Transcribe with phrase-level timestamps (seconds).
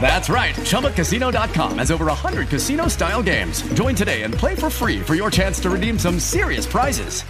[0.00, 0.54] That's right.
[0.54, 3.62] ChumbaCasino.com has over 100 casino style games.
[3.74, 7.22] Join today and play for free for your chance to redeem some serious prizes.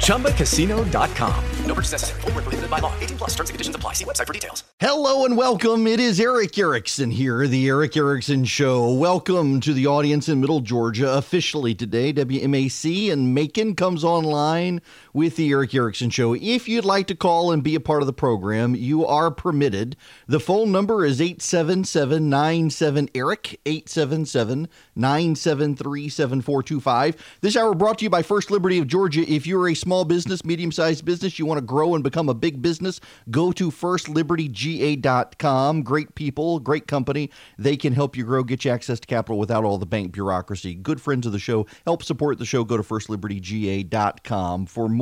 [0.00, 1.44] ChumbaCasino.com.
[1.66, 2.20] No purchase necessary.
[2.22, 2.92] Void were prohibited by law.
[3.00, 3.30] 18 plus.
[3.30, 3.92] Terms and conditions apply.
[3.92, 4.64] See website for details.
[4.80, 5.86] Hello and welcome.
[5.86, 8.92] It is Erick Erickson here, the Erick Erickson Show.
[8.92, 11.12] Welcome to the audience in Middle Georgia.
[11.12, 14.80] Officially today, WMAC and Macon comes online
[15.12, 16.34] with the Erick Erickson Show.
[16.34, 19.96] If you'd like to call and be a part of the program, you are permitted.
[20.26, 27.38] The phone number is 877 97 Eric, 877 973 7425.
[27.40, 29.22] This hour brought to you by First Liberty of Georgia.
[29.22, 32.34] If you're a small business, medium sized business, you want to grow and become a
[32.34, 33.00] big business,
[33.30, 35.82] go to firstlibertyga.com.
[35.82, 37.30] Great people, great company.
[37.58, 40.74] They can help you grow, get you access to capital without all the bank bureaucracy.
[40.74, 41.66] Good friends of the show.
[41.84, 42.64] Help support the show.
[42.64, 44.99] Go to firstlibertyga.com for more.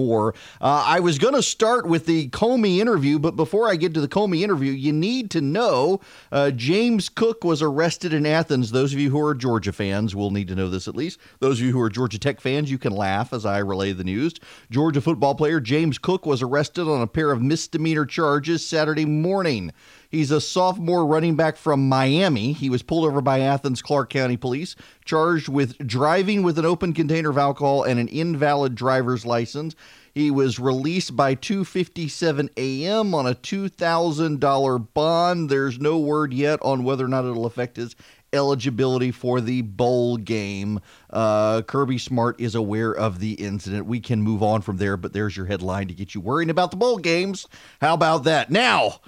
[0.61, 4.01] Uh, I was going to start with the Comey interview, but before I get to
[4.01, 8.71] the Comey interview, you need to know uh, James Cook was arrested in Athens.
[8.71, 11.19] Those of you who are Georgia fans will need to know this at least.
[11.41, 14.05] Those of you who are Georgia Tech fans, you can laugh as I relay the
[14.05, 14.35] news.
[14.71, 19.73] Georgia football player James Cook was arrested on a pair of misdemeanor charges Saturday morning.
[20.11, 22.53] He's a sophomore running back from Miami.
[22.53, 26.95] He was pulled over by Athens Clarke County Police, charged with driving with an open
[26.95, 29.77] container of alcohol and an invalid driver's license.
[30.15, 33.15] He was released by 2:57 a.m.
[33.15, 35.51] on a $2,000 bond.
[35.51, 37.95] There's no word yet on whether or not it'll affect his
[38.33, 40.81] eligibility for the bowl game.
[41.11, 43.87] Uh, Kirby Smart is aware of the incident.
[43.87, 46.71] We can move on from there, but there's your headline to get you worrying about
[46.71, 47.47] the bowl games.
[47.81, 48.51] How about that?
[48.51, 49.01] Now,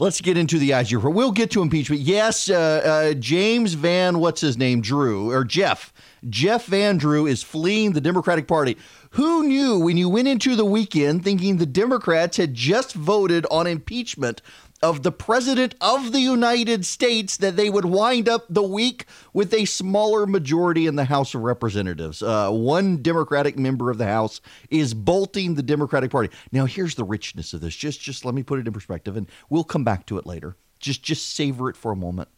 [0.00, 1.14] Let's get into the report.
[1.14, 2.02] We'll get to impeachment.
[2.02, 4.80] Yes, uh, uh, James Van, what's his name?
[4.80, 5.92] Drew or Jeff.
[6.28, 8.76] Jeff Van Drew is fleeing the Democratic Party.
[9.10, 13.68] Who knew when you went into the weekend thinking the Democrats had just voted on
[13.68, 14.42] impeachment
[14.84, 19.54] of the President of the United States that they would wind up the week with
[19.54, 22.22] a smaller majority in the House of Representatives?
[22.22, 26.28] Uh, one Democratic member of the House is bolting the Democratic Party.
[26.52, 27.74] Now, here's the richness of this.
[27.74, 30.54] Just, just let me put it in perspective, and we'll come back to it later.
[30.80, 32.28] Just, just savor it for a moment.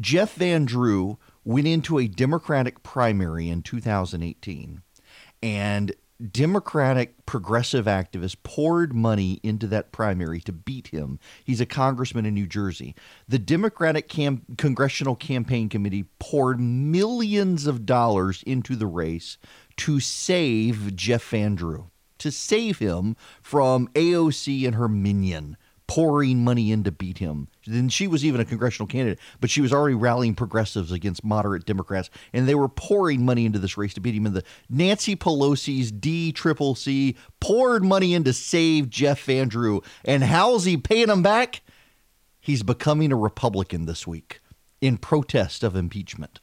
[0.00, 4.82] Jeff Van Drew went into a Democratic primary in 2018,
[5.44, 5.92] and
[6.30, 11.18] Democratic progressive activists poured money into that primary to beat him.
[11.44, 12.94] He's a congressman in New Jersey.
[13.28, 19.36] The Democratic cam- Congressional Campaign Committee poured millions of dollars into the race
[19.78, 25.56] to save Jeff Van Drew, to save him from AOC and her minion
[25.92, 27.48] pouring money in to beat him.
[27.66, 31.66] Then she was even a congressional candidate, but she was already rallying progressives against moderate
[31.66, 34.24] Democrats, and they were pouring money into this race to beat him.
[34.24, 39.82] And the Nancy Pelosi's D Triple C poured money in to save Jeff Van Drew.
[40.02, 41.60] And how's he paying them back?
[42.40, 44.40] He's becoming a Republican this week
[44.80, 46.40] in protest of impeachment.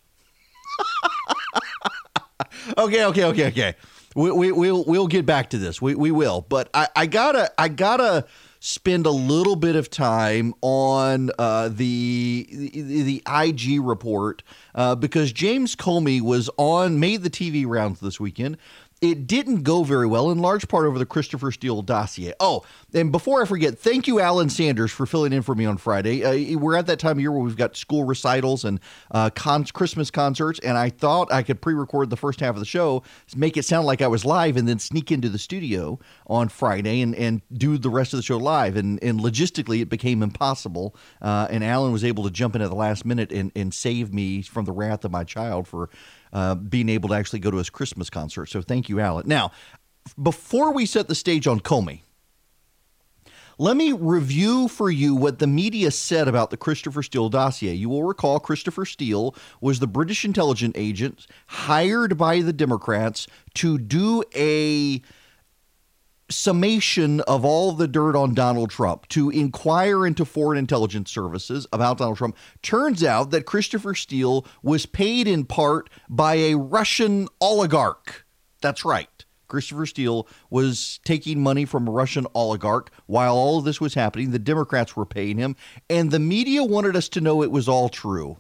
[2.78, 3.76] okay, okay, okay, okay.
[4.16, 5.82] We, we, we'll we'll get back to this.
[5.82, 8.28] We, we will, but I, I gotta I gotta
[8.60, 14.44] spend a little bit of time on uh, the, the the IG report
[14.76, 18.58] uh, because James Comey was on made the TV rounds this weekend.
[19.02, 22.34] It didn't go very well, in large part over the Christopher Steele dossier.
[22.42, 25.78] Oh, and before I forget, thank you, Alan Sanders, for filling in for me on
[25.78, 26.24] Friday.
[26.26, 28.82] Uh, we're at that time of year where we've got school recitals and
[29.12, 33.04] uh, Christmas concerts, and I thought I could pre-record the first half of the show,
[33.38, 35.98] make it sound like I was live, and then sneak into the studio
[36.28, 38.76] on Friday and, and do the rest of the show live.
[38.76, 40.94] And, and logistically, it became impossible.
[41.22, 44.14] Uh, and Alan was able to jump in at the last minute and, and save
[44.14, 45.90] me from the wrath of my child for
[46.34, 48.48] uh, being able to actually go to his Christmas concert.
[48.48, 49.28] So thank you, Alan.
[49.28, 49.52] Now,
[50.22, 52.02] before we set the stage on Comey,
[53.62, 57.74] let me review for you what the media said about the Christopher Steele dossier.
[57.74, 63.78] You will recall Christopher Steele was the British intelligence agent hired by the Democrats to
[63.78, 65.02] do a
[66.30, 71.98] summation of all the dirt on Donald Trump to inquire into foreign intelligence services about
[71.98, 78.26] Donald Trump, turns out that Christopher Steele was paid in part by a Russian oligarch.
[78.62, 79.10] That's right.
[79.48, 84.32] Christopher Steele was taking money from a Russian oligarch while all of this was happening.
[84.32, 85.56] The Democrats were paying him,
[85.90, 88.38] and the media wanted us to know it was all true.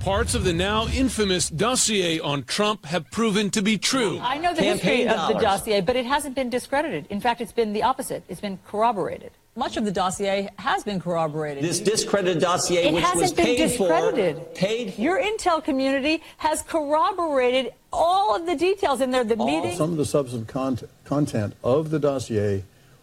[0.00, 4.18] Parts of the now infamous dossier on Trump have proven to be true.
[4.22, 7.06] I know the history of the dossier, but it hasn't been discredited.
[7.10, 8.22] In fact, it's been the opposite.
[8.28, 9.32] It's been corroborated.
[9.56, 11.64] Much of the dossier has been corroborated.
[11.64, 14.36] This discredited dossier, it which hasn't was been paid discredited.
[14.36, 14.96] for, paid.
[14.98, 19.24] Your intel community has corroborated all of the details in there.
[19.24, 19.76] The meeting.
[19.76, 22.62] Some of the substantive content, content of the dossier,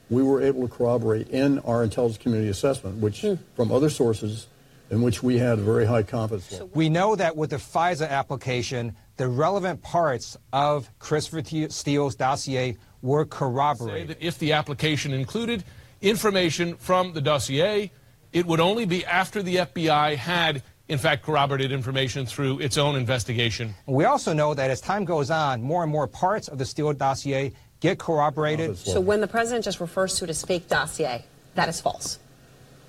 [0.10, 3.34] we were able to corroborate in our intelligence community assessment, which Hmm.
[3.56, 4.48] from other sources,
[4.90, 6.70] in which we had very high confidence level.
[6.74, 13.24] We know that with the FISA application, the relevant parts of Christopher Steele's dossier were
[13.24, 14.08] Say corroborated.
[14.10, 15.64] that if the application included
[16.02, 17.92] information from the dossier,
[18.34, 22.96] it would only be after the FBI had, in fact, corroborated information through its own
[22.96, 23.74] investigation.
[23.86, 26.94] We also know that as time goes on, more and more parts of the Steele
[26.94, 28.78] dossier get corroborated.
[28.78, 31.24] So when the president just refers to it as fake dossier,
[31.56, 32.20] that is false.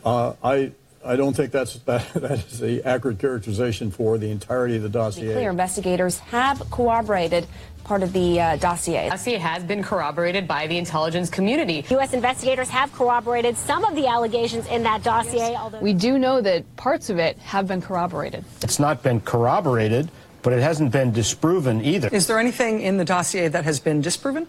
[0.04, 0.72] Uh, I,
[1.06, 4.88] I don't think that's, that, that is the accurate characterization for the entirety of the
[4.88, 5.32] dossier.
[5.32, 7.46] Clear investigators have corroborated
[7.84, 9.08] part of the uh, dossier.
[9.08, 11.84] Dossier has been corroborated by the intelligence community.
[11.90, 12.12] U.S.
[12.12, 15.80] investigators have corroborated some of the allegations in that dossier, although.
[15.80, 18.44] We do know that parts of it have been corroborated.
[18.62, 20.10] It's not been corroborated,
[20.42, 22.08] but it hasn't been disproven either.
[22.08, 24.48] Is there anything in the dossier that has been disproven?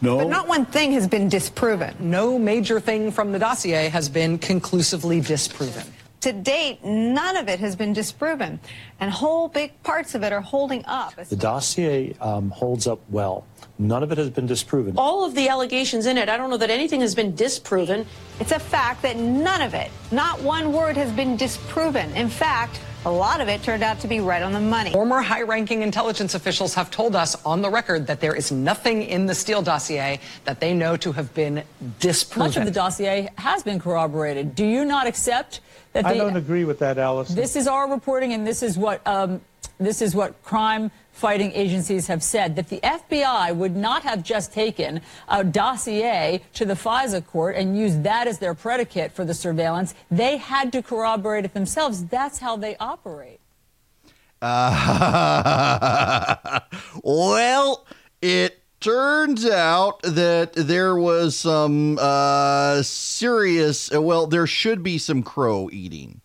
[0.00, 0.18] No.
[0.18, 1.94] But not one thing has been disproven.
[1.98, 5.84] No major thing from the dossier has been conclusively disproven.
[6.22, 8.58] To date, none of it has been disproven,
[8.98, 11.14] and whole big parts of it are holding up.
[11.14, 13.46] The dossier um, holds up well.
[13.78, 14.94] None of it has been disproven.
[14.96, 18.06] All of the allegations in it, I don't know that anything has been disproven.
[18.40, 22.10] It's a fact that none of it, not one word, has been disproven.
[22.16, 24.90] In fact, a lot of it turned out to be right on the money.
[24.90, 29.04] Former high ranking intelligence officials have told us on the record that there is nothing
[29.04, 31.62] in the Steele dossier that they know to have been
[32.00, 32.48] disproven.
[32.48, 34.56] Much of the dossier has been corroborated.
[34.56, 35.60] Do you not accept
[35.92, 37.28] that the, I don't agree with that, Alice.
[37.28, 39.40] This is our reporting, and this is what um,
[39.78, 44.52] this is what crime fighting agencies have said that the FBI would not have just
[44.52, 49.32] taken a dossier to the FISA court and used that as their predicate for the
[49.32, 49.94] surveillance.
[50.10, 52.04] They had to corroborate it themselves.
[52.04, 53.40] That's how they operate.
[54.42, 56.60] Uh,
[57.02, 57.86] well,
[58.20, 65.70] it turns out that there was some uh, serious, well, there should be some crow
[65.72, 66.20] eating.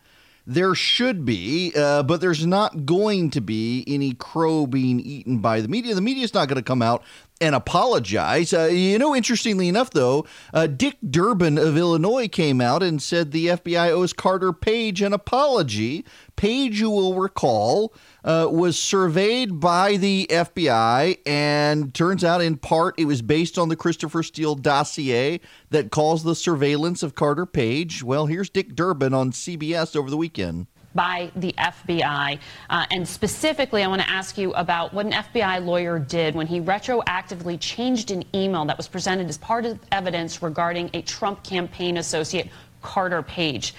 [0.51, 5.61] There should be, uh, but there's not going to be any crow being eaten by
[5.61, 5.95] the media.
[5.95, 7.03] The media is not going to come out
[7.41, 8.53] and apologize.
[8.53, 13.31] Uh, you know, interestingly enough, though, uh, Dick Durbin of Illinois came out and said
[13.31, 16.05] the FBI owes Carter Page an apology.
[16.35, 17.93] Page, you will recall,
[18.23, 23.69] uh, was surveyed by the FBI, and turns out, in part, it was based on
[23.69, 25.41] the Christopher Steele dossier
[25.71, 28.03] that caused the surveillance of Carter Page.
[28.03, 32.39] Well, here's Dick Durbin on CBS over the weekend by the FBI.
[32.69, 36.47] Uh, and specifically, I want to ask you about what an FBI lawyer did when
[36.47, 41.43] he retroactively changed an email that was presented as part of evidence regarding a Trump
[41.43, 42.49] campaign associate,
[42.81, 43.73] Carter Page.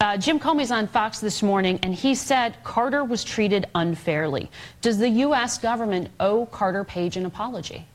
[0.00, 4.50] Uh, Jim Comey's on Fox this morning, and he said Carter was treated unfairly.
[4.80, 5.58] Does the U.S.
[5.58, 7.86] government owe Carter Page an apology?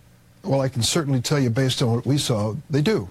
[0.43, 3.09] Well, I can certainly tell you, based on what we saw, they do.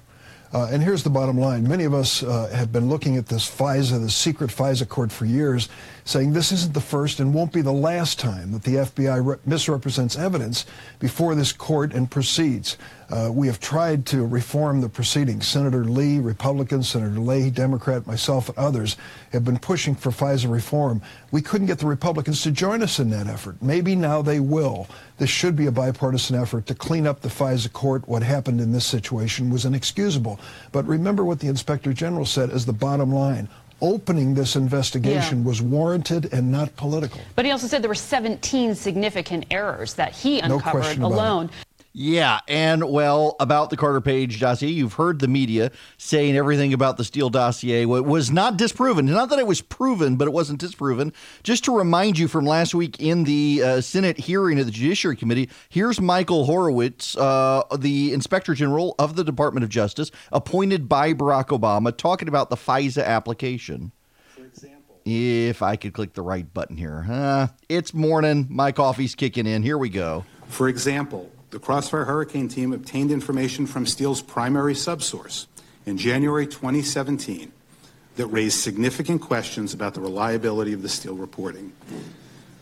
[0.54, 1.66] Uh, and here's the bottom line.
[1.66, 5.24] Many of us uh, have been looking at this FISA, the secret FISA court for
[5.24, 5.68] years,
[6.04, 9.36] saying this isn't the first and won't be the last time that the FBI re-
[9.44, 10.64] misrepresents evidence
[11.00, 12.78] before this court and proceeds.
[13.10, 15.46] Uh, we have tried to reform the proceedings.
[15.46, 18.96] Senator Lee, Republican, Senator Leahy, Democrat, myself, and others
[19.32, 21.02] have been pushing for FISA reform.
[21.30, 23.56] We couldn't get the Republicans to join us in that effort.
[23.62, 24.88] Maybe now they will.
[25.18, 28.08] This should be a bipartisan effort to clean up the FISA court.
[28.08, 30.40] What happened in this situation was inexcusable.
[30.72, 33.48] But remember what the Inspector General said as the bottom line.
[33.80, 35.44] Opening this investigation Yeah.
[35.46, 37.20] was warranted and not political.
[37.34, 40.98] But he also said there were 17 significant errors that he No uncovered it.
[41.00, 41.50] alone.
[41.96, 46.96] Yeah, and well, about the Carter Page dossier, you've heard the media saying everything about
[46.96, 49.06] the Steele dossier wa- was not disproven.
[49.06, 51.12] Not that it was proven, but it wasn't disproven.
[51.44, 55.14] Just to remind you from last week in the uh, Senate hearing of the Judiciary
[55.14, 61.14] Committee, here's Michael Horowitz, uh, the Inspector General of the Department of Justice, appointed by
[61.14, 63.92] Barack Obama, talking about the FISA application.
[65.04, 67.50] If I could click the right button here.
[67.68, 68.48] It's morning.
[68.50, 69.62] My coffee's kicking in.
[69.62, 70.24] Here we go.
[70.48, 75.46] For example, the Crossfire Hurricane team obtained information from Steele's primary subsource
[75.86, 77.52] in January 2017
[78.16, 81.72] that raised significant questions about the reliability of the Steele reporting.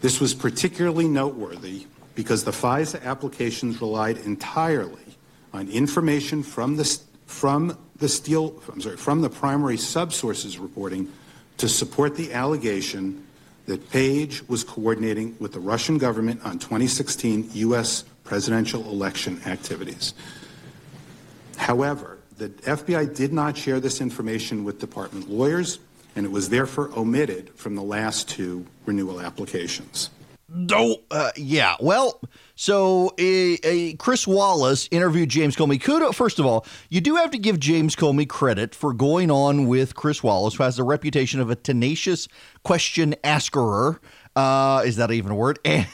[0.03, 5.17] This was particularly noteworthy because the FISA applications relied entirely
[5.55, 11.11] on information from the from the Steele, I'm sorry, from the primary subsources reporting
[11.57, 13.27] to support the allegation
[13.65, 18.05] that Page was coordinating with the Russian government on 2016 U.S.
[18.33, 20.15] presidential election activities.
[21.59, 25.81] However, the FBI did not share this information with department lawyers,
[26.17, 30.09] and it was therefore omitted from the last two renewal applications.
[30.49, 31.77] No, uh, yeah.
[31.79, 32.23] Well,
[32.55, 35.79] so a, a Chris Wallace interviewed James Comey.
[35.79, 39.67] Kudo, first of all, you do have to give James Comey credit for going on
[39.67, 42.29] with Chris Wallace, who has the reputation of a tenacious
[42.65, 44.01] question asker.
[44.35, 45.59] Uh, is that even a word?
[45.67, 45.87] And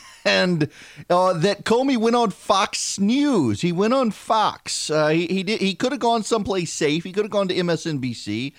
[1.11, 3.61] uh, that Comey went on Fox News.
[3.61, 4.91] He went on Fox.
[4.91, 7.05] Uh, he he, did, he could have gone someplace safe.
[7.05, 8.53] He could have gone to MSNBC,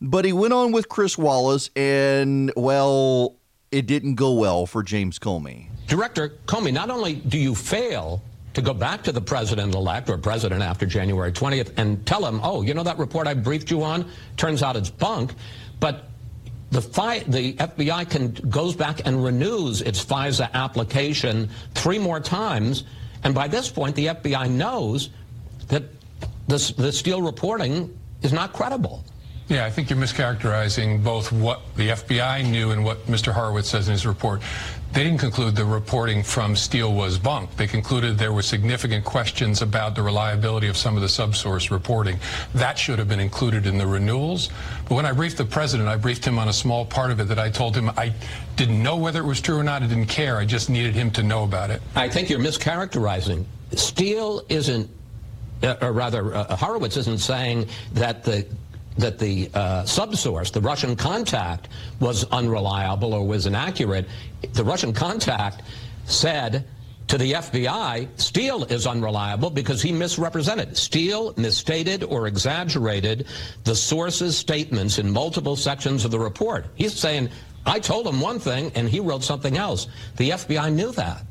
[0.00, 3.36] but he went on with Chris Wallace, and well,
[3.70, 5.68] it didn't go well for James Comey.
[5.86, 8.22] Director Comey, not only do you fail
[8.54, 12.40] to go back to the president elect or president after January 20th and tell him,
[12.42, 14.10] oh, you know that report I briefed you on?
[14.38, 15.34] Turns out it's bunk.
[15.78, 16.08] But
[16.76, 22.84] the, FI, the FBI can, goes back and renews its FISA application three more times.
[23.24, 25.08] And by this point, the FBI knows
[25.68, 25.84] that
[26.48, 29.04] the Steele reporting is not credible.
[29.48, 33.32] Yeah, I think you're mischaracterizing both what the FBI knew and what Mr.
[33.32, 34.42] Horowitz says in his report.
[34.96, 37.54] They didn't conclude the reporting from Steele was bunk.
[37.56, 42.18] They concluded there were significant questions about the reliability of some of the subsource reporting.
[42.54, 44.48] That should have been included in the renewals.
[44.88, 47.24] But when I briefed the president, I briefed him on a small part of it
[47.24, 48.14] that I told him I
[48.56, 49.82] didn't know whether it was true or not.
[49.82, 50.38] I didn't care.
[50.38, 51.82] I just needed him to know about it.
[51.94, 53.44] I think you're mischaracterizing.
[53.74, 54.88] Steele isn't,
[55.62, 58.46] uh, or rather, uh, Horowitz isn't saying that the
[58.98, 61.68] that the uh, subsource, the Russian contact,
[62.00, 64.06] was unreliable or was inaccurate.
[64.52, 65.62] The Russian contact
[66.06, 66.64] said
[67.08, 70.76] to the FBI, Steele is unreliable because he misrepresented.
[70.76, 73.26] Steele misstated or exaggerated
[73.64, 76.66] the source's statements in multiple sections of the report.
[76.74, 77.28] He's saying,
[77.64, 79.86] I told him one thing and he wrote something else.
[80.16, 81.22] The FBI knew that.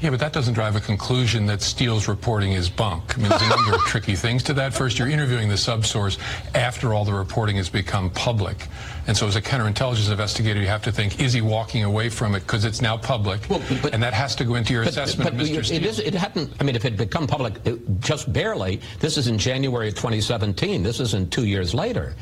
[0.00, 3.16] Yeah, but that doesn't drive a conclusion that Steele's reporting is bunk.
[3.16, 4.74] I mean, there's a number of tricky things to that.
[4.74, 6.18] First, you're interviewing the subsource
[6.54, 8.68] after all the reporting has become public.
[9.06, 12.34] And so as a counterintelligence investigator, you have to think, is he walking away from
[12.34, 13.48] it because it's now public?
[13.48, 15.58] Well, but, and that has to go into your but, assessment but of Mr.
[15.60, 15.86] It, Steele.
[15.86, 19.26] is, it hadn't, I mean, if it had become public it, just barely, this is
[19.28, 20.82] in January of 2017.
[20.82, 22.14] This isn't two years later.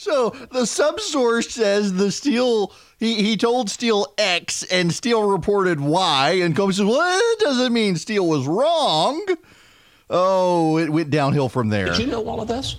[0.00, 6.40] So the subsource says the Steele he, he told Steele X and Steele reported Y
[6.42, 9.24] and Comey says, Well, it doesn't mean Steele was wrong.
[10.10, 11.86] Oh, it went downhill from there.
[11.86, 12.76] Did you know all of this?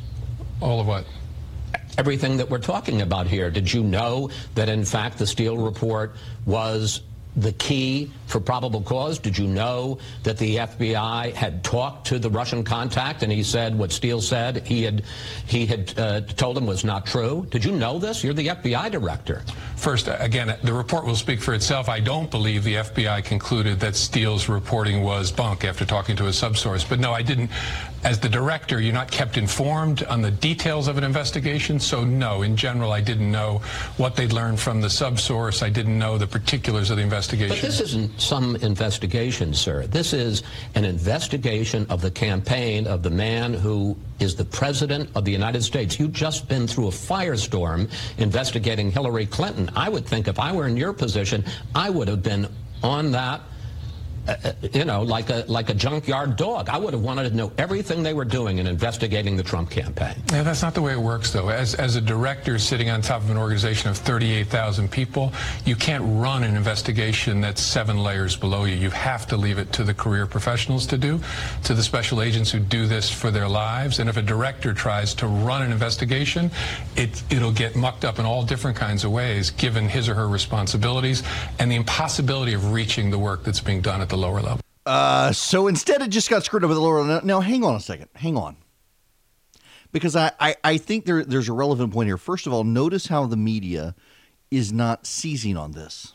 [0.61, 1.05] All of what?
[1.97, 3.49] Everything that we're talking about here.
[3.49, 7.01] Did you know that in fact the Steele report was
[7.35, 9.17] the key for probable cause?
[9.17, 13.77] Did you know that the FBI had talked to the Russian contact and he said
[13.77, 15.03] what Steele said he had
[15.47, 17.47] he had uh, told him was not true?
[17.49, 18.23] Did you know this?
[18.23, 19.43] You're the FBI director.
[19.81, 21.89] First, again, the report will speak for itself.
[21.89, 26.29] I don't believe the FBI concluded that Steele's reporting was bunk after talking to a
[26.29, 26.87] subsource.
[26.87, 27.49] But no, I didn't.
[28.03, 31.79] As the director, you're not kept informed on the details of an investigation.
[31.79, 33.63] So no, in general, I didn't know
[33.97, 35.63] what they'd learned from the subsource.
[35.63, 37.55] I didn't know the particulars of the investigation.
[37.55, 39.87] But this isn't some investigation, sir.
[39.87, 40.43] This is
[40.75, 45.63] an investigation of the campaign of the man who is the president of the United
[45.63, 45.99] States.
[45.99, 49.69] You've just been through a firestorm investigating Hillary Clinton.
[49.75, 52.47] I would think if I were in your position, I would have been
[52.83, 53.41] on that
[54.31, 56.69] Uh, you know, like a like a junkyard dog.
[56.69, 60.15] I would have wanted to know everything they were doing in investigating the Trump campaign.
[60.31, 61.49] Yeah, that's not the way it works, though.
[61.49, 65.33] As as a director sitting on top of an organization of 38,000 people,
[65.65, 68.75] you can't run an investigation that's seven layers below you.
[68.75, 71.19] You have to leave it to the career professionals to do,
[71.63, 73.99] to the special agents who do this for their lives.
[73.99, 76.51] And if a director tries to run an investigation,
[76.95, 80.29] it it'll get mucked up in all different kinds of ways, given his or her
[80.29, 81.23] responsibilities
[81.59, 84.61] and the impossibility of reaching the work that's being done at the lower level.
[84.85, 87.25] Uh, so instead, it just got screwed up the lower level.
[87.25, 88.09] Now, hang on a second.
[88.15, 88.57] Hang on.
[89.91, 92.17] Because I, I, I think there, there's a relevant point here.
[92.17, 93.93] First of all, notice how the media
[94.49, 96.13] is not seizing on this.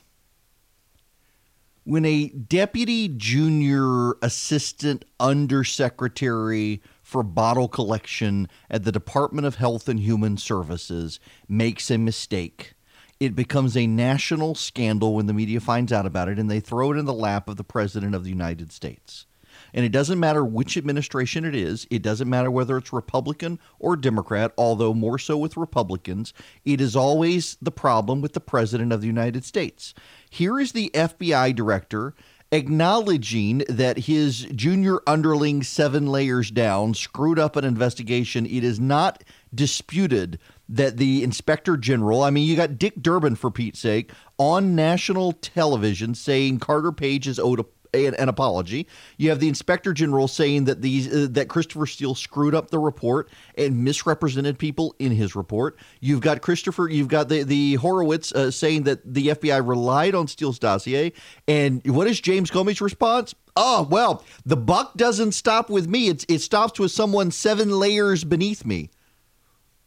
[1.84, 10.00] When a deputy junior assistant undersecretary for bottle collection at the Department of Health and
[10.00, 12.74] Human Services makes a mistake,
[13.18, 16.92] It becomes a national scandal when the media finds out about it and they throw
[16.92, 19.26] it in the lap of the President of the United States.
[19.72, 23.96] And it doesn't matter which administration it is, it doesn't matter whether it's Republican or
[23.96, 26.34] Democrat, although more so with Republicans.
[26.64, 29.94] It is always the problem with the President of the United States.
[30.28, 32.14] Here is the FBI director
[32.52, 38.46] acknowledging that his junior underling, seven layers down, screwed up an investigation.
[38.46, 43.50] It is not disputed that the inspector general, I mean, you got Dick Durbin, for
[43.50, 47.64] Pete's sake, on national television saying Carter Page is owed a
[48.04, 48.86] an, apology.
[49.16, 52.78] You have the inspector general saying that these uh, that Christopher Steele screwed up the
[52.78, 55.78] report and misrepresented people in his report.
[56.00, 56.88] You've got Christopher.
[56.88, 61.12] You've got the the Horowitz uh, saying that the FBI relied on Steele's dossier.
[61.48, 63.34] And what is James Comey's response?
[63.56, 66.08] Oh well, the buck doesn't stop with me.
[66.08, 68.90] It's it stops with someone seven layers beneath me.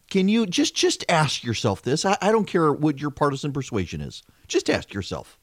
[0.09, 2.05] Can you just just ask yourself this?
[2.05, 4.23] I, I don't care what your partisan persuasion is.
[4.47, 5.39] Just ask yourself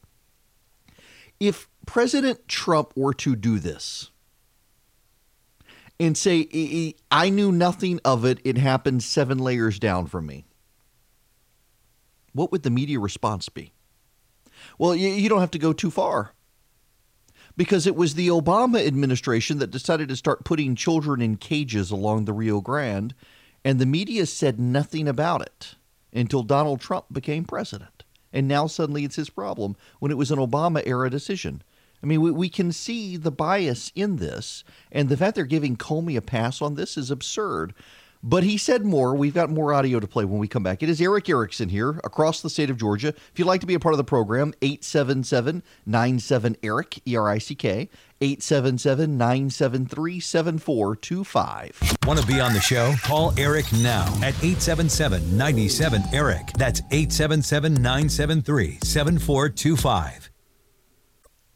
[1.39, 4.11] if President Trump were to do this
[5.99, 10.45] and say, I knew nothing of it, it happened seven layers down from me,
[12.33, 13.73] what would the media response be?
[14.79, 16.33] Well, you, don't have to go too far
[17.57, 22.25] because it was the Obama administration that decided to start putting children in cages along
[22.25, 23.15] the Rio Grande,
[23.65, 25.75] and the media said nothing about it
[26.13, 27.97] until Donald Trump became president
[28.37, 31.63] and now suddenly it's his problem when it was an Obama era decision.
[32.03, 35.77] I mean, we, we can see the bias in this, and the fact they're giving
[35.79, 37.73] Comey a pass on this is absurd.
[38.23, 39.15] But he said more.
[39.15, 40.83] We've got more audio to play when we come back.
[40.83, 43.09] It is Erick Erickson here across the state of Georgia.
[43.09, 47.29] If you'd like to be a part of the program, 877 97 Eric, E R
[47.29, 47.89] I C K,
[48.21, 51.99] 877 973 7425.
[52.07, 52.95] Want to be on the show?
[53.03, 56.53] Call Eric now at 877 97 Eric.
[56.57, 60.31] That's 877 973 7425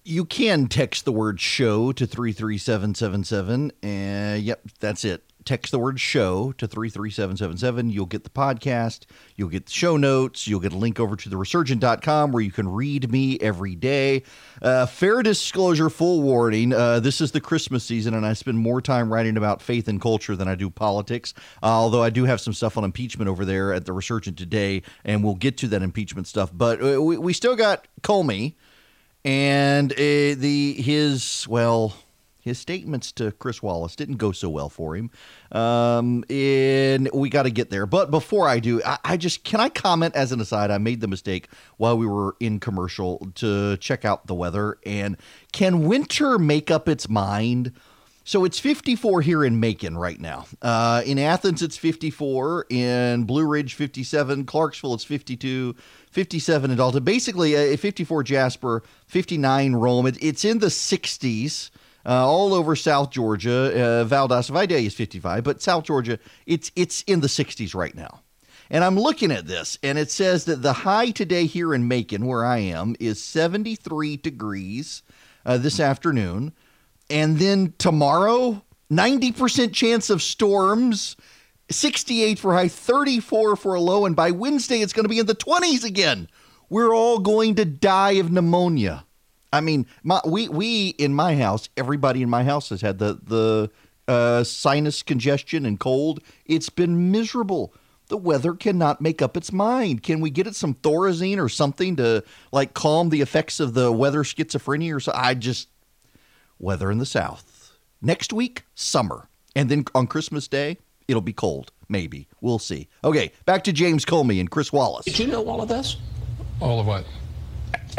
[0.02, 5.78] you can text the word show to 33777 and eh, yep that's it text the
[5.78, 7.90] word show to 33777.
[7.90, 9.06] You'll get the podcast,
[9.37, 12.53] you'll get the show notes, you'll get a link over to the resurgent.com where you
[12.53, 14.22] can read me every day.
[14.62, 18.81] Uh, fair disclosure, full warning uh, this is the Christmas season, and I spend more
[18.81, 21.35] time writing about faith and culture than I do politics.
[21.62, 24.83] Uh, although I do have some stuff on impeachment over there at the Resurgent today,
[25.05, 26.50] and we'll get to that impeachment stuff.
[26.53, 28.55] But uh, we, we still got Comey
[29.24, 31.94] and uh, the his, well,
[32.40, 35.11] his statements to Chris Wallace didn't go so well for him.
[35.53, 37.87] Um, and we got to get there.
[37.87, 40.70] But before I do, I, I, just can I comment as an aside?
[40.70, 44.79] I made the mistake while we were in commercial to check out the weather.
[44.87, 45.16] And
[45.53, 47.72] can winter make up its mind?
[48.24, 50.46] So it's 54 here in Macon right now.
[50.62, 52.66] Uh, in Athens, it's 54.
[52.70, 54.44] In Blue Ridge, 57.
[54.44, 55.74] Clarksville, it's 52.
[56.11, 57.03] 57 in Dalton.
[57.03, 60.07] Basically, uh, 54 Jasper, 59 Rome.
[60.07, 61.70] It, it's in the 60s
[62.11, 63.70] uh, all over South Georgia.
[63.73, 68.23] Uh, Valdosta, Vidalia is 55, but South Georgia, it's it's in the 60s right now.
[68.68, 72.27] And I'm looking at this, and it says that the high today here in Macon,
[72.27, 75.03] where I am, is 73 degrees
[75.46, 76.53] uh, this afternoon.
[77.09, 81.16] And then tomorrow, 90% chance of storms,
[81.70, 84.05] 68 for high, 34 for a low.
[84.07, 86.29] And by Wednesday, it's going to be in the 20s again.
[86.68, 89.05] We're all going to die of pneumonia.
[89.52, 93.18] I mean, my, we we in my house, everybody in my house has had the
[93.22, 93.70] the
[94.06, 96.20] uh, sinus congestion and cold.
[96.46, 97.74] It's been miserable.
[98.08, 100.02] The weather cannot make up its mind.
[100.02, 103.92] Can we get it some Thorazine or something to like calm the effects of the
[103.92, 105.12] weather schizophrenia or so?
[105.14, 105.68] I just
[106.58, 107.72] weather in the south.
[108.02, 111.70] Next week, summer, and then on Christmas Day, it'll be cold.
[111.88, 112.88] Maybe we'll see.
[113.04, 115.04] Okay, back to James Comey and Chris Wallace.
[115.04, 115.96] Did you know all of this?
[116.60, 117.04] All of what?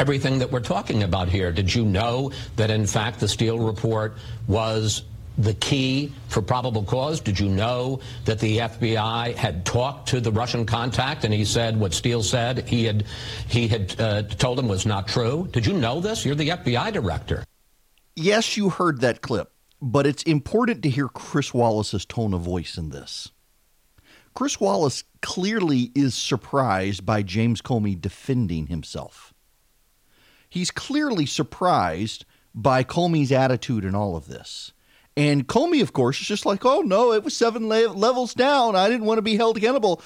[0.02, 1.52] Everything that we're talking about here.
[1.52, 4.16] Did you know that, in fact, the Steele report
[4.48, 5.04] was
[5.38, 7.20] the key for probable cause?
[7.20, 11.78] Did you know that the FBI had talked to the Russian contact and he said
[11.78, 13.04] what Steele said he had
[13.46, 15.48] he had uh, told him was not true?
[15.52, 16.26] Did you know this?
[16.26, 17.44] You're the FBI director.
[18.16, 22.76] Yes, you heard that clip, but it's important to hear Chris Wallace's tone of voice
[22.76, 23.30] in this.
[24.34, 29.31] Chris Wallace clearly is surprised by James Comey defending himself
[30.52, 34.72] he's clearly surprised by Comey's attitude in all of this.
[35.16, 38.76] And Comey, of course, is just like, oh, no, it was seven le- levels down.
[38.76, 40.02] I didn't want to be held accountable.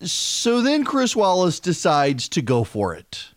[0.00, 3.28] So then Chris Wallace decides to go for it.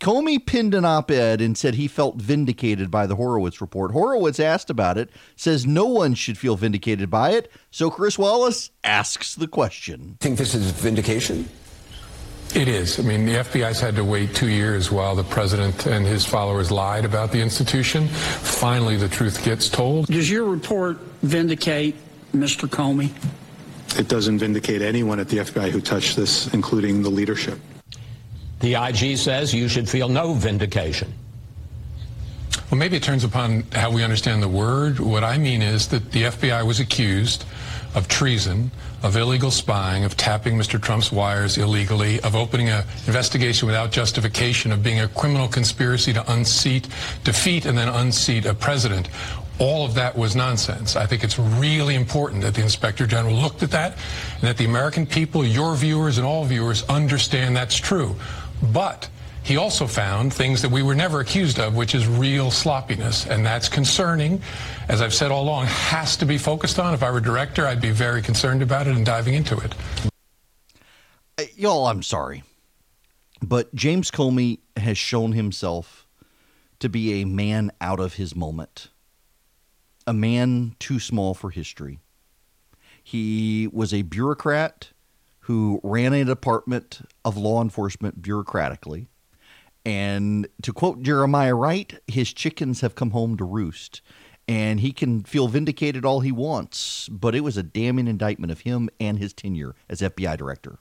[0.00, 3.90] Comey pinned an op ed and said he felt vindicated by the Horowitz report.
[3.90, 7.50] Horowitz asked about it, says no one should feel vindicated by it.
[7.72, 10.16] So Chris Wallace asks the question.
[10.20, 11.48] Think this is vindication?
[12.54, 13.00] It is.
[13.00, 16.70] I mean, the FBI's had to wait two years while the president and his followers
[16.70, 18.08] lied about the institution.
[18.08, 20.06] Finally, the truth gets told.
[20.06, 21.96] Does your report vindicate
[22.34, 22.68] Mr.
[22.68, 23.10] Comey?
[23.98, 27.58] It doesn't vindicate anyone at the FBI who touched this, including the leadership.
[28.60, 31.12] The IG says you should feel no vindication.
[32.70, 35.00] Well, maybe it turns upon how we understand the word.
[35.00, 37.44] What I mean is that the FBI was accused
[37.94, 38.70] of treason,
[39.02, 40.80] of illegal spying, of tapping Mr.
[40.80, 46.32] Trump's wires illegally, of opening an investigation without justification, of being a criminal conspiracy to
[46.32, 46.88] unseat,
[47.24, 49.08] defeat, and then unseat a president.
[49.58, 50.96] All of that was nonsense.
[50.96, 53.92] I think it's really important that the Inspector General looked at that
[54.34, 58.16] and that the American people, your viewers and all viewers, understand that's true.
[58.72, 59.08] But
[59.44, 63.26] he also found things that we were never accused of, which is real sloppiness.
[63.26, 64.40] And that's concerning.
[64.88, 66.94] As I've said all along, has to be focused on.
[66.94, 69.74] If I were director, I'd be very concerned about it and diving into it.
[71.38, 72.44] Uh, y'all, I'm sorry.
[73.42, 76.06] But James Comey has shown himself
[76.78, 78.88] to be a man out of his moment,
[80.06, 81.98] a man too small for history.
[83.02, 84.90] He was a bureaucrat
[85.40, 89.08] who ran a department of law enforcement bureaucratically.
[89.84, 94.00] And to quote Jeremiah Wright, his chickens have come home to roost.
[94.48, 98.60] And he can feel vindicated all he wants, but it was a damning indictment of
[98.60, 100.78] him and his tenure as FBI director.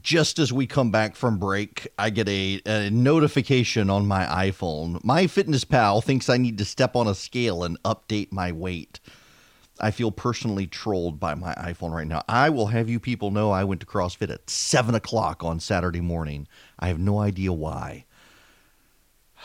[0.00, 5.02] Just as we come back from break, I get a, a notification on my iPhone.
[5.02, 9.00] My Fitness Pal thinks I need to step on a scale and update my weight.
[9.80, 12.22] I feel personally trolled by my iPhone right now.
[12.28, 16.00] I will have you people know I went to CrossFit at 7 o'clock on Saturday
[16.00, 16.46] morning.
[16.78, 18.04] I have no idea why.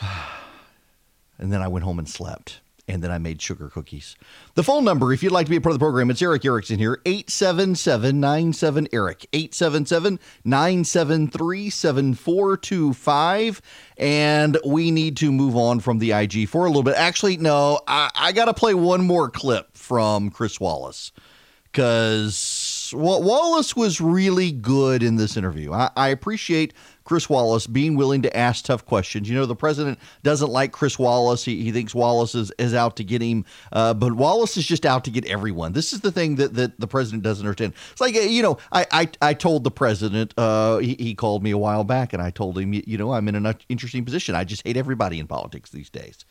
[1.38, 2.60] and then I went home and slept.
[2.88, 4.14] And then I made sugar cookies.
[4.54, 6.44] The phone number, if you'd like to be a part of the program, it's Erick
[6.44, 13.60] Erickson here, 877 97 Eric, 877 973 7425.
[13.98, 16.94] And we need to move on from the IG for a little bit.
[16.94, 21.12] Actually, no, I, I got to play one more clip from Chris Wallace
[21.76, 25.74] because Wallace was really good in this interview.
[25.74, 26.72] I, I appreciate
[27.04, 29.28] Chris Wallace being willing to ask tough questions.
[29.28, 31.44] You know, the president doesn't like Chris Wallace.
[31.44, 34.86] He, he thinks Wallace is, is out to get him, uh, but Wallace is just
[34.86, 35.74] out to get everyone.
[35.74, 37.74] This is the thing that, that the president doesn't understand.
[37.92, 41.50] It's like, you know, I, I, I told the president, uh, he, he called me
[41.50, 44.34] a while back, and I told him, you know, I'm in an interesting position.
[44.34, 46.24] I just hate everybody in politics these days.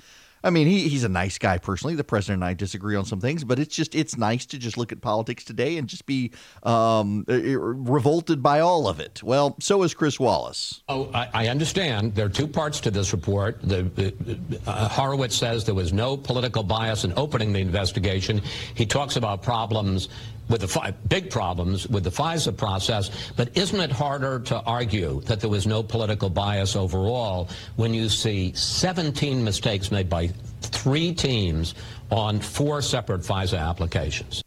[0.46, 1.96] I mean, he, he's a nice guy personally.
[1.96, 4.78] The president and I disagree on some things, but it's just it's nice to just
[4.78, 6.32] look at politics today and just be
[6.62, 9.24] um, revolted by all of it.
[9.24, 10.84] Well, so is Chris Wallace.
[10.88, 12.14] Oh, I, I understand.
[12.14, 13.60] There are two parts to this report.
[13.64, 18.42] The, the uh, Horowitz says there was no political bias in opening the investigation.
[18.76, 20.10] He talks about problems
[20.50, 25.40] with the big problems with the FISA process, but isn't it harder to argue that
[25.40, 30.28] there was no political bias overall when you see 17 mistakes made by
[30.62, 31.74] three teams
[32.12, 34.44] on four separate FISA applications?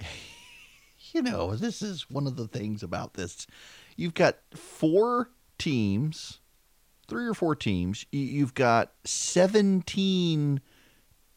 [1.12, 3.46] You know, this is one of the things about this.
[3.96, 6.38] You've got four teams,
[7.08, 8.04] three or four teams.
[8.12, 10.60] You've got 17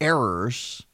[0.01, 0.85] errors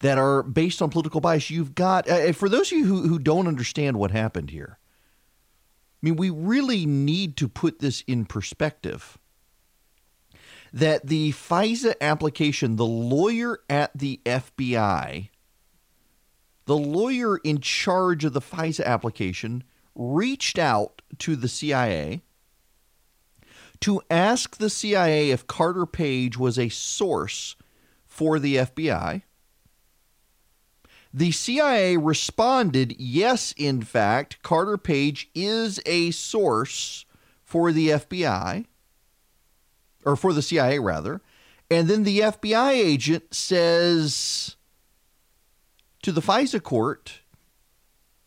[0.00, 1.50] that are based on political bias.
[1.50, 6.06] You've got, uh, for those of you who, who don't understand what happened here, I
[6.06, 9.18] mean, we really need to put this in perspective.
[10.72, 15.30] That the FISA application, the lawyer at the FBI,
[16.66, 22.22] the lawyer in charge of the FISA application, reached out to the CIA
[23.80, 27.56] to ask the CIA if Carter Page was a source
[28.06, 29.22] for the FBI.
[31.18, 37.06] The CIA responded, yes, in fact, Carter Page is a source
[37.42, 38.66] for the FBI,
[40.04, 41.20] or for the CIA, rather.
[41.68, 44.54] And then the FBI agent says
[46.02, 47.22] to the FISA court,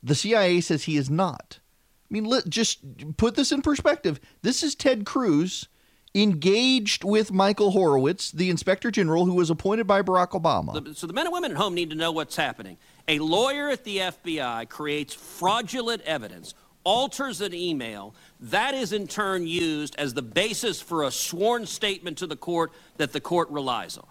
[0.03, 1.59] the CIA says he is not.
[1.61, 4.19] I mean, let, just put this in perspective.
[4.41, 5.69] This is Ted Cruz
[6.13, 10.95] engaged with Michael Horowitz, the inspector general who was appointed by Barack Obama.
[10.95, 12.77] So the men and women at home need to know what's happening.
[13.07, 18.13] A lawyer at the FBI creates fraudulent evidence, alters an email.
[18.39, 22.71] That is in turn used as the basis for a sworn statement to the court
[22.97, 24.07] that the court relies on.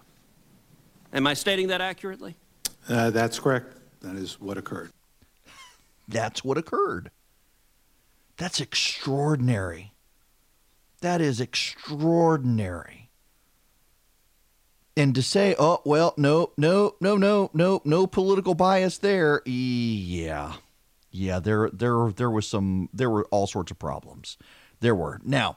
[1.13, 2.37] Am I stating that accurately?
[2.89, 3.77] Uh, that's correct.
[4.01, 4.91] That is what occurred.
[6.09, 7.11] That's what occurred.
[8.37, 9.93] That's extraordinary.
[11.01, 13.11] That is extraordinary.
[14.97, 19.41] And to say, oh, well, no, no, no, no, no, no political bias there.
[19.47, 20.55] Yeah.
[21.11, 24.37] Yeah, there there there was some there were all sorts of problems.
[24.81, 25.21] There were.
[25.25, 25.57] Now,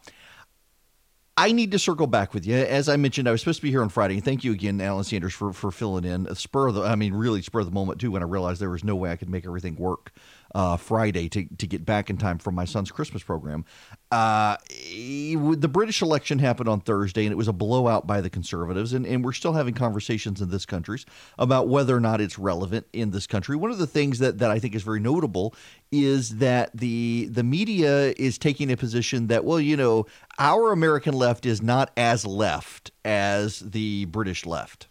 [1.36, 2.56] I need to circle back with you.
[2.56, 4.20] As I mentioned, I was supposed to be here on Friday.
[4.20, 6.28] Thank you again, Alan Sanders, for, for filling in.
[6.28, 8.62] A spur of the, I mean, really spur of the moment, too, when I realized
[8.62, 10.12] there was no way I could make everything work
[10.54, 13.66] uh, Friday to, to get back in time for my son's Christmas program.
[14.12, 18.94] Uh, the British election happened on Thursday, and it was a blowout by the conservatives.
[18.94, 21.00] And, and we're still having conversations in this country
[21.40, 23.56] about whether or not it's relevant in this country.
[23.56, 25.56] One of the things that, that I think is very notable
[25.92, 30.06] is that the the media is taking a position that, well, you know,
[30.40, 34.88] our American left is not as left as the British left.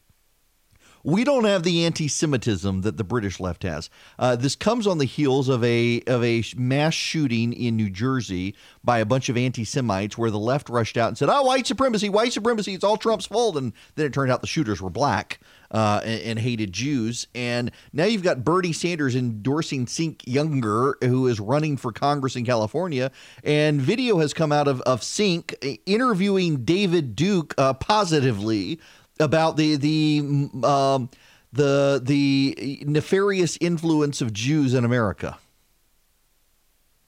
[1.04, 3.90] We don't have the anti-Semitism that the British left has.
[4.18, 8.54] Uh, this comes on the heels of a of a mass shooting in New Jersey
[8.84, 12.08] by a bunch of anti-Semites, where the left rushed out and said, "Oh, white supremacy,
[12.08, 12.74] white supremacy!
[12.74, 15.40] It's all Trump's fault." And then it turned out the shooters were black.
[15.70, 17.26] Uh, and, and, hated Jews.
[17.34, 22.44] And now you've got Bernie Sanders endorsing Cenk Uygur, who is running for Congress in
[22.44, 23.10] California.
[23.42, 28.80] And video has come out of, of uh, interviewing David Duke uh, positively
[29.20, 30.20] about the the
[30.64, 31.10] um,
[31.52, 35.38] the the nefarious influence of Jews in America.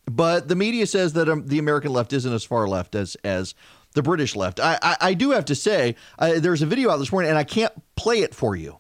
[0.07, 3.55] But the media says that um, the American left isn't as far left as as
[3.95, 4.61] the British left.
[4.61, 7.39] I I, I do have to say uh, there's a video out this morning, and
[7.39, 8.79] I can't play it for you.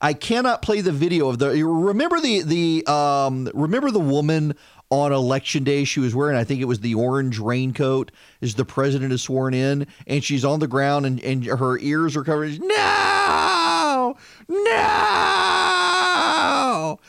[0.00, 1.64] I cannot play the video of the.
[1.64, 4.54] Remember the the um remember the woman
[4.90, 6.36] on election day she was wearing.
[6.36, 10.44] I think it was the orange raincoat as the president is sworn in and she's
[10.44, 12.60] on the ground and, and her ears are covered.
[12.60, 14.16] No!
[14.48, 14.74] No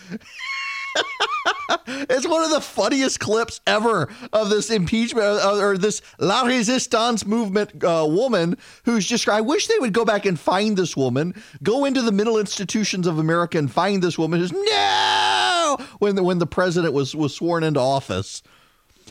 [1.87, 7.25] it's one of the funniest clips ever of this impeachment uh, or this La Resistance
[7.25, 9.27] movement uh, woman who's just.
[9.27, 13.07] I wish they would go back and find this woman, go into the mental institutions
[13.07, 17.35] of America and find this woman who's no when the, when the president was was
[17.35, 18.41] sworn into office.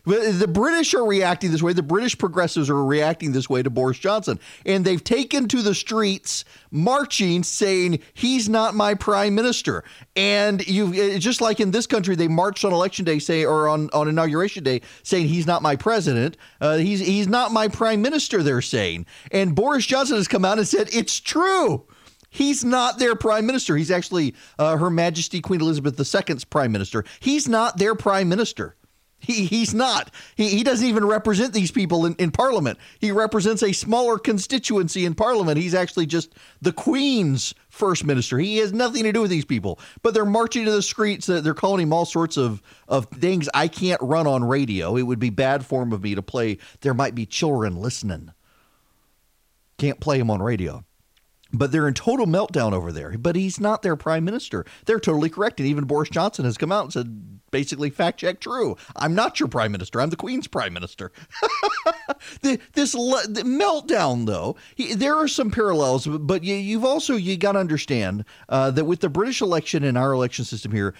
[0.04, 1.72] The British are reacting this way.
[1.72, 4.38] The British progressives are reacting this way to Boris Johnson.
[4.66, 9.82] And they've taken to the streets marching saying, he's not my prime minister.
[10.14, 13.88] And you just like in this country, they marched on election day, say, or on,
[13.94, 16.36] on inauguration day, saying he's not my president.
[16.60, 19.06] Uh, he's, he's not my prime minister, they're saying.
[19.32, 21.86] And Boris Johnson has come out and said, it's true.
[22.28, 23.76] He's not their prime minister.
[23.76, 27.04] He's actually uh, Her Majesty Queen Elizabeth II's prime minister.
[27.20, 28.74] He's not their prime minister.
[29.24, 30.10] He, he's not.
[30.36, 32.78] He, he doesn't even represent these people in, in Parliament.
[32.98, 35.58] He represents a smaller constituency in Parliament.
[35.58, 38.38] He's actually just the Queen's first minister.
[38.38, 39.78] He has nothing to do with these people.
[40.02, 41.26] But they're marching to the streets.
[41.26, 44.96] They're calling him all sorts of, of things I can't run on radio.
[44.96, 46.58] It would be bad form of me to play.
[46.82, 48.32] There might be children listening.
[49.78, 50.84] Can't play him on radio
[51.52, 53.16] but they're in total meltdown over there.
[53.16, 54.66] But he's not their prime minister.
[54.86, 55.60] They're totally correct.
[55.60, 58.76] And even Boris Johnson has come out and said, basically, fact check true.
[58.96, 60.00] I'm not your prime minister.
[60.00, 61.12] I'm the Queen's prime minister.
[62.42, 67.36] the, this the meltdown, though, he, there are some parallels, but you, have also you
[67.36, 70.94] got to understand uh, that with the British election and our election system here,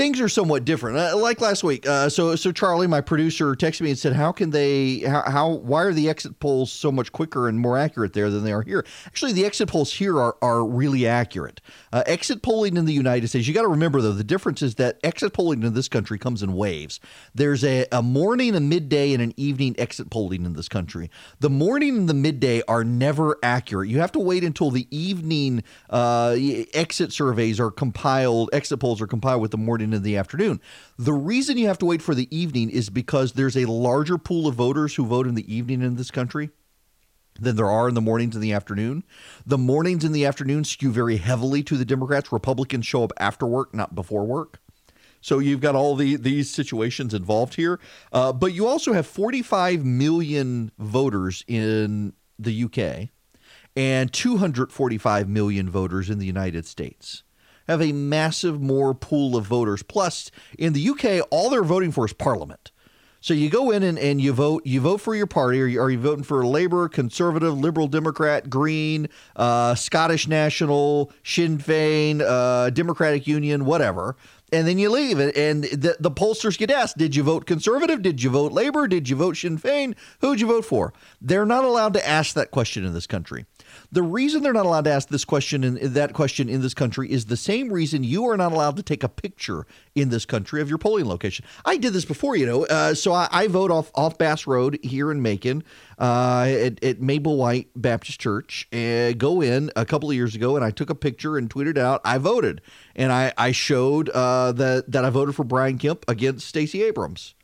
[0.00, 0.96] things are somewhat different.
[0.96, 4.32] Uh, like last week, uh, so so Charlie, my producer, texted me and said, "How
[4.32, 5.00] can they?
[5.00, 5.50] How, how?
[5.50, 8.62] Why are the exit polls so much quicker and more accurate there than they are
[8.62, 11.60] here?" Actually, the exit polls here are are really accurate.
[11.92, 14.76] Uh, exit polling in the United States, you got to remember though, the difference is
[14.76, 16.98] that exit polling in this country comes in waves.
[17.34, 21.10] There's a, a morning, a midday, and an evening exit polling in this country.
[21.40, 23.90] The morning and the midday are never accurate.
[23.90, 26.36] You have to wait until the evening uh,
[26.72, 30.60] exit surveys are compiled, exit polls are compiled with the morning in the afternoon.
[30.98, 34.46] The reason you have to wait for the evening is because there's a larger pool
[34.46, 36.50] of voters who vote in the evening in this country
[37.38, 39.04] than there are in the mornings and the afternoon.
[39.46, 42.32] The mornings and the afternoon skew very heavily to the Democrats.
[42.32, 44.60] Republicans show up after work, not before work.
[45.22, 47.78] So you've got all the these situations involved here,
[48.12, 53.10] uh, but you also have 45 million voters in the UK
[53.76, 57.22] and 245 million voters in the United States
[57.70, 59.82] have a massive more pool of voters.
[59.82, 62.70] Plus, in the UK, all they're voting for is Parliament.
[63.22, 64.64] So you go in and, and you vote.
[64.64, 65.60] You vote for your party.
[65.60, 71.58] Are you, are you voting for Labour, Conservative, Liberal Democrat, Green, uh, Scottish National, Sinn
[71.58, 74.16] Féin, uh, Democratic Union, whatever?
[74.52, 78.02] And then you leave it, and the, the pollsters get asked: Did you vote Conservative?
[78.02, 78.88] Did you vote Labour?
[78.88, 79.94] Did you vote Sinn Féin?
[80.22, 80.92] Who'd you vote for?
[81.20, 83.44] They're not allowed to ask that question in this country.
[83.92, 87.10] The reason they're not allowed to ask this question and that question in this country
[87.10, 90.60] is the same reason you are not allowed to take a picture in this country
[90.60, 91.44] of your polling location.
[91.64, 92.66] I did this before, you know.
[92.66, 95.64] Uh, so I, I, vote off off Bass Road here in Macon
[95.98, 98.68] uh, at, at, Mabel White Baptist Church.
[98.70, 102.00] Go in a couple of years ago, and I took a picture and tweeted out
[102.04, 102.60] I voted,
[102.94, 107.34] and I I showed uh, that that I voted for Brian Kemp against Stacey Abrams.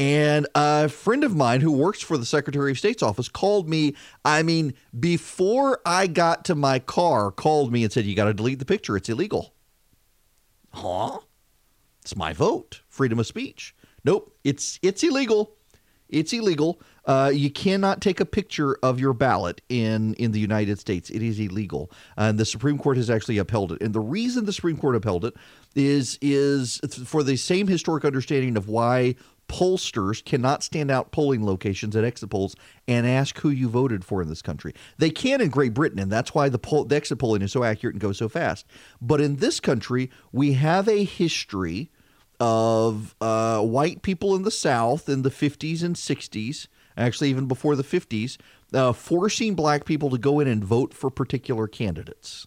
[0.00, 3.94] And a friend of mine who works for the Secretary of State's office called me.
[4.24, 8.32] I mean, before I got to my car, called me and said, You got to
[8.32, 8.96] delete the picture.
[8.96, 9.52] It's illegal.
[10.72, 11.18] Huh?
[12.00, 12.80] It's my vote.
[12.88, 13.74] Freedom of speech.
[14.02, 14.34] Nope.
[14.42, 15.52] It's it's illegal.
[16.08, 16.80] It's illegal.
[17.04, 21.10] Uh, you cannot take a picture of your ballot in in the United States.
[21.10, 23.82] It is illegal, and the Supreme Court has actually upheld it.
[23.82, 25.34] And the reason the Supreme Court upheld it
[25.74, 29.14] is is for the same historic understanding of why
[29.50, 32.54] pollsters cannot stand out polling locations at exit polls
[32.86, 34.72] and ask who you voted for in this country.
[34.96, 37.64] They can in Great Britain, and that's why the, poll, the exit polling is so
[37.64, 38.64] accurate and goes so fast.
[39.02, 41.90] But in this country, we have a history
[42.38, 47.74] of uh, white people in the South in the 50s and 60s, actually even before
[47.74, 48.38] the 50s,
[48.72, 52.46] uh, forcing black people to go in and vote for particular candidates.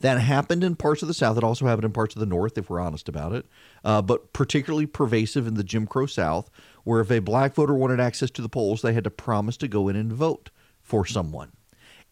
[0.00, 1.36] That happened in parts of the South.
[1.36, 3.46] It also happened in parts of the North, if we're honest about it,
[3.84, 6.48] uh, but particularly pervasive in the Jim Crow South,
[6.84, 9.68] where if a black voter wanted access to the polls, they had to promise to
[9.68, 11.52] go in and vote for someone.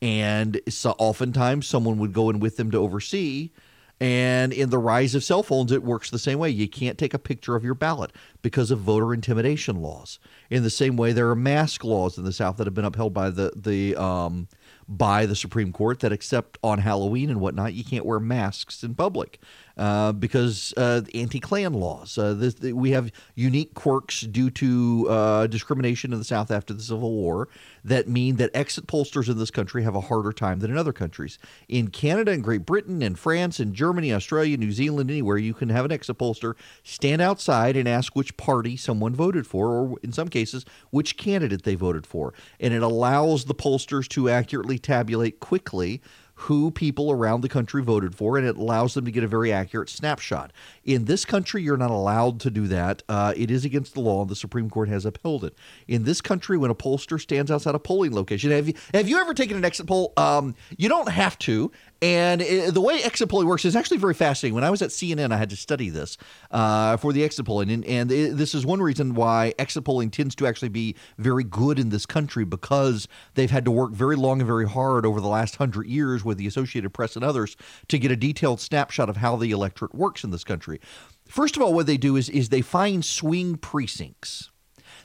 [0.03, 3.51] And so oftentimes someone would go in with them to oversee.
[3.99, 6.51] And in the rise of cell phones, it works the same way.
[6.51, 10.18] You can't take a picture of your ballot because of voter intimidation laws.
[10.51, 13.14] In the same way, there are mask laws in the South that have been upheld
[13.14, 14.49] by the the um,
[14.88, 18.94] by the Supreme Court that except on Halloween and whatnot, you can't wear masks in
[18.94, 19.40] public
[19.76, 22.16] uh, because uh, anti-Klan laws.
[22.16, 26.82] Uh, this, we have unique quirks due to uh, discrimination in the South after the
[26.82, 27.48] Civil War
[27.84, 30.92] that mean that exit pollsters in this country have a harder time than in other
[30.92, 31.38] countries.
[31.68, 35.68] In Canada and Great Britain and France and Germany, Australia, New Zealand, anywhere, you can
[35.68, 40.12] have an exit pollster stand outside and ask which party someone voted for, or in
[40.12, 42.32] some cases, which candidate they voted for.
[42.58, 46.00] And it allows the pollsters to accurately tabulate quickly
[46.40, 49.51] who people around the country voted for, and it allows them to get a very
[49.51, 50.53] accurate snapshot.
[50.85, 53.03] In this country, you're not allowed to do that.
[53.09, 55.55] Uh, it is against the law, and the Supreme Court has upheld it.
[55.88, 59.18] In this country, when a pollster stands outside a polling location, have you have you
[59.18, 60.12] ever taken an exit poll?
[60.16, 61.72] Um, you don't have to.
[62.02, 64.54] And it, the way exit polling works is actually very fascinating.
[64.54, 66.18] When I was at CNN, I had to study this
[66.50, 70.11] uh, for the exit polling, and, and it, this is one reason why exit polling
[70.11, 74.16] tends to actually be very good in this country because they've had to work very
[74.16, 77.56] long and very hard over the last hundred years with the Associated Press and others
[77.88, 80.80] to get a detailed snapshot of how the electorate works in this country.
[81.26, 84.50] First of all, what they do is is they find swing precincts.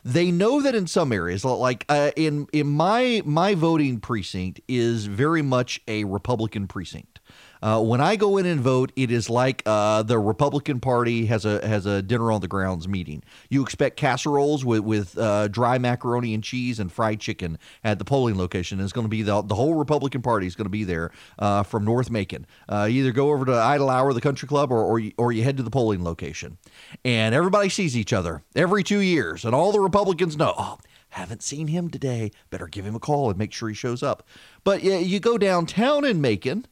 [0.04, 5.06] They know that in some areas, like uh, in in my my voting precinct, is
[5.06, 7.20] very much a Republican precinct.
[7.62, 11.46] Uh, when I go in and vote, it is like uh, the Republican Party has
[11.46, 13.24] a has a dinner on the grounds meeting.
[13.50, 18.06] You expect casseroles with with uh, dry macaroni and cheese and fried chicken at the
[18.06, 18.80] polling location.
[18.80, 21.64] it's going to be the the whole Republican Party is going to be there uh,
[21.64, 22.48] from North Macon.
[22.68, 25.44] Uh, either go over to Idle Hour, the country club, or or you, or you
[25.44, 26.58] head to the polling location,
[27.06, 30.54] and everybody sees each other every two years, and all the Republicans know.
[30.58, 30.78] Oh,
[31.12, 32.32] haven't seen him today.
[32.50, 34.24] Better give him a call and make sure he shows up.
[34.64, 36.66] But yeah, you go downtown in Macon,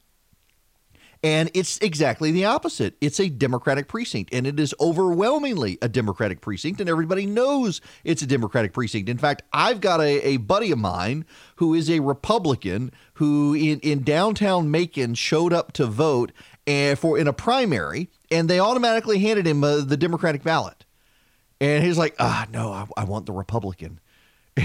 [1.21, 2.95] and it's exactly the opposite.
[3.01, 8.21] It's a Democratic precinct, and it is overwhelmingly a Democratic precinct, and everybody knows it's
[8.21, 9.09] a Democratic precinct.
[9.09, 11.25] In fact, I've got a, a buddy of mine
[11.57, 16.31] who is a Republican who in, in downtown Macon showed up to vote
[16.65, 20.85] and for in a primary, and they automatically handed him uh, the Democratic ballot.
[21.59, 23.99] And he's like, ah, no, I, I want the Republican.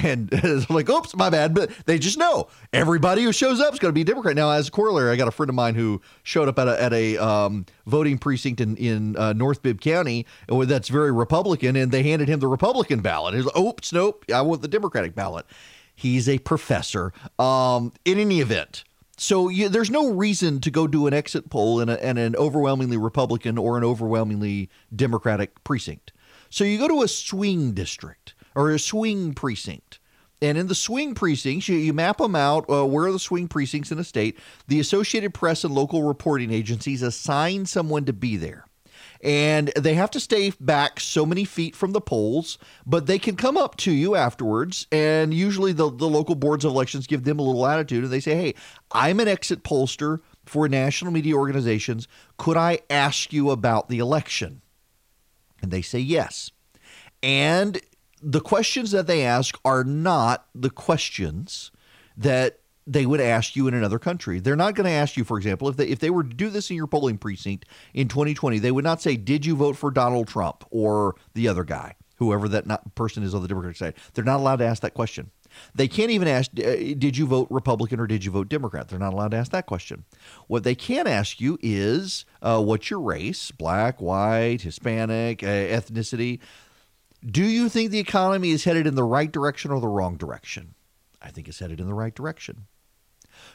[0.03, 1.55] And it's like, oops, my bad.
[1.55, 4.37] But they just know everybody who shows up is going to be a Democrat.
[4.37, 6.83] Now, as a corollary, I got a friend of mine who showed up at a,
[6.83, 11.93] at a um, voting precinct in, in uh, North Bibb County that's very Republican, and
[11.93, 13.35] they handed him the Republican ballot.
[13.35, 15.47] He's like, oops, nope, I want the Democratic ballot.
[15.95, 17.13] He's a professor.
[17.39, 18.85] Um, in any event,
[19.17, 22.35] so you, there's no reason to go do an exit poll in, a, in an
[22.37, 26.13] overwhelmingly Republican or an overwhelmingly Democratic precinct.
[26.51, 29.99] So you go to a swing district or a swing precinct.
[30.43, 32.69] And in the swing precincts, you, you map them out.
[32.69, 34.39] Uh, where are the swing precincts in a state?
[34.69, 38.67] The Associated Press and local reporting agencies assign someone to be there.
[39.23, 43.37] And they have to stay back so many feet from the polls, but they can
[43.37, 44.87] come up to you afterwards.
[44.93, 48.21] And usually the, the local boards of elections give them a little attitude and they
[48.21, 48.55] say, hey,
[48.93, 52.07] I'm an exit pollster for national media organizations.
[52.37, 54.61] Could I ask you about the election?
[55.63, 56.51] And they say yes.
[57.23, 57.81] And
[58.25, 61.71] the questions that they ask are not the questions
[62.17, 64.41] that they would ask you in another country.
[64.41, 66.51] They're not going to ask you, for example, if they if they were to do
[66.51, 69.91] this in your polling precinct in 2020, they would not say, "Did you vote for
[69.91, 73.95] Donald Trump or the other guy, whoever that not, person is on the Democratic side?"
[74.15, 75.31] They're not allowed to ask that question.
[75.75, 78.99] They can't even ask, uh, "Did you vote Republican or did you vote Democrat?" They're
[78.99, 80.05] not allowed to ask that question.
[80.47, 83.51] What they can ask you is, uh, "What's your race?
[83.51, 86.41] Black, white, Hispanic, uh, ethnicity?"
[87.25, 90.75] Do you think the economy is headed in the right direction or the wrong direction?
[91.23, 92.67] I think it's headed in the right direction.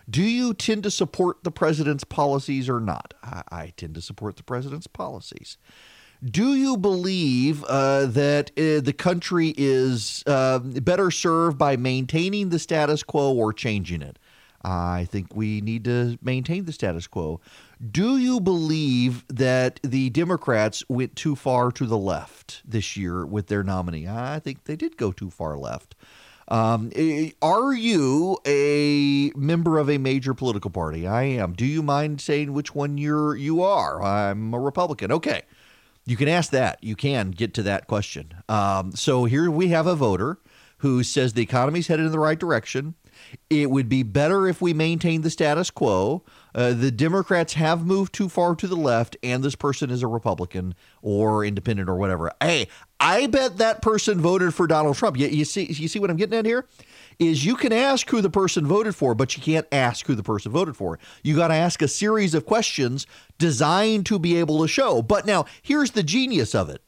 [0.10, 3.14] Do you tend to support the president's policies or not?
[3.24, 5.58] I, I tend to support the president's policies.
[6.24, 12.60] Do you believe uh, that uh, the country is uh, better served by maintaining the
[12.60, 14.20] status quo or changing it?
[14.64, 17.40] I think we need to maintain the status quo.
[17.92, 23.48] Do you believe that the Democrats went too far to the left this year with
[23.48, 24.08] their nominee?
[24.08, 25.96] I think they did go too far left.
[26.50, 26.92] Um,
[27.42, 31.06] are you a member of a major political party?
[31.06, 31.54] I am.
[31.54, 34.02] Do you mind saying which one you're you are?
[34.02, 35.12] I'm a Republican.
[35.12, 35.44] Okay.
[36.06, 36.84] You can ask that.
[36.84, 38.34] You can get to that question.
[38.50, 40.40] Um, so here we have a voter
[40.80, 42.96] who says the economy's headed in the right direction.
[43.50, 46.24] It would be better if we maintain the status quo.
[46.54, 50.08] Uh, the Democrats have moved too far to the left, and this person is a
[50.08, 52.32] Republican or independent or whatever.
[52.42, 52.68] Hey,
[53.00, 55.18] I bet that person voted for Donald Trump.
[55.18, 56.68] You, you see, you see what I'm getting at here?
[57.18, 60.24] Is you can ask who the person voted for, but you can't ask who the
[60.24, 61.00] person voted for.
[61.24, 63.06] You got to ask a series of questions
[63.38, 65.02] designed to be able to show.
[65.02, 66.82] But now, here's the genius of it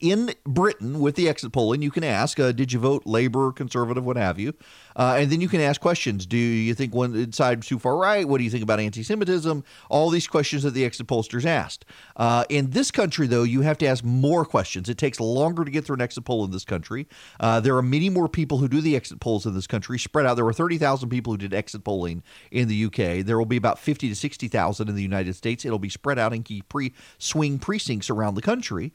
[0.00, 4.04] in Britain with the exit polling, you can ask, uh, did you vote Labor, Conservative,
[4.04, 4.54] what have you?
[4.96, 6.26] Uh, and then you can ask questions.
[6.26, 8.26] Do you think one side too far right?
[8.26, 9.64] What do you think about anti Semitism?
[9.88, 11.84] All these questions that the exit pollsters asked.
[12.16, 14.88] Uh, in this country, though, you have to ask more questions.
[14.88, 17.08] It takes longer to get through an exit poll in this country.
[17.40, 20.26] Uh, there are many more people who do the exit polls in this country spread
[20.26, 20.34] out.
[20.34, 23.24] There were 30,000 people who did exit polling in the UK.
[23.24, 25.64] There will be about 50 to 60,000 in the United States.
[25.64, 28.92] It'll be spread out in key pre swing precincts around the country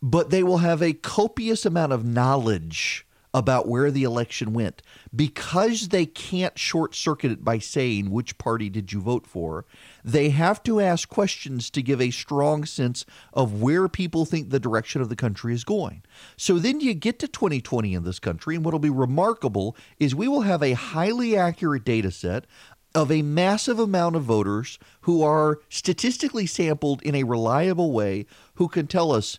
[0.00, 4.82] but they will have a copious amount of knowledge about where the election went.
[5.14, 9.66] Because they can't short circuit it by saying which party did you vote for
[10.04, 14.60] they have to ask questions to give a strong sense of where people think the
[14.60, 16.02] direction of the country is going.
[16.36, 20.28] So then you get to 2020 in this country and what'll be remarkable is we
[20.28, 22.46] will have a highly accurate data set
[22.94, 28.24] of a massive amount of voters who are statistically sampled in a reliable way
[28.54, 29.38] who can tell us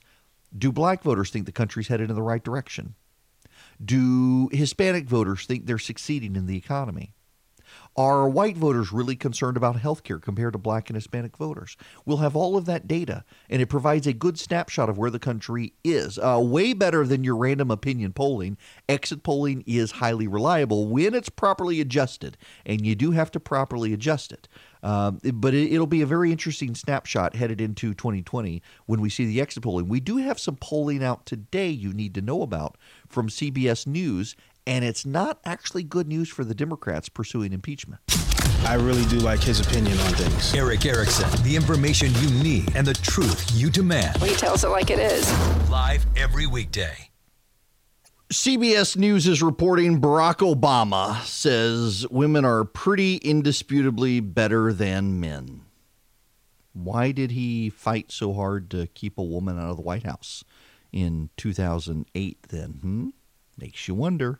[0.57, 2.95] do black voters think the country's headed in the right direction?
[3.83, 7.13] Do Hispanic voters think they're succeeding in the economy?
[7.95, 11.75] Are white voters really concerned about health care compared to black and Hispanic voters?
[12.05, 15.19] We'll have all of that data, and it provides a good snapshot of where the
[15.19, 16.17] country is.
[16.17, 18.57] Uh, way better than your random opinion polling.
[18.87, 23.93] Exit polling is highly reliable when it's properly adjusted, and you do have to properly
[23.93, 24.47] adjust it.
[24.81, 29.25] Um, but it, will be a very interesting snapshot headed into 2020 when we see
[29.25, 29.89] the exit polling.
[29.89, 32.77] We do have some polling out today you need to know about
[33.07, 38.01] from CBS News, and it's not actually good news for the Democrats pursuing impeachment.
[38.65, 40.53] I really do like his opinion on things.
[40.53, 44.21] Erick Erickson, the information you need and the truth you demand.
[44.21, 45.29] He tells it like it is.
[45.69, 47.08] Live every weekday.
[48.31, 55.61] CBS News is reporting Barack Obama says women are pretty indisputably better than men.
[56.73, 60.43] Why did he fight so hard to keep a woman out of the White House
[60.91, 62.69] in 2008 then?
[62.83, 63.09] Hmm?
[63.57, 64.39] Makes you wonder.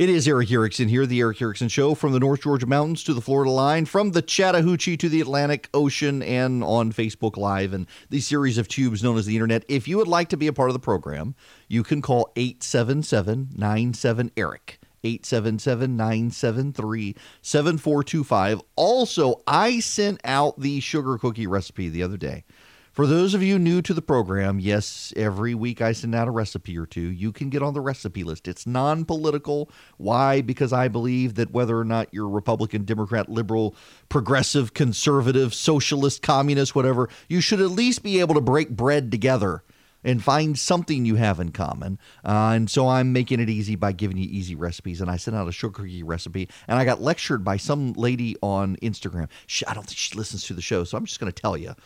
[0.00, 3.12] It is Erick Erickson here, the Erick Erickson Show, from the North Georgia mountains to
[3.12, 7.86] the Florida line, from the Chattahoochee to the Atlantic Ocean, and on Facebook Live and
[8.08, 9.66] the series of tubes known as the Internet.
[9.68, 11.34] If you would like to be a part of the program,
[11.68, 14.78] you can call 877 97 Eric.
[15.04, 18.62] 877 973 7425.
[18.76, 22.44] Also, I sent out the sugar cookie recipe the other day.
[22.92, 26.32] For those of you new to the program, yes, every week I send out a
[26.32, 27.00] recipe or two.
[27.00, 28.48] You can get on the recipe list.
[28.48, 29.70] It's non political.
[29.96, 30.40] Why?
[30.40, 33.76] Because I believe that whether or not you're Republican, Democrat, liberal,
[34.08, 39.62] progressive, conservative, socialist, communist, whatever, you should at least be able to break bread together
[40.02, 41.96] and find something you have in common.
[42.24, 45.00] Uh, and so I'm making it easy by giving you easy recipes.
[45.00, 48.34] And I sent out a sugar cookie recipe, and I got lectured by some lady
[48.42, 49.28] on Instagram.
[49.46, 51.56] She, I don't think she listens to the show, so I'm just going to tell
[51.56, 51.76] you.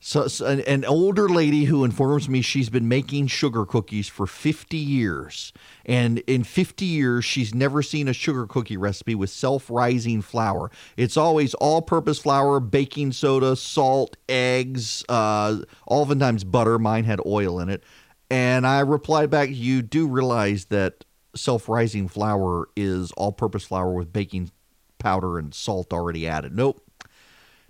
[0.00, 4.28] So, so an, an, older lady who informs me she's been making sugar cookies for
[4.28, 5.52] 50 years.
[5.84, 10.70] And in 50 years, she's never seen a sugar cookie recipe with self rising flour.
[10.96, 16.78] It's always all purpose flour, baking soda, salt, eggs, uh, oftentimes butter.
[16.78, 17.82] Mine had oil in it.
[18.30, 23.92] And I replied back, You do realize that self rising flour is all purpose flour
[23.92, 24.52] with baking
[24.98, 26.54] powder and salt already added.
[26.54, 26.84] Nope.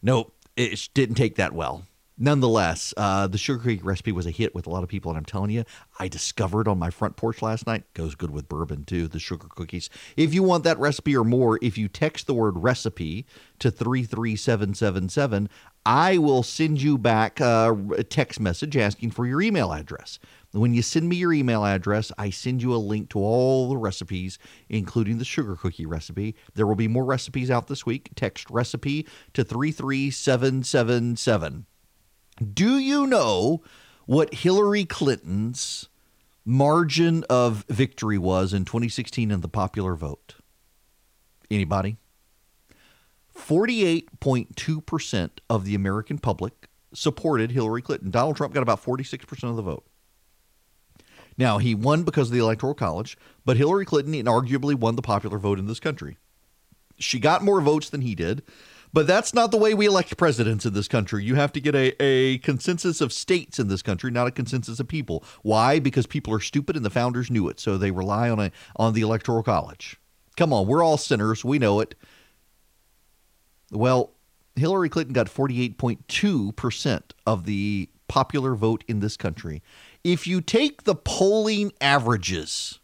[0.02, 0.34] Nope.
[0.56, 1.84] It didn't take that well.
[2.20, 5.16] Nonetheless, uh, the sugar cookie recipe was a hit with a lot of people, and
[5.16, 5.62] I'm telling you,
[6.00, 9.06] I discovered on my front porch last night goes good with bourbon too.
[9.06, 9.88] The sugar cookies.
[10.16, 13.24] If you want that recipe or more, if you text the word recipe
[13.60, 15.48] to three three seven seven seven,
[15.86, 20.18] I will send you back a text message asking for your email address.
[20.50, 23.76] When you send me your email address, I send you a link to all the
[23.76, 26.34] recipes, including the sugar cookie recipe.
[26.54, 28.10] There will be more recipes out this week.
[28.16, 31.66] Text recipe to 33777.
[32.40, 33.62] Do you know
[34.06, 35.88] what Hillary Clinton's
[36.44, 40.36] margin of victory was in 2016 in the popular vote?
[41.50, 41.96] Anybody?
[43.36, 48.10] 48.2% of the American public supported Hillary Clinton.
[48.10, 49.84] Donald Trump got about 46% of the vote.
[51.36, 55.38] Now, he won because of the Electoral College, but Hillary Clinton inarguably won the popular
[55.38, 56.16] vote in this country.
[56.98, 58.42] She got more votes than he did,
[58.92, 61.24] but that's not the way we elect presidents in this country.
[61.24, 64.80] You have to get a, a consensus of states in this country, not a consensus
[64.80, 65.24] of people.
[65.42, 65.78] Why?
[65.78, 68.94] Because people are stupid and the founders knew it, so they rely on a on
[68.94, 69.96] the Electoral College.
[70.36, 71.44] Come on, we're all sinners.
[71.44, 71.94] We know it.
[73.70, 74.12] Well,
[74.56, 79.62] Hillary Clinton got 48.2% of the popular vote in this country.
[80.02, 82.80] If you take the polling averages,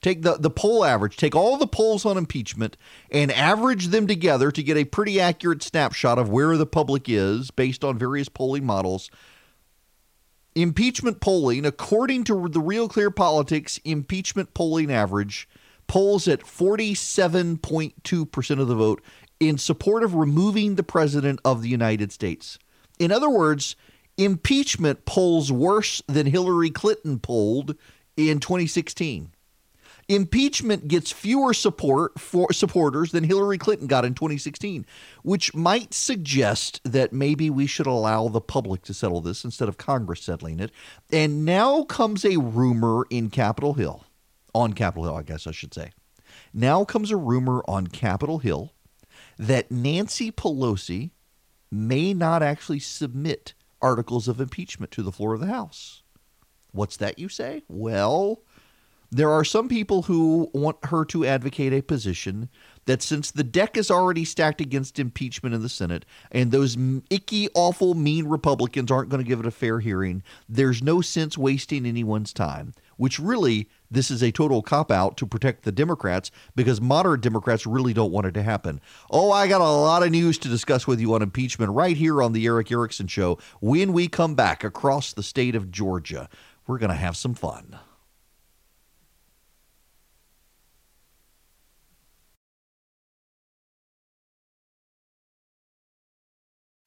[0.00, 2.76] take the, the poll average, take all the polls on impeachment
[3.10, 7.50] and average them together to get a pretty accurate snapshot of where the public is
[7.50, 9.10] based on various polling models.
[10.54, 15.48] Impeachment polling, according to the Real Clear Politics impeachment polling average,
[15.86, 19.02] polls at 47.2% of the vote
[19.40, 22.58] in support of removing the president of the United States.
[22.98, 23.76] In other words,
[24.16, 27.76] impeachment polls worse than Hillary Clinton polled
[28.16, 29.30] in 2016.
[30.08, 34.86] Impeachment gets fewer support for supporters than Hillary Clinton got in 2016,
[35.22, 39.76] which might suggest that maybe we should allow the public to settle this instead of
[39.76, 40.70] Congress settling it.
[41.12, 44.06] And now comes a rumor in Capitol Hill,
[44.54, 45.92] on Capitol Hill, I guess I should say.
[46.54, 48.72] Now comes a rumor on Capitol Hill
[49.38, 51.10] that Nancy Pelosi
[51.70, 53.52] may not actually submit
[53.82, 56.02] articles of impeachment to the floor of the House.
[56.72, 57.62] What's that, you say?
[57.68, 58.40] Well,
[59.10, 62.50] there are some people who want her to advocate a position
[62.84, 66.76] that since the deck is already stacked against impeachment in the Senate and those
[67.08, 71.38] icky, awful, mean Republicans aren't going to give it a fair hearing, there's no sense
[71.38, 76.30] wasting anyone's time, which really this is a total cop out to protect the Democrats
[76.54, 78.78] because moderate Democrats really don't want it to happen.
[79.10, 82.22] Oh, I got a lot of news to discuss with you on impeachment right here
[82.22, 83.38] on the Erick Erickson Show.
[83.60, 86.28] When we come back across the state of Georgia,
[86.66, 87.78] we're going to have some fun.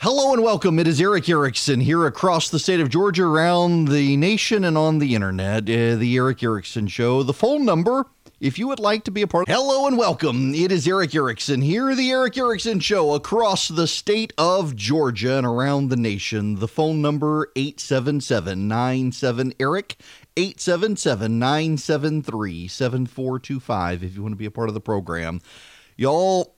[0.04, 0.80] Hello and welcome.
[0.80, 4.98] It is Erick Erickson here across the state of Georgia, around the nation, and on
[4.98, 5.70] the internet.
[5.70, 7.22] Uh, the Erick Erickson Show.
[7.22, 8.08] The phone number,
[8.40, 9.48] if you would like to be a part.
[9.48, 10.56] Hello and welcome.
[10.56, 15.46] It is Erick Erickson here, the Erick Erickson Show across the state of Georgia and
[15.46, 16.56] around the nation.
[16.56, 19.98] The phone number 877 Eric.
[20.36, 25.42] 877 973 7425 if you want to be a part of the program.
[25.96, 26.56] Y'all,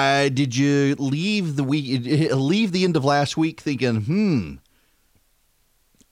[0.00, 4.54] uh, did you leave the week leave the end of last week thinking, hmm,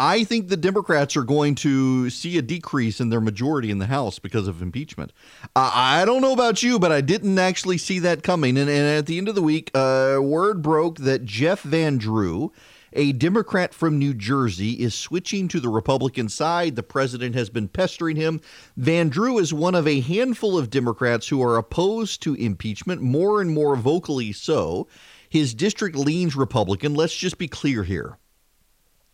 [0.01, 3.86] I think the Democrats are going to see a decrease in their majority in the
[3.86, 5.12] House because of impeachment.
[5.57, 8.57] I don't know about you, but I didn't actually see that coming.
[8.57, 12.53] And, and at the end of the week, uh, word broke that Jeff Van Drew,
[12.93, 16.76] a Democrat from New Jersey, is switching to the Republican side.
[16.76, 18.41] The president has been pestering him.
[18.76, 23.41] Van Drew is one of a handful of Democrats who are opposed to impeachment, more
[23.41, 24.89] and more vocally so.
[25.28, 26.95] His district leans Republican.
[26.95, 28.18] Let's just be clear here.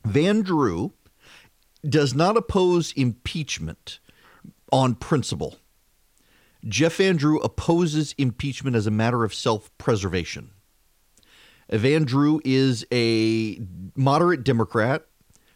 [0.04, 0.92] Van Drew
[1.88, 3.98] does not oppose impeachment
[4.72, 5.58] on principle.
[6.66, 10.50] Jeff Van Drew opposes impeachment as a matter of self preservation.
[11.70, 13.60] Van Drew is a
[13.94, 15.06] moderate Democrat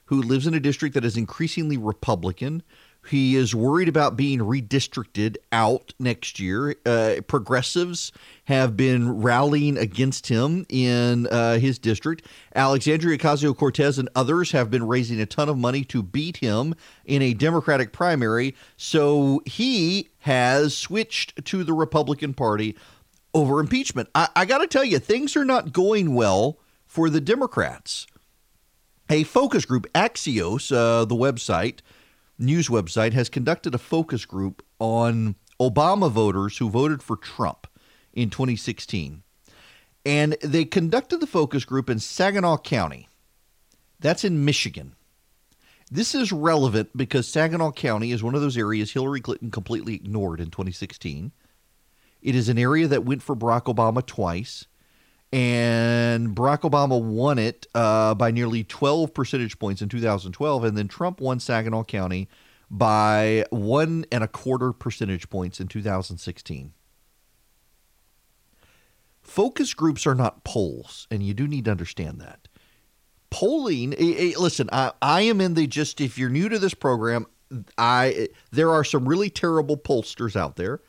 [0.06, 2.62] who lives in a district that is increasingly Republican.
[3.08, 6.74] He is worried about being redistricted out next year.
[6.84, 8.12] Uh, progressives
[8.44, 12.26] have been rallying against him in uh, his district.
[12.54, 16.74] Alexandria Ocasio Cortez and others have been raising a ton of money to beat him
[17.04, 18.54] in a Democratic primary.
[18.76, 22.76] So he has switched to the Republican Party
[23.38, 24.10] over impeachment.
[24.14, 28.06] I, I got to tell you, things are not going well for the Democrats.
[29.08, 31.78] A focus group, Axios, uh, the website,
[32.38, 37.66] news website has conducted a focus group on Obama voters who voted for Trump
[38.12, 39.22] in 2016.
[40.04, 43.08] And they conducted the focus group in Saginaw County.
[44.00, 44.94] That's in Michigan.
[45.90, 50.40] This is relevant because Saginaw County is one of those areas Hillary Clinton completely ignored
[50.40, 51.32] in 2016.
[52.22, 54.66] It is an area that went for Barack Obama twice,
[55.32, 60.88] and Barack Obama won it uh, by nearly 12 percentage points in 2012, and then
[60.88, 62.28] Trump won Saginaw County
[62.70, 66.72] by one and a quarter percentage points in 2016.
[69.20, 72.48] Focus groups are not polls, and you do need to understand that.
[73.30, 76.72] Polling, eh, eh, listen, I, I am in the just if you're new to this
[76.72, 77.26] program,
[77.76, 80.80] I there are some really terrible pollsters out there,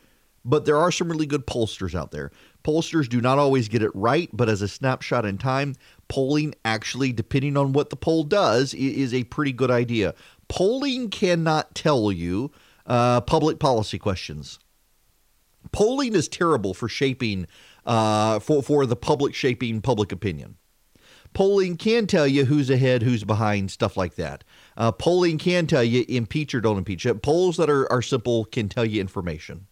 [0.46, 2.32] but there are some really good pollsters out there.
[2.64, 5.76] Pollsters do not always get it right, but as a snapshot in time,
[6.08, 10.14] polling actually, depending on what the poll does, is a pretty good idea.
[10.48, 12.52] Polling cannot tell you
[12.86, 14.60] uh, public policy questions.
[15.72, 17.48] Polling is terrible for shaping
[17.86, 20.58] uh, for for the public shaping public opinion.
[21.34, 24.44] Polling can tell you who's ahead, who's behind, stuff like that.
[24.76, 27.06] Uh, polling can tell you impeach or don't impeach.
[27.22, 29.68] Polls that are, are simple can tell you information.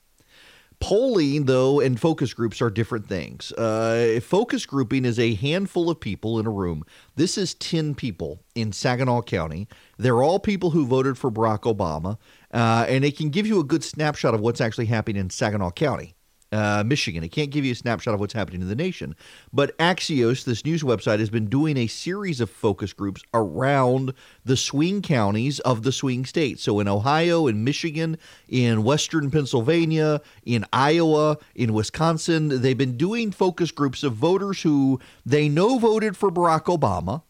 [0.80, 3.52] Polling, though, and focus groups are different things.
[3.54, 6.84] Uh, focus grouping is a handful of people in a room.
[7.16, 9.68] This is 10 people in Saginaw County.
[9.98, 12.18] They're all people who voted for Barack Obama,
[12.54, 15.72] uh, and it can give you a good snapshot of what's actually happening in Saginaw
[15.72, 16.17] County
[16.52, 17.24] uh, Michigan.
[17.24, 19.16] It can't give you a snapshot of what's happening in the nation.
[19.52, 24.14] But Axios, this news website, has been doing a series of focus groups around
[24.46, 26.64] the swing counties of the swing states.
[26.64, 28.18] So in Ohio, in Michigan,
[28.48, 35.00] in Western Pennsylvania, in Iowa, in Wisconsin, they've been doing focus groups of voters who
[35.26, 37.24] they know voted for Barack Obama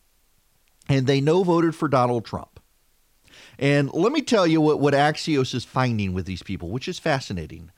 [0.89, 2.59] and they know voted for Donald Trump.
[3.59, 6.99] And let me tell you what, what Axios is finding with these people, which is
[6.99, 7.71] fascinating.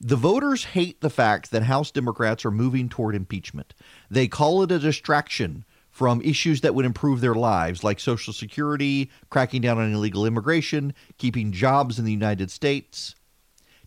[0.00, 3.74] The voters hate the fact that House Democrats are moving toward impeachment.
[4.10, 9.10] They call it a distraction from issues that would improve their lives, like Social Security,
[9.30, 13.14] cracking down on illegal immigration, keeping jobs in the United States.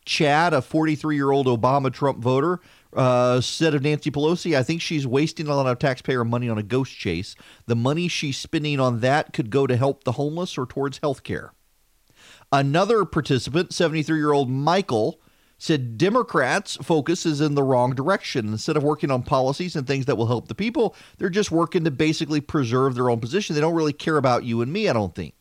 [0.05, 2.60] Chad, a 43 year old Obama Trump voter,
[2.93, 6.57] uh, said of Nancy Pelosi, I think she's wasting a lot of taxpayer money on
[6.57, 7.36] a ghost chase.
[7.68, 11.22] The money she's spending on that could go to help the homeless or towards health
[11.22, 11.53] care.
[12.51, 15.22] Another participant, 73 year old Michael,
[15.60, 18.47] said Democrats' focus is in the wrong direction.
[18.47, 21.84] Instead of working on policies and things that will help the people, they're just working
[21.84, 23.53] to basically preserve their own position.
[23.53, 25.36] They don't really care about you and me, I don't think.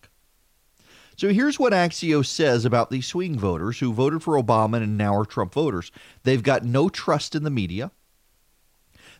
[1.16, 5.14] So here's what Axios says about these swing voters who voted for Obama and now
[5.16, 5.90] are Trump voters.
[6.24, 7.92] They've got no trust in the media.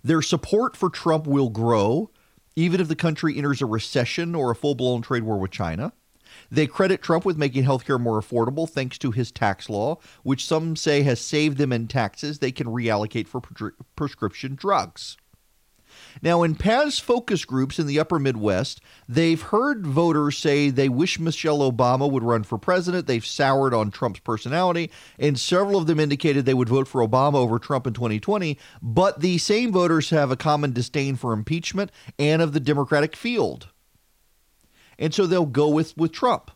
[0.03, 2.11] Their support for Trump will grow
[2.57, 5.93] even if the country enters a recession or a full blown trade war with China.
[6.51, 10.77] They credit Trump with making healthcare more affordable thanks to his tax law, which some
[10.77, 15.17] say has saved them in taxes they can reallocate for pre- prescription drugs.
[16.23, 21.19] Now, in past focus groups in the upper Midwest, they've heard voters say they wish
[21.19, 23.07] Michelle Obama would run for president.
[23.07, 27.35] They've soured on Trump's personality, and several of them indicated they would vote for Obama
[27.35, 28.59] over Trump in 2020.
[28.83, 33.69] But the same voters have a common disdain for impeachment and of the Democratic field
[34.99, 36.51] and so they'll go with with Trump.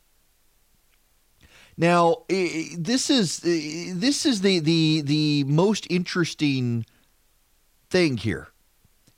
[1.77, 6.85] Now, this is this is the the the most interesting
[7.91, 8.49] thing here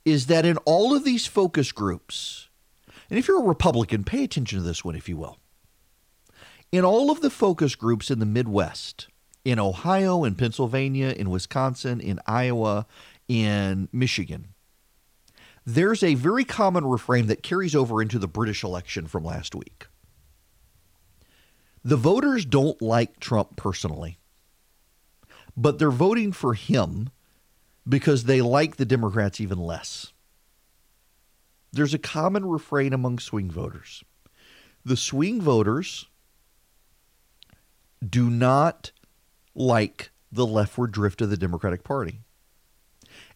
[0.04, 2.48] is that in all of these focus groups,
[3.10, 5.38] and if you're a Republican, pay attention to this one, if you will.
[6.70, 9.08] In all of the focus groups in the Midwest,
[9.44, 12.86] in Ohio, in Pennsylvania, in Wisconsin, in Iowa,
[13.28, 14.53] in Michigan,
[15.66, 19.86] there's a very common refrain that carries over into the British election from last week.
[21.82, 24.18] The voters don't like Trump personally,
[25.56, 27.10] but they're voting for him
[27.88, 30.12] because they like the Democrats even less.
[31.72, 34.04] There's a common refrain among swing voters.
[34.84, 36.06] The swing voters
[38.06, 38.92] do not
[39.54, 42.23] like the leftward drift of the Democratic Party.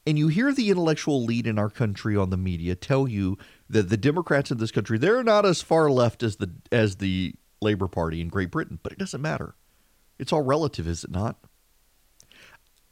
[0.09, 3.37] And you hear the intellectual lead in our country on the media tell you
[3.69, 7.35] that the Democrats in this country, they're not as far left as the as the
[7.61, 9.55] Labor Party in Great Britain, but it doesn't matter.
[10.19, 11.37] It's all relative, is it not?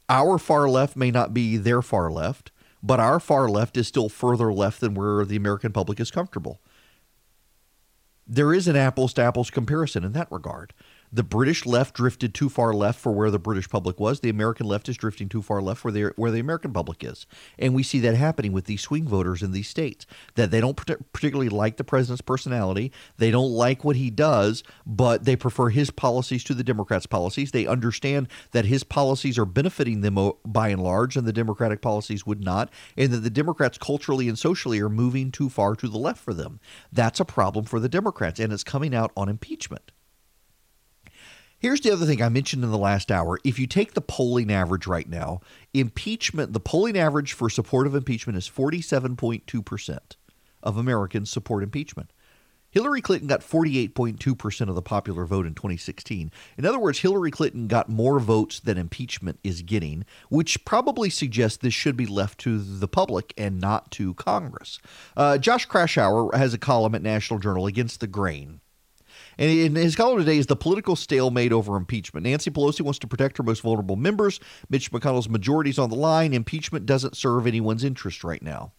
[0.07, 2.51] Our far left may not be their far left,
[2.83, 6.61] but our far left is still further left than where the American public is comfortable.
[8.27, 10.71] There is an apples to apples comparison in that regard.
[11.11, 14.19] The British left drifted too far left for where the British public was.
[14.19, 17.25] The American left is drifting too far left where they where the American public is,
[17.57, 20.05] and we see that happening with these swing voters in these states
[20.35, 22.91] that they don't particularly like the president's personality.
[23.17, 27.51] They don't like what he does, but they prefer his policies to the Democrats' policies.
[27.51, 31.81] They understand that his policies are benefiting them uh, by and large, and the Democratic
[31.81, 35.87] policies would not, and that the Democrats culturally and socially are moving too far to
[35.87, 36.59] the left for them.
[36.91, 39.91] That's a problem for the Democrats, and it's coming out on impeachment.
[41.59, 43.39] Here's the other thing I mentioned in the last hour.
[43.43, 45.41] If you take the polling average right now,
[45.73, 49.99] impeachment, the polling average for support of impeachment is 47.2%
[50.61, 52.11] of Americans support impeachment.
[52.69, 56.31] Hillary Clinton got 48.2% of the popular vote in 2016.
[56.59, 61.57] In other words, Hillary Clinton got more votes than impeachment is getting, which probably suggests
[61.57, 64.79] this should be left to the public and not to Congress.
[65.15, 68.59] Uh, Josh Kraushaar has a column at National Journal against the grain.
[69.37, 72.25] And in his column today is the political stalemate over impeachment.
[72.25, 74.39] Nancy Pelosi wants to protect her most vulnerable members.
[74.69, 76.33] Mitch McConnell's majority is on the line.
[76.33, 78.73] Impeachment doesn't serve anyone's interest right now.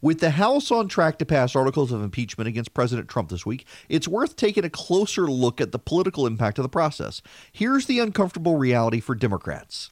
[0.00, 3.66] With the House on track to pass articles of impeachment against President Trump this week,
[3.88, 7.22] it's worth taking a closer look at the political impact of the process.
[7.52, 9.90] Here's the uncomfortable reality for Democrats.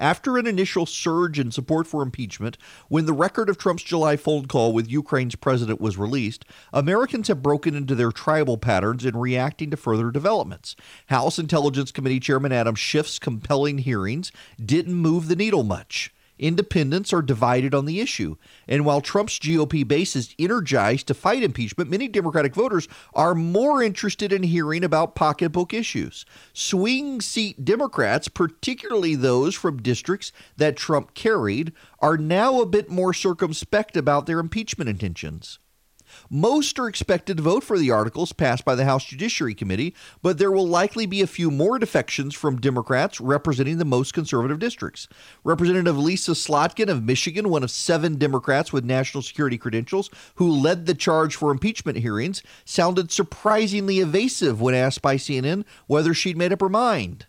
[0.00, 2.56] After an initial surge in support for impeachment,
[2.88, 7.42] when the record of Trump's July phone call with Ukraine's president was released, Americans have
[7.42, 10.76] broken into their tribal patterns in reacting to further developments.
[11.06, 14.30] House Intelligence Committee Chairman Adam Schiff's compelling hearings
[14.64, 18.36] didn't move the needle much independents are divided on the issue.
[18.66, 23.82] And while Trump's GOP base is energized to fight impeachment, many Democratic voters are more
[23.82, 26.24] interested in hearing about pocketbook issues.
[26.52, 33.12] Swing seat Democrats, particularly those from districts that Trump carried, are now a bit more
[33.12, 35.58] circumspect about their impeachment intentions.
[36.30, 40.36] Most are expected to vote for the articles passed by the House Judiciary Committee, but
[40.36, 45.08] there will likely be a few more defections from Democrats representing the most conservative districts.
[45.42, 50.84] Representative Lisa Slotkin of Michigan, one of seven Democrats with national security credentials who led
[50.84, 56.52] the charge for impeachment hearings, sounded surprisingly evasive when asked by CNN whether she'd made
[56.52, 57.24] up her mind.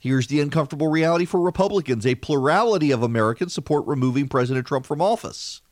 [0.00, 5.00] Here's the uncomfortable reality for Republicans a plurality of Americans support removing President Trump from
[5.00, 5.62] office.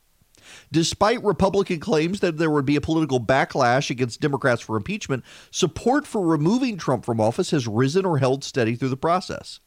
[0.75, 6.05] Despite Republican claims that there would be a political backlash against Democrats for impeachment, support
[6.05, 9.61] for removing Trump from office has risen or held steady through the process.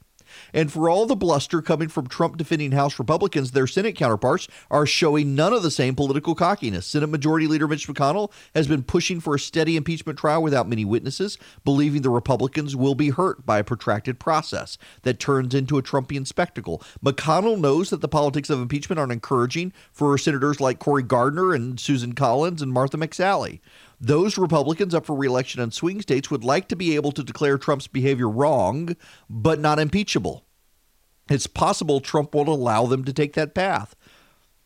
[0.53, 4.87] And for all the bluster coming from Trump defending House Republicans, their Senate counterparts are
[4.87, 6.87] showing none of the same political cockiness.
[6.87, 10.85] Senate Majority Leader Mitch McConnell has been pushing for a steady impeachment trial without many
[10.85, 15.83] witnesses, believing the Republicans will be hurt by a protracted process that turns into a
[15.83, 16.83] Trumpian spectacle.
[17.05, 21.79] McConnell knows that the politics of impeachment aren't encouraging for senators like Cory Gardner and
[21.79, 23.61] Susan Collins and Martha McSally.
[24.01, 27.59] Those Republicans up for reelection in swing states would like to be able to declare
[27.59, 28.97] Trump's behavior wrong,
[29.29, 30.45] but not impeachable.
[31.29, 33.97] It's possible Trump won't allow them to take that path.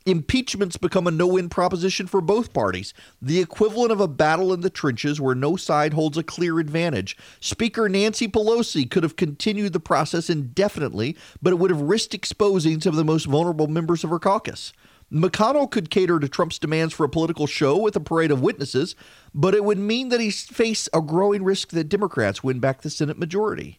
[0.04, 4.60] Impeachment's become a no win proposition for both parties, the equivalent of a battle in
[4.60, 7.16] the trenches where no side holds a clear advantage.
[7.40, 12.80] Speaker Nancy Pelosi could have continued the process indefinitely, but it would have risked exposing
[12.80, 14.72] some of the most vulnerable members of her caucus.
[15.12, 18.96] McConnell could cater to Trump's demands for a political show with a parade of witnesses,
[19.34, 22.88] but it would mean that he face a growing risk that Democrats win back the
[22.88, 23.78] Senate majority.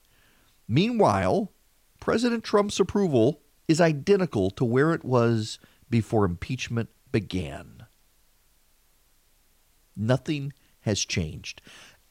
[0.67, 1.51] Meanwhile,
[1.99, 5.57] President Trump's approval is identical to where it was
[5.89, 7.85] before impeachment began.
[9.95, 11.61] Nothing has changed.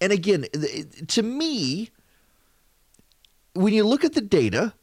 [0.00, 0.46] And again,
[1.08, 1.90] to me,
[3.54, 4.74] when you look at the data,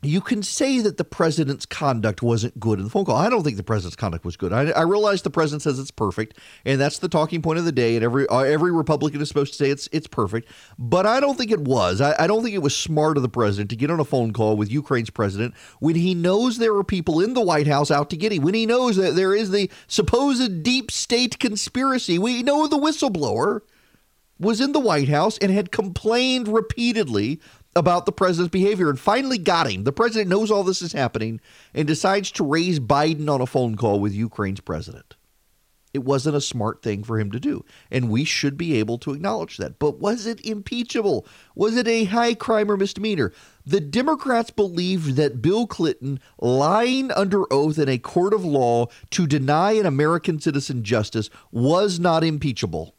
[0.00, 3.16] you can say that the president's conduct wasn't good in the phone call.
[3.16, 4.52] I don't think the president's conduct was good.
[4.52, 7.72] I, I realize the president says it's perfect, and that's the talking point of the
[7.72, 7.96] day.
[7.96, 11.36] And every uh, every Republican is supposed to say it's it's perfect, but I don't
[11.36, 12.00] think it was.
[12.00, 14.32] I, I don't think it was smart of the president to get on a phone
[14.32, 18.08] call with Ukraine's president when he knows there are people in the White House out
[18.10, 18.42] to get him.
[18.42, 22.20] When he knows that there is the supposed deep state conspiracy.
[22.20, 23.62] We know the whistleblower
[24.38, 27.40] was in the White House and had complained repeatedly
[27.78, 29.84] about the president's behavior and finally got him.
[29.84, 31.40] The president knows all this is happening
[31.72, 35.14] and decides to raise Biden on a phone call with Ukraine's president.
[35.94, 39.12] It wasn't a smart thing for him to do, and we should be able to
[39.12, 39.78] acknowledge that.
[39.78, 41.26] But was it impeachable?
[41.54, 43.32] Was it a high crime or misdemeanor?
[43.64, 49.26] The Democrats believed that Bill Clinton lying under oath in a court of law to
[49.26, 52.94] deny an American citizen justice was not impeachable.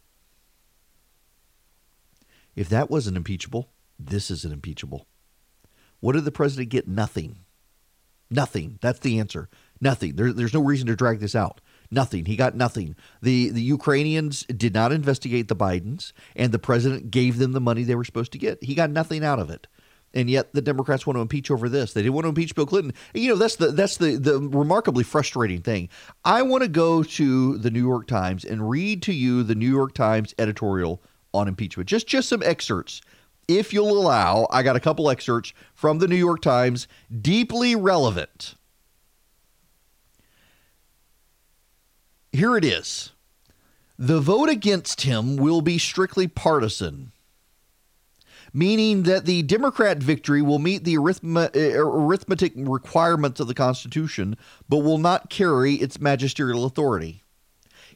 [2.55, 3.69] If that wasn't impeachable,
[3.99, 5.05] this isn't impeachable.
[5.99, 6.87] What did the president get?
[6.87, 7.39] Nothing.
[8.31, 8.79] Nothing.
[8.81, 9.49] That's the answer.
[9.81, 10.15] Nothing.
[10.15, 11.61] There, there's no reason to drag this out.
[11.91, 12.25] Nothing.
[12.25, 12.95] He got nothing.
[13.21, 17.83] The the Ukrainians did not investigate the Bidens, and the president gave them the money
[17.83, 18.63] they were supposed to get.
[18.63, 19.67] He got nothing out of it.
[20.13, 21.93] And yet the Democrats want to impeach over this.
[21.93, 22.93] They didn't want to impeach Bill Clinton.
[23.13, 25.89] You know, that's the that's the the remarkably frustrating thing.
[26.23, 29.69] I want to go to the New York Times and read to you the New
[29.69, 31.01] York Times editorial
[31.33, 31.89] on impeachment.
[31.89, 33.01] Just just some excerpts.
[33.49, 38.53] If you'll allow, I got a couple excerpts from the New York Times, deeply relevant.
[42.31, 43.11] Here it is.
[43.97, 47.11] The vote against him will be strictly partisan,
[48.53, 54.37] meaning that the Democrat victory will meet the uh, arithmetic requirements of the Constitution,
[54.69, 57.23] but will not carry its magisterial authority.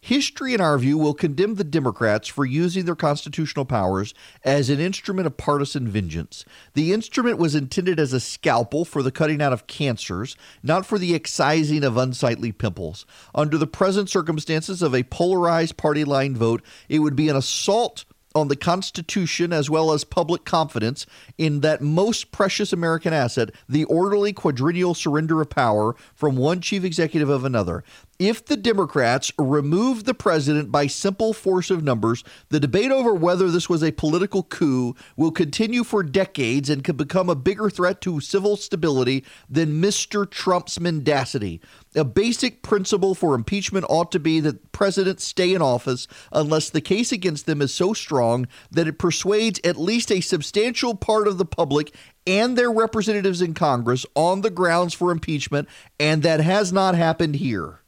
[0.05, 4.81] History, in our view, will condemn the Democrats for using their constitutional powers as an
[4.81, 6.43] instrument of partisan vengeance.
[6.73, 10.99] The instrument was intended as a scalpel for the cutting out of cancers, not for
[10.99, 13.05] the excising of unsightly pimples.
[13.33, 18.03] Under the present circumstances of a polarized party line vote, it would be an assault
[18.35, 21.05] on the Constitution as well as public confidence
[21.37, 26.83] in that most precious American asset, the orderly quadrennial surrender of power from one chief
[26.83, 27.83] executive of another.
[28.25, 33.51] If the Democrats remove the president by simple force of numbers, the debate over whether
[33.51, 37.99] this was a political coup will continue for decades and could become a bigger threat
[37.99, 40.25] to civil stability than Mr.
[40.25, 41.59] Trump's mendacity.
[41.95, 46.79] A basic principle for impeachment ought to be that presidents stay in office unless the
[46.79, 51.37] case against them is so strong that it persuades at least a substantial part of
[51.37, 51.93] the public
[52.25, 55.67] and their representatives in Congress on the grounds for impeachment,
[55.99, 57.81] and that has not happened here.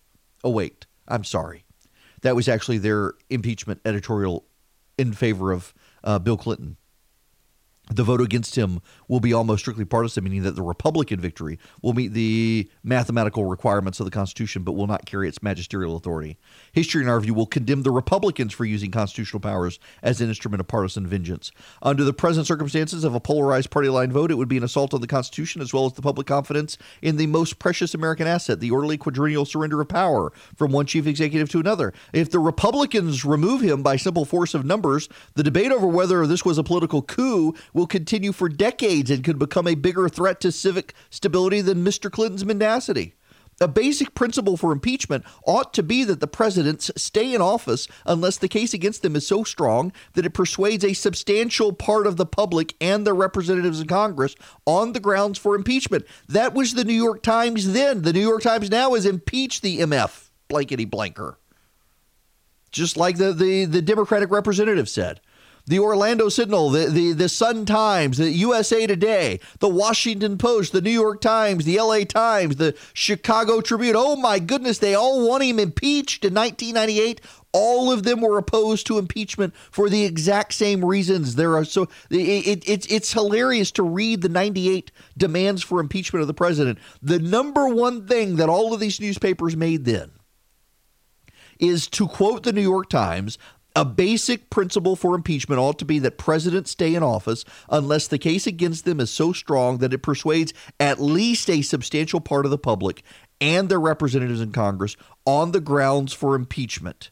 [0.45, 1.65] Oh, wait, I'm sorry.
[2.21, 4.45] That was actually their impeachment editorial
[4.95, 5.73] in favor of
[6.03, 6.77] uh, Bill Clinton
[7.89, 11.93] the vote against him will be almost strictly partisan, meaning that the Republican victory will
[11.93, 16.37] meet the mathematical requirements of the Constitution, but will not carry its magisterial authority.
[16.71, 20.61] History, in our view, will condemn the Republicans for using constitutional powers as an instrument
[20.61, 21.51] of partisan vengeance.
[21.81, 24.93] Under the present circumstances of a polarized party line vote, it would be an assault
[24.93, 28.59] on the Constitution as well as the public confidence in the most precious American asset,
[28.59, 31.93] the orderly quadrennial surrender of power from one chief executive to another.
[32.13, 36.43] If the Republicans remove him by simple force of numbers, the debate over whether this
[36.43, 40.51] was a political coup will continue for decades and could become a bigger threat to
[40.51, 42.09] civic stability than Mr.
[42.09, 43.13] Clinton's mendacity.
[43.61, 48.37] A basic principle for impeachment ought to be that the presidents stay in office unless
[48.37, 52.25] the case against them is so strong that it persuades a substantial part of the
[52.25, 56.05] public and their representatives in Congress on the grounds for impeachment.
[56.27, 58.01] That was the New York Times then.
[58.01, 61.39] The New York Times now is impeach the MF blankety blanker.
[62.71, 65.21] Just like the, the, the Democratic representative said
[65.67, 70.81] the Orlando Sentinel, the, the, the Sun Times, the USA Today, the Washington Post, the
[70.81, 73.95] New York Times, the LA Times, the Chicago Tribune.
[73.97, 77.21] Oh my goodness, they all want him impeached in 1998.
[77.51, 81.35] All of them were opposed to impeachment for the exact same reasons.
[81.35, 86.21] There are so it, it, it, it's hilarious to read the 98 demands for impeachment
[86.21, 86.79] of the president.
[87.01, 90.11] The number one thing that all of these newspapers made then
[91.59, 93.37] is to quote the New York Times
[93.75, 98.17] a basic principle for impeachment ought to be that presidents stay in office unless the
[98.17, 102.51] case against them is so strong that it persuades at least a substantial part of
[102.51, 103.03] the public
[103.41, 104.95] and their representatives in Congress
[105.25, 107.11] on the grounds for impeachment.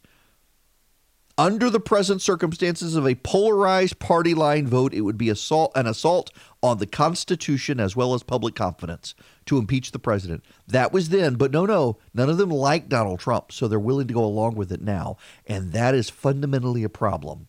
[1.36, 5.88] Under the present circumstances of a polarized party line vote, it would be assault, an
[5.88, 6.30] assault
[6.62, 9.16] on the Constitution as well as public confidence
[9.48, 10.44] to impeach the president.
[10.68, 14.08] That was then, but no, no, none of them like Donald Trump, so they're willing
[14.10, 15.18] to go along with it now.
[15.48, 17.48] And that is fundamentally a problem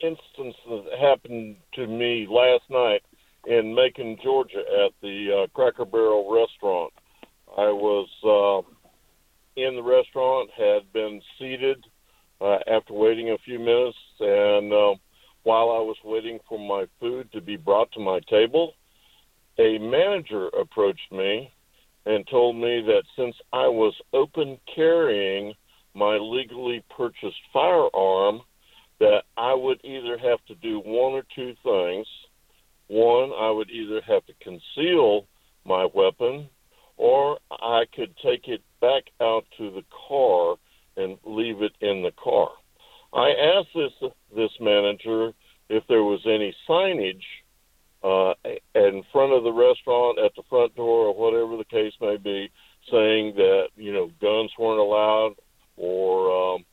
[0.00, 3.02] instance that happened to me last night
[3.46, 6.92] in Macon, Georgia, at the uh, Cracker Barrel restaurant.
[7.56, 11.84] I was uh, in the restaurant, had been seated
[12.40, 14.94] uh, after waiting a few minutes, and uh,
[15.42, 18.72] while I was waiting for my food to be brought to my table,
[19.58, 21.52] a manager approached me
[22.06, 25.54] and told me that since I was open carrying
[25.94, 28.40] my legally purchased firearm,
[29.00, 32.06] that I would either have to do one or two things.
[32.88, 35.26] One, I would either have to conceal
[35.64, 36.48] my weapon,
[36.96, 40.56] or I could take it back out to the car
[40.96, 42.50] and leave it in the car.
[43.12, 45.32] I asked this this manager
[45.68, 47.22] if there was any signage
[48.02, 48.34] uh,
[48.74, 52.50] in front of the restaurant, at the front door, or whatever the case may be,
[52.90, 55.34] saying that you know guns weren't allowed,
[55.76, 56.64] or um,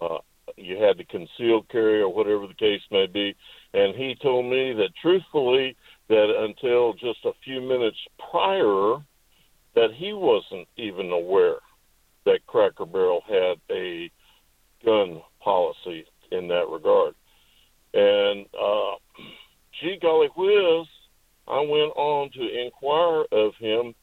[0.00, 0.18] uh,
[0.56, 3.34] you had to conceal carry, or whatever the case may be.
[3.74, 5.76] And he told me that truthfully,
[6.08, 7.98] that until just a few minutes
[8.30, 8.96] prior,
[9.74, 11.58] that he wasn't even aware
[12.24, 14.10] that Cracker Barrel had a
[14.84, 17.14] gun policy in that regard.
[17.94, 18.96] And uh,
[19.80, 20.86] gee golly whiz,
[21.46, 23.94] I went on to inquire of him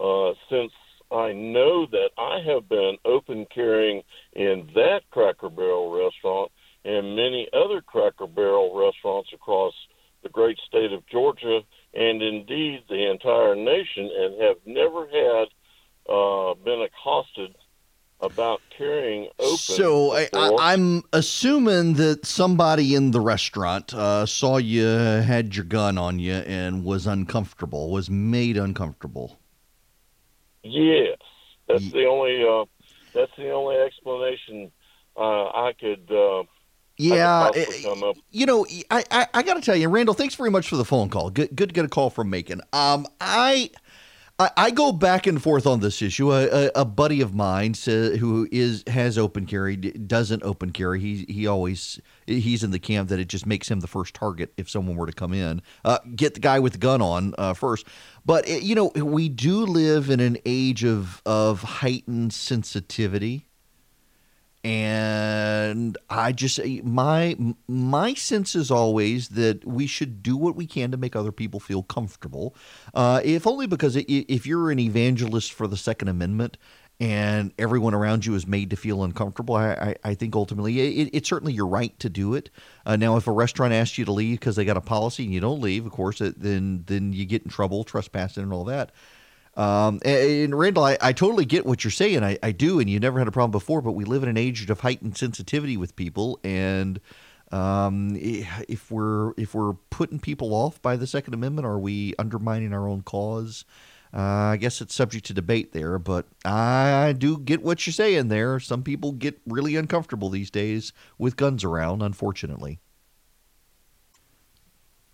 [0.00, 0.72] uh, since
[1.10, 4.02] I know that I have been open carrying
[4.34, 6.52] in that Cracker Barrel restaurant
[6.84, 9.74] and many other Cracker Barrel restaurants across
[10.22, 11.60] the great state of Georgia
[11.94, 15.48] and indeed the entire nation and have never had
[16.08, 17.54] uh, been accosted
[18.20, 19.56] about carrying open.
[19.58, 25.64] So I, I, I'm assuming that somebody in the restaurant uh, saw you had your
[25.64, 29.38] gun on you and was uncomfortable, was made uncomfortable.
[30.62, 31.18] Yes,
[31.68, 32.44] that's the only.
[32.46, 32.64] Uh,
[33.14, 34.70] that's the only explanation
[35.16, 36.10] uh, I could.
[36.10, 36.44] Uh,
[36.96, 40.14] Yeah, I could possibly eh, you know, I, I, I got to tell you, Randall.
[40.14, 41.30] Thanks very much for the phone call.
[41.30, 42.60] Good, good to get a call from Macon.
[42.72, 43.70] Um, I,
[44.40, 46.32] I, I go back and forth on this issue.
[46.32, 51.00] A, a, a buddy of mine sa- who is has open carry doesn't open carry.
[51.00, 54.52] He he always he's in the camp that it just makes him the first target
[54.56, 55.60] if someone were to come in.
[55.84, 57.86] Uh, get the guy with the gun on uh, first.
[58.24, 63.47] But eh, you know, we do live in an age of of heightened sensitivity
[64.68, 67.34] and I just my
[67.66, 71.58] my sense is always that we should do what we can to make other people
[71.58, 72.54] feel comfortable,
[72.92, 76.58] uh, if only because if you're an evangelist for the Second Amendment
[77.00, 81.10] and everyone around you is made to feel uncomfortable, I, I, I think ultimately it,
[81.14, 82.50] it's certainly your right to do it.
[82.84, 85.32] Uh, now, if a restaurant asks you to leave because they got a policy and
[85.32, 88.64] you don't leave, of course, it, then then you get in trouble, trespassing and all
[88.64, 88.92] that.
[89.58, 92.22] Um, and Randall, I, I totally get what you're saying.
[92.22, 93.82] I, I do, and you never had a problem before.
[93.82, 97.00] But we live in an age of heightened sensitivity with people, and
[97.50, 102.72] um, if we're if we're putting people off by the Second Amendment, are we undermining
[102.72, 103.64] our own cause?
[104.14, 108.28] Uh, I guess it's subject to debate there, but I do get what you're saying
[108.28, 108.58] there.
[108.58, 112.78] Some people get really uncomfortable these days with guns around, unfortunately.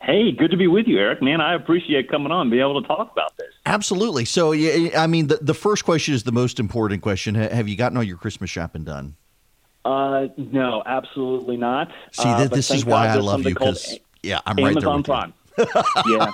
[0.02, 1.22] Hey, good to be with you, Erick.
[1.22, 3.54] Man, I appreciate coming on, and being able to talk about this.
[3.68, 4.26] Absolutely.
[4.26, 7.36] So, yeah, I mean, the, the first question is the most important question.
[7.36, 9.16] Have you gotten all your Christmas shopping done?
[9.86, 11.88] Uh, no, absolutely not.
[12.12, 15.02] See, uh, this is why God I love you because, yeah, I'm right there.
[15.04, 15.34] Prime.
[16.08, 16.32] Yeah,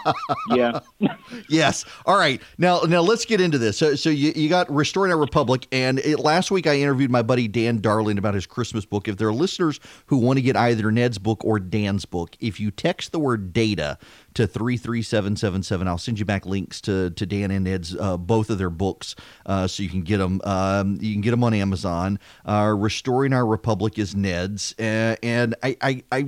[0.50, 0.80] yeah.
[1.50, 1.86] yes.
[2.06, 2.42] All right.
[2.58, 3.78] Now, now let's get into this.
[3.78, 7.22] So, so you, you got Restoring Our Republic, and it, last week I interviewed my
[7.22, 9.08] buddy Dan Darling about his Christmas book.
[9.08, 12.60] If there are listeners who want to get either Ned's book or Dan's book, if
[12.60, 13.98] you text the word data
[14.34, 17.66] to three three seven seven seven, I'll send you back links to to Dan and
[17.66, 19.16] Ned's uh, both of their books,
[19.46, 20.42] uh, so you can get them.
[20.44, 22.20] Um, you can get them on Amazon.
[22.46, 26.28] Uh, Restoring Our Republic is Ned's, and I, I, I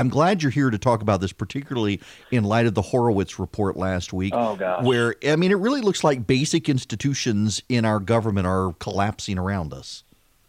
[0.00, 3.76] I'm glad you're here to talk about this, particularly in light of the Horowitz report
[3.76, 4.32] last week.
[4.34, 4.82] Oh, gosh.
[4.82, 9.74] Where I mean, it really looks like basic institutions in our government are collapsing around
[9.74, 10.02] us.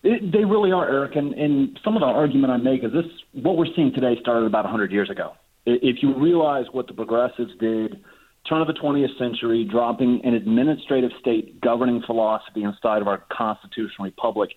[0.04, 1.18] It, they really are, Erick.
[1.18, 4.46] And, and some of the argument I make is this: what we're seeing today started
[4.46, 5.34] about 100 years ago.
[5.66, 8.02] If you realize what the progressives did,
[8.48, 14.06] turn of the 20th century, dropping an administrative state governing philosophy inside of our constitutional
[14.06, 14.52] republic,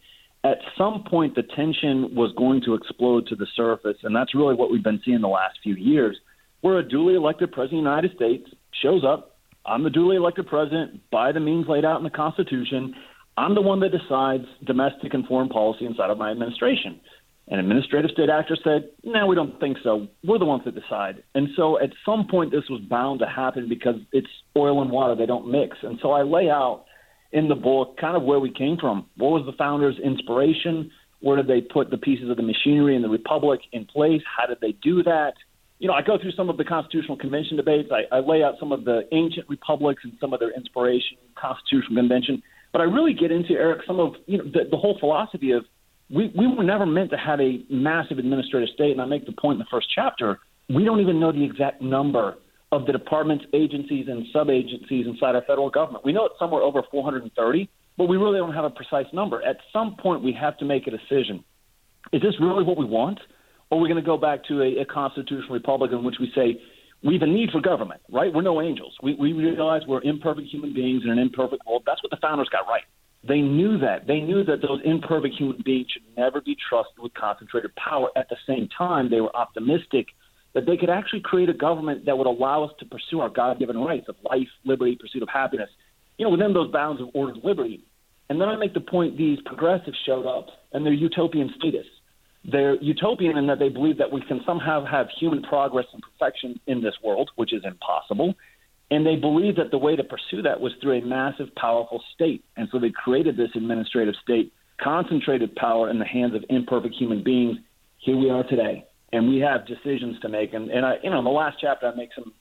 [0.45, 4.55] at some point the tension was going to explode to the surface, and that's really
[4.55, 6.17] what we've been seeing the last few years,
[6.61, 8.51] where a duly elected president of the United States
[8.83, 9.39] shows up.
[9.67, 12.95] I'm the duly elected president by the means laid out in the Constitution.
[13.39, 17.01] I'm the one that decides domestic and foreign policy inside of my administration.
[17.49, 20.09] An administrative state actor said, No, we don't think so.
[20.23, 21.23] We're the ones that decide.
[21.35, 25.15] And so at some point, this was bound to happen because it's oil and water,
[25.15, 25.77] they don't mix.
[25.83, 26.85] And so I lay out
[27.35, 29.07] in the book kind of where we came from.
[29.19, 30.91] What was the founders' inspiration?
[31.21, 34.23] Where did they put the pieces of the machinery in the republic in place?
[34.39, 35.35] How did they do that?
[35.79, 37.91] you know, I go through some of the Constitutional Convention debates.
[37.93, 41.97] I, I lay out some of the ancient republics and some of their inspiration, Constitutional
[41.97, 42.43] Convention.
[42.73, 45.65] But I really get into Erick some of you know the, the whole philosophy of
[46.11, 48.93] we we were never meant to have a massive administrative state.
[48.93, 50.41] And I make the point in the first chapter.
[50.69, 52.37] We don't even know the exact number
[52.75, 56.05] of the departments, agencies, and sub agencies inside our federal government.
[56.05, 59.43] We know it's somewhere over 430, but we really don't have a precise number.
[59.43, 61.45] At some point, we have to make a decision.
[62.13, 63.21] Is this really what we want?
[63.71, 66.31] Or are we going to go back to a, a constitutional republic in which we
[66.35, 66.61] say
[67.05, 68.33] we have a need for government, right?
[68.33, 68.95] We're no angels.
[69.03, 71.85] We, we realize we're imperfect human beings in an imperfect world.
[71.87, 72.83] That's what the founders got right.
[73.27, 74.07] They knew that.
[74.07, 78.09] They knew that those imperfect human beings should never be trusted with concentrated power.
[78.17, 80.09] At the same time, they were optimistic
[80.55, 83.59] that they could actually create a government that would allow us to pursue our God
[83.59, 85.69] given rights of life, liberty, pursuit of happiness,
[86.17, 87.85] you know, within those bounds of ordered liberty.
[88.31, 91.87] And then I make the point these progressives showed up and their utopian status.
[92.51, 96.61] They're utopian in that they believe that we can somehow have human progress and perfection
[96.67, 98.35] in this world, which is impossible.
[98.91, 102.45] And they believe that the way to pursue that was through a massive, powerful state.
[102.57, 107.25] And so they created this administrative state, concentrated power in the hands of imperfect human
[107.25, 107.59] beings.
[107.99, 108.85] Here we are today,
[109.15, 110.55] and we have decisions to make.
[110.55, 112.33] And, and I, you know, in the last chapter, I make some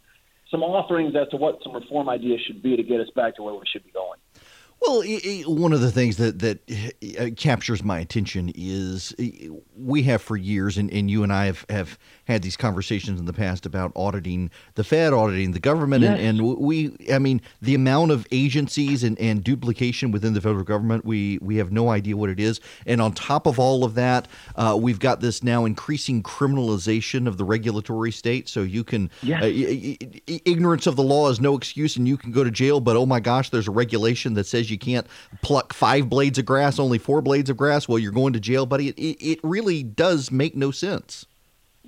[0.49, 3.43] some offerings as to what some reform ideas should be to get us back to
[3.43, 4.19] where we should be going.
[4.85, 5.01] Well,
[5.45, 6.59] one of the things that that
[7.17, 9.15] uh, captures my attention is
[9.77, 13.25] we have for years, and, and you and I have, have had these conversations in
[13.25, 16.19] the past about auditing the Fed, auditing the government, yes.
[16.19, 20.65] and, and we, I mean, the amount of agencies and, and duplication within the federal
[20.65, 22.59] government, we we have no idea what it is.
[22.85, 24.27] And on top of all of that,
[24.57, 28.49] uh, we've got this now increasing criminalization of the regulatory state.
[28.49, 29.43] So you can yes.
[29.43, 32.81] uh, ignorance of the law is no excuse, and you can go to jail.
[32.81, 35.07] But oh my gosh, there's a regulation that says you can't
[35.41, 37.87] pluck five blades of grass, only four blades of grass.
[37.87, 38.89] Well, you're going to jail, buddy.
[38.89, 41.25] It, it, it really does make no sense.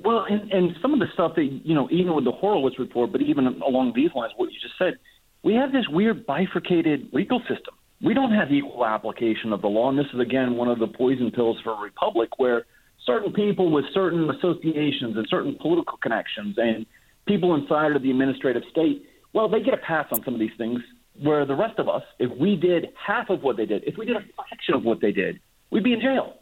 [0.04, 3.12] Well, and, and some of the stuff that, you know, even with the Horowitz report,
[3.12, 4.96] but even along these lines, what you just said,
[5.44, 7.76] we have this weird bifurcated legal system.
[8.02, 9.90] We don't have equal application of the law.
[9.90, 12.66] And this is, again, one of the poison pills for a republic where
[13.06, 16.86] certain people with certain associations and certain political connections and
[17.26, 20.52] people inside of the administrative state, well, they get a pass on some of these
[20.58, 20.82] things
[21.22, 24.06] where the rest of us, if we did half of what they did, if we
[24.06, 25.40] did a fraction of what they did,
[25.72, 26.34] we'd be in jail.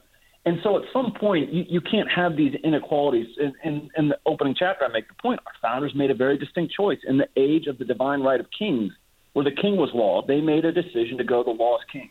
[0.45, 3.27] And so at some point, you, you can't have these inequalities.
[3.39, 6.37] In, in, in the opening chapter, I make the point our founders made a very
[6.37, 6.99] distinct choice.
[7.07, 8.91] In the age of the divine right of kings,
[9.33, 12.09] where the king was law, they made a decision to go the law as king.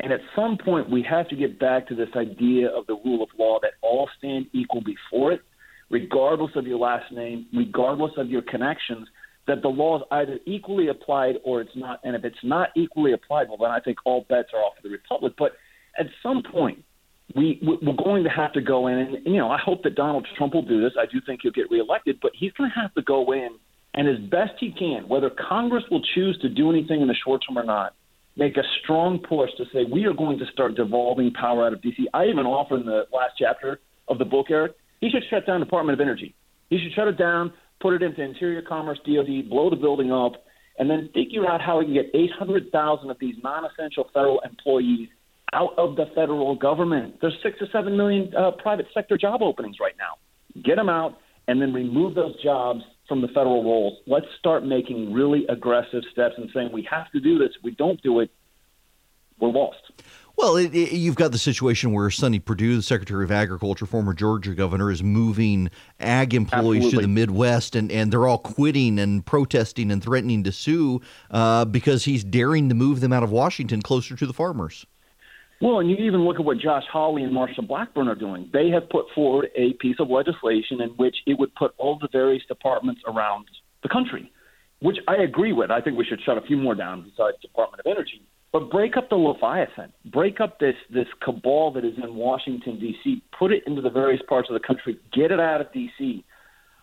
[0.00, 3.22] And at some point, we have to get back to this idea of the rule
[3.22, 5.40] of law that all stand equal before it,
[5.90, 9.08] regardless of your last name, regardless of your connections
[9.46, 12.00] that the law is either equally applied or it's not.
[12.04, 14.82] And if it's not equally applied, well, then I think all bets are off for
[14.82, 15.34] the republic.
[15.38, 15.52] But
[15.98, 16.84] at some point,
[17.34, 20.26] we we're going to have to go in, and, you know, I hope that Donald
[20.36, 20.92] Trump will do this.
[20.98, 23.50] I do think he'll get reelected, but he's going to have to go in
[23.96, 27.42] and as best he can, whether Congress will choose to do anything in the short
[27.48, 27.94] term or not,
[28.36, 31.80] make a strong push to say we are going to start devolving power out of
[31.80, 32.06] D.C.
[32.12, 35.60] I even offer in the last chapter of the book, Erick, he should shut down
[35.60, 36.34] Department of Energy.
[36.68, 40.44] He should shut it down put it into Interior Commerce, DoD, blow the building up,
[40.78, 45.08] and then figure out how we can get 800,000 of these non-essential federal employees
[45.52, 47.16] out of the federal government.
[47.20, 50.18] There's six to seven million uh, private sector job openings right now.
[50.62, 51.18] Get them out
[51.48, 53.98] and then remove those jobs from the federal rolls.
[54.06, 57.50] Let's start making really aggressive steps and saying we have to do this.
[57.56, 58.30] If we don't do it,
[59.38, 59.78] we're lost.
[60.36, 64.12] Well, it, it, you've got the situation where Sonny Perdue, the Secretary of Agriculture, former
[64.12, 66.96] Georgia governor, is moving ag employees Absolutely.
[66.98, 71.64] to the Midwest, and, and they're all quitting and protesting and threatening to sue uh,
[71.64, 74.84] because he's daring to move them out of Washington closer to the farmers.
[75.62, 78.50] Well, and you even look at what Josh Hawley and Marsha Blackburn are doing.
[78.52, 82.08] They have put forward a piece of legislation in which it would put all the
[82.12, 83.46] various departments around
[83.82, 84.30] the country,
[84.80, 85.70] which I agree with.
[85.70, 88.20] I think we should shut a few more down besides Department of Energy
[88.58, 89.92] but break up the Leviathan.
[90.06, 93.22] Break up this this cabal that is in Washington D.C.
[93.38, 94.98] Put it into the various parts of the country.
[95.12, 96.24] Get it out of D.C.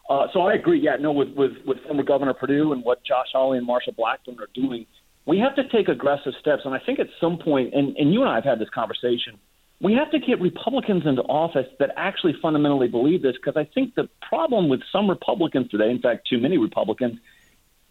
[0.07, 0.80] Uh, so I agree.
[0.80, 4.38] Yeah, no, with, with with former Governor Perdue and what Josh Hawley and Marsha Blackburn
[4.39, 4.85] are doing,
[5.26, 6.61] we have to take aggressive steps.
[6.64, 9.39] And I think at some point, and, and you and I have had this conversation,
[9.81, 13.35] we have to get Republicans into office that actually fundamentally believe this.
[13.35, 17.18] Because I think the problem with some Republicans today, in fact, too many Republicans,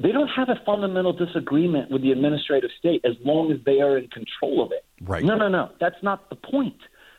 [0.03, 3.99] they don't have a fundamental disagreement with the administrative state as long as they are
[3.99, 4.85] in control of it.
[5.03, 5.24] Right.
[5.24, 5.70] No, no, no.
[5.81, 6.77] That's not the point.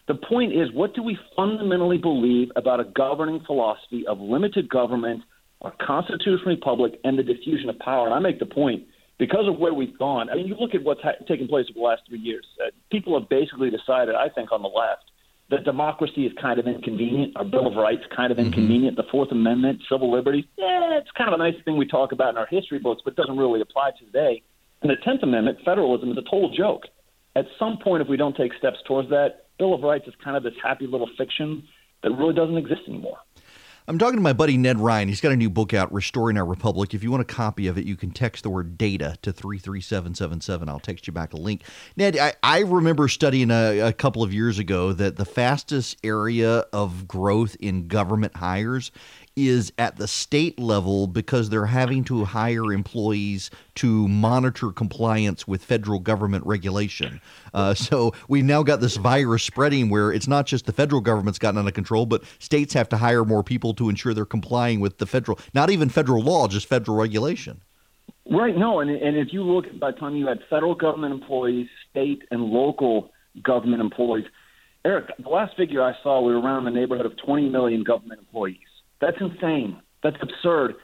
[0.07, 5.23] The point is, what do we fundamentally believe about a governing philosophy of limited government,
[5.61, 8.05] a constitutional republic, and the diffusion of power?
[8.07, 8.83] And I make the point
[9.17, 10.29] because of where we've gone.
[10.29, 12.45] I mean, you look at what's ha- taken place over the last three years.
[12.59, 15.05] Uh, people have basically decided, I think, on the left,
[15.53, 17.37] that democracy is kind of inconvenient.
[17.37, 18.47] Our Bill of Rights kind of mm-hmm.
[18.47, 18.97] inconvenient.
[18.97, 22.29] The Fourth Amendment, civil liberties, yeah, it's kind of a nice thing we talk about
[22.29, 24.41] in our history books, but doesn't really apply today.
[24.81, 26.83] And the Tenth Amendment, federalism, is a total joke.
[27.35, 30.35] At some point, if we don't take steps towards that, Bill of Rights is kind
[30.35, 31.63] of this happy little fiction
[32.01, 33.17] that really doesn't exist anymore.
[33.85, 35.09] I'm talking to my buddy Ned Ryan.
[35.09, 36.93] He's got a new book out, Restoring Our Republic.
[36.93, 40.69] If you want a copy of it, you can text the word data to 33777.
[40.69, 41.63] I'll text you back a link.
[41.97, 46.59] Ned, I, I remember studying a, a couple of years ago that the fastest area
[46.71, 48.89] of growth in government hires
[49.35, 55.63] is at the state level because they're having to hire employees to monitor compliance with
[55.63, 57.19] federal government regulation.
[57.53, 61.39] Uh, so we've now got this virus spreading where it's not just the federal government's
[61.39, 64.79] gotten out of control, but states have to hire more people to ensure they're complying
[64.79, 67.61] with the federal, not even federal law, just federal regulation.
[68.29, 68.55] Right.
[68.55, 72.23] No, and and if you look by the time you had federal government employees, state
[72.31, 73.11] and local
[73.43, 74.25] government employees,
[74.85, 78.19] Erick, the last figure I saw, we were around the neighborhood of 20 million government
[78.19, 78.57] employees.
[79.01, 79.81] That's insane.
[80.03, 80.75] That's absurd.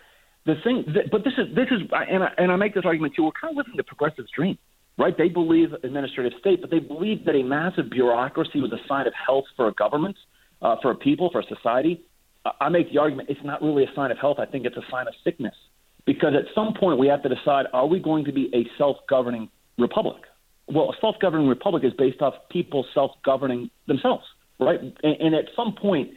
[0.46, 3.14] The thing, that, but this is this is, and I, and I make this argument
[3.16, 3.24] too.
[3.26, 4.58] We're kind of living the progressive's dream,
[4.98, 5.16] right?
[5.18, 9.14] They believe administrative state, but they believe that a massive bureaucracy was a sign of
[9.14, 10.18] health for a government,
[10.62, 12.02] uh, for a people, for a society.
[12.46, 14.40] I- I make the argument it's not really a sign of health.
[14.40, 15.56] I think it's a sign of sickness,
[16.06, 19.50] because at some point we have to decide: Are we going to be a self-governing
[19.78, 20.24] republic?
[20.68, 24.24] Well, a self-governing republic is based off people self-governing themselves,
[24.60, 24.80] right?
[24.80, 26.12] And, and at some point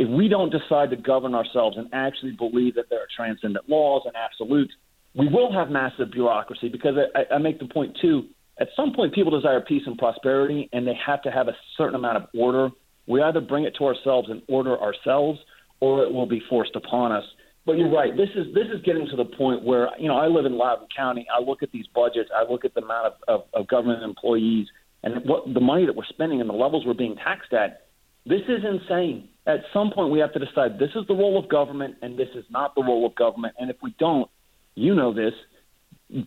[0.00, 4.00] if we don't decide to govern ourselves and actually believe that there are transcendent laws
[4.06, 4.72] and absolutes,
[5.14, 8.22] we will have massive bureaucracy because I, I make the point too.
[8.58, 11.96] At some point, people desire peace and prosperity, and they have to have a certain
[11.96, 12.70] amount of order.
[13.06, 15.38] We either bring it to ourselves and order ourselves,
[15.80, 17.24] or it will be forced upon us.
[17.66, 18.16] But you're right.
[18.16, 20.88] This is this is getting to the point where you know I live in Loudoun
[20.96, 21.26] County.
[21.30, 22.30] I look at these budgets.
[22.34, 24.66] I look at the amount of, of, of government employees
[25.02, 27.82] and what the money that we're spending and the levels we're being taxed at.
[28.26, 31.48] This is insane at some point we have to decide this is the role of
[31.48, 33.54] government and this is not the role of government.
[33.58, 34.30] And if we don't,
[34.74, 35.32] you know this,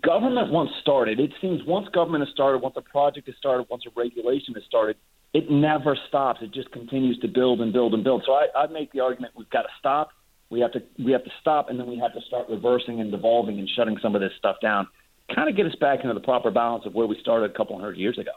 [0.01, 3.83] government once started, it seems once government has started, once a project is started, once
[3.85, 4.97] a regulation is started,
[5.33, 6.39] it never stops.
[6.41, 8.23] It just continues to build and build and build.
[8.25, 10.09] So I, I make the argument we've got to stop.
[10.49, 13.09] We have to we have to stop and then we have to start reversing and
[13.09, 14.87] devolving and shutting some of this stuff down
[15.33, 17.77] kind of get us back into the proper balance of where we started a couple
[17.77, 18.31] hundred years ago.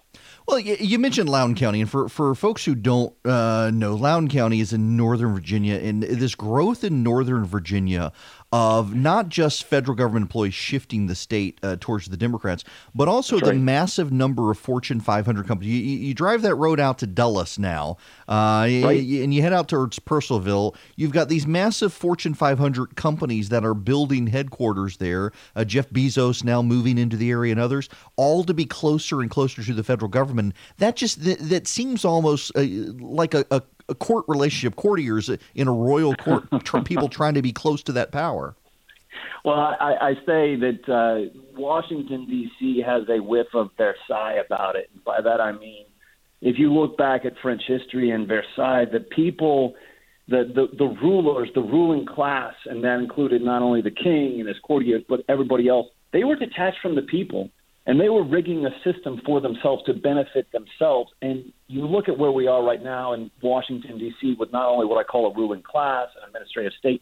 [0.46, 4.60] Well, you, mentioned Loudoun County, and for, for folks who don't uh, know, Loudoun County
[4.60, 8.12] is in Northern Virginia, and this growth in Northern Virginia
[8.56, 12.64] of not just federal government employees shifting the state uh, towards the Democrats,
[12.94, 13.60] but also That's the right.
[13.60, 15.74] massive number of Fortune 500 companies.
[15.74, 18.98] You, you, drive that road out to Dulles now, uh, Right.
[19.06, 20.74] and you head out towards Purcellville.
[20.96, 25.32] You've got these massive Fortune 500 companies that are building headquarters there.
[25.54, 29.30] Uh, Jeff Bezos now moving into the area, and others, all to be closer and
[29.30, 30.54] closer to the federal government.
[30.78, 32.64] That just that, that seems almost uh,
[32.98, 33.60] like a, a
[33.94, 38.12] court relationship, courtiers in a royal court, tr- people trying to be close to that
[38.12, 38.54] power.
[39.44, 42.82] Well, I, I say that uh, Washington D.C.
[42.84, 44.90] has a whiff of Versailles about it.
[44.92, 45.86] And By that I mean,
[46.40, 49.74] if you look back at French history and Versailles, the people,
[50.28, 54.48] the, the the rulers, the ruling class, and that included not only the king and
[54.48, 55.86] his courtiers, but everybody else.
[56.12, 57.50] They were detached from the people,
[57.86, 61.12] and they were rigging a system for themselves to benefit themselves.
[61.22, 64.36] And you look at where we are right now in Washington D.C.
[64.38, 67.00] with not only what I call a ruling class, an administrative state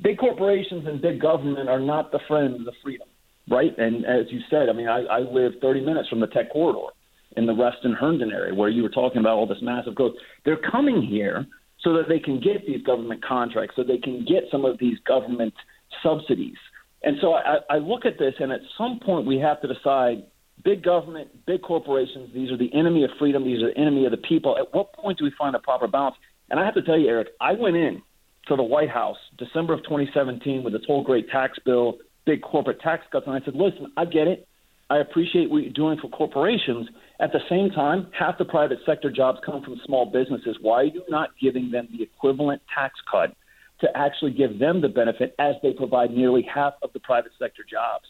[0.00, 3.08] big corporations and big government are not the friends of freedom,
[3.50, 3.76] right?
[3.76, 6.92] And as you said, I mean, I, I live 30 minutes from the tech corridor
[7.36, 10.14] in the Reston Herndon area where you were talking about all this massive growth.
[10.44, 11.46] They're coming here
[11.82, 14.98] so that they can get these government contracts, so they can get some of these
[15.06, 15.54] government
[16.02, 16.56] subsidies.
[17.04, 20.24] And so I, I look at this, and at some point we have to decide
[20.64, 24.12] big government, big corporations, these are the enemy of freedom, these are the enemy of
[24.12, 24.56] the people.
[24.56, 26.16] At what point do we find a proper balance?
[26.50, 28.02] And I have to tell you, Erick, I went in
[28.48, 32.80] to the White House December of 2017 with this whole great tax bill, big corporate
[32.80, 34.46] tax cuts, and I said, listen, I get it.
[34.90, 36.88] I appreciate what you're doing for corporations.
[37.18, 40.56] At the same time, half the private sector jobs come from small businesses.
[40.60, 43.34] Why are you not giving them the equivalent tax cut
[43.82, 47.62] to actually give them the benefit as they provide nearly half of the private sector
[47.68, 48.08] jobs?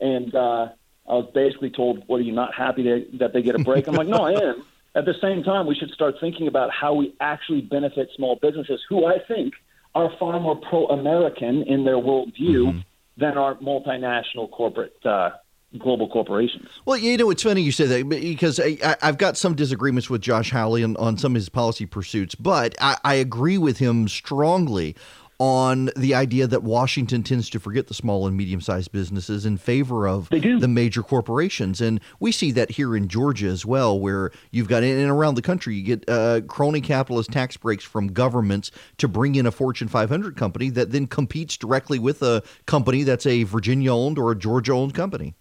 [0.00, 0.68] And uh,
[1.08, 3.88] I was basically told, "What are you not happy to, that they get a break?"
[3.88, 4.64] I'm like, "No, I am."
[4.94, 8.80] At the same time, we should start thinking about how we actually benefit small businesses,
[8.88, 9.52] who I think
[9.94, 12.82] are far more pro-American in their worldview
[13.16, 15.30] than our multinational corporate uh,
[15.78, 16.68] global corporations.
[16.84, 20.22] Well, you know, it's funny you say that because I, I've got some disagreements with
[20.22, 24.08] Josh Hawley on, on some of his policy pursuits, but I, I agree with him
[24.08, 24.96] strongly
[25.38, 29.58] on the idea that Washington tends to forget the small and medium sized businesses in
[29.58, 31.80] favor of the major corporations.
[31.80, 35.34] And we see that here in Georgia as well, where you've got, in and around
[35.34, 39.50] the country, you get uh, crony capitalist tax breaks from governments to bring in a
[39.50, 44.32] Fortune 500 company that then competes directly with a company that's a Virginia owned or
[44.32, 45.34] a Georgia owned company.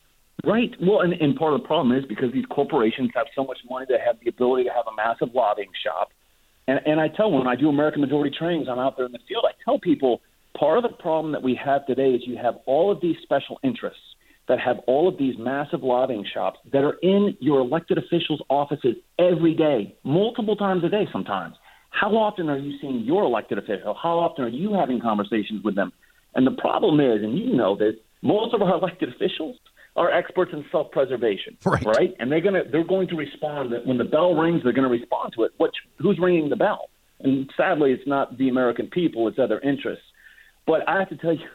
[0.43, 0.71] Right.
[0.81, 3.85] Well, and, and part of the problem is because these corporations have so much money,
[3.87, 6.09] they have the ability to have a massive lobbying shop.
[6.67, 9.19] And, and I tell when I do American majority trainings, I'm out there in the
[9.27, 10.21] field, I tell people
[10.57, 13.59] part of the problem that we have today is you have all of these special
[13.63, 13.99] interests
[14.47, 18.95] that have all of these massive lobbying shops that are in your elected officials' offices
[19.17, 21.55] every day, multiple times a day sometimes.
[21.89, 23.97] How often are you seeing your elected official?
[24.01, 25.91] How often are you having conversations with them?
[26.35, 29.55] And the problem is, and you know this, most of our elected officials
[29.95, 31.85] are experts in self-preservation, right?
[31.85, 32.15] right?
[32.19, 34.93] And they're gonna they're going to respond that when the bell rings, they're going to
[34.93, 35.53] respond to it.
[35.57, 36.89] Which who's ringing the bell?
[37.21, 40.03] And sadly, it's not the American people; it's other interests.
[40.67, 41.47] But I have to tell you,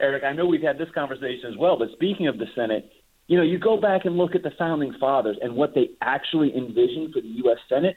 [0.00, 1.78] Erick, I know we've had this conversation as well.
[1.78, 2.90] But speaking of the Senate,
[3.28, 6.56] you know, you go back and look at the founding fathers and what they actually
[6.56, 7.58] envisioned for the U.S.
[7.68, 7.96] Senate.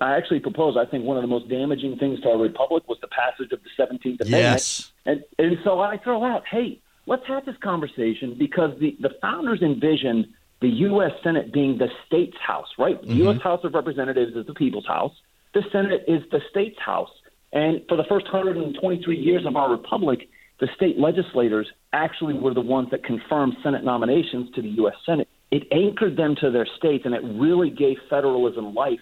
[0.00, 0.78] I actually propose.
[0.78, 3.62] I think one of the most damaging things to our republic was the passage of
[3.62, 4.42] the Seventeenth Amendment.
[4.42, 4.92] Yes.
[5.04, 6.80] And and so I throw out, hey,
[7.10, 10.28] let's have this conversation because the, the founders envisioned
[10.60, 11.10] the U.S.
[11.24, 13.00] Senate being the state's house, right?
[13.02, 13.22] The mm-hmm.
[13.24, 13.42] U.S.
[13.42, 15.12] House of Representatives is the people's house.
[15.52, 17.10] The Senate is the state's house.
[17.52, 20.28] And for the first 123 years of our republic,
[20.60, 24.94] the state legislators actually were the ones that confirmed Senate nominations to the U.S.
[25.04, 25.28] Senate.
[25.50, 29.00] It anchored them to their states, and it really gave federalism life.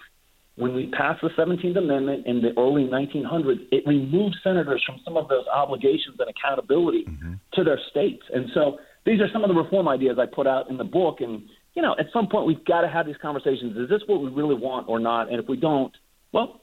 [0.59, 5.16] When we passed the 17th Amendment in the early 1900s, it removed senators from some
[5.16, 7.35] of those obligations and accountability mm-hmm.
[7.55, 8.22] to their states.
[8.35, 11.18] And so these are some of the reform ideas I put out in the book.
[11.20, 11.43] And,
[11.74, 13.76] you know, at some point we've got to have these conversations.
[13.76, 15.30] Is this what we really want or not?
[15.30, 15.97] And if we don't,
[16.32, 16.60] well,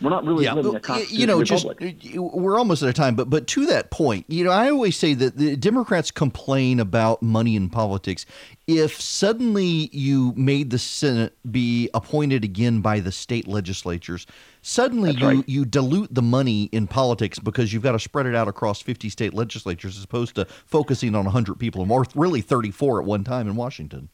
[0.00, 1.66] we're not really Yeah, living well, a you know, just
[2.14, 5.14] we're almost out of time, but but to that point, you know, I always say
[5.14, 8.24] that the Democrats complain about money in politics.
[8.66, 14.26] If suddenly you made the Senate be appointed again by the state legislatures,
[14.62, 18.48] suddenly you you dilute the money in politics because you've got to spread it out
[18.48, 23.06] across 50 state legislatures as opposed to focusing on 100 people or really 34 at
[23.06, 24.08] one time in Washington.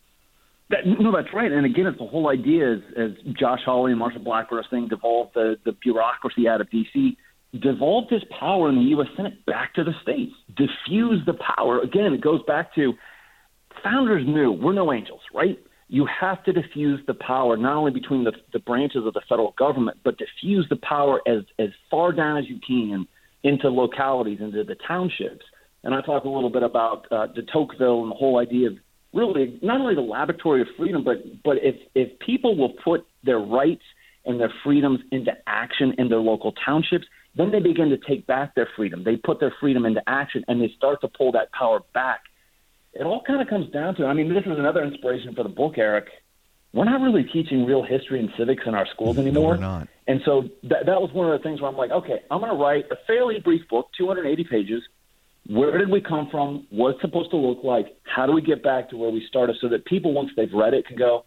[0.71, 1.51] That, no, that's right.
[1.51, 4.89] And again, it's the whole idea is, as Josh Hawley and Marsha Blackburn are saying,
[4.89, 7.17] devolve the, the bureaucracy out of D.C.,
[7.61, 9.07] devolve this power in the U.S.
[9.17, 11.81] Senate back to the states, diffuse the power.
[11.81, 12.95] Again, it goes back to
[13.83, 15.59] founders knew we're no angels, right?
[15.89, 19.55] You have to diffuse the power not only between the, the branches of the federal
[19.57, 23.07] government, but diffuse the power as, as far down as you can
[23.45, 25.45] into localities, into the townships.
[25.85, 28.79] And I talk a little bit about uh, de Tocqueville and the whole idea of
[29.13, 33.39] really not only the laboratory of freedom, but but if if people will put their
[33.39, 33.85] rights
[34.25, 37.07] and their freedoms into action in their local townships,
[37.37, 39.05] then they begin to take back their freedom.
[39.05, 42.23] They put their freedom into action, and they start to pull that power back.
[42.93, 44.07] It all kind of comes down to.
[44.07, 46.09] I mean, this is another inspiration for the book, Erick.
[46.73, 49.53] We're not really teaching real history and civics in our schools anymore.
[49.53, 49.89] we're not.
[50.07, 52.51] And so that, that was one of the things where I'm like, okay, I'm going
[52.51, 54.83] to write a fairly brief book, 280 pages.
[55.49, 56.67] Where did we come from?
[56.71, 57.87] What's supposed to look like?
[58.03, 60.75] How do we get back to where we started so that people, once they've read
[60.75, 61.25] it, can go,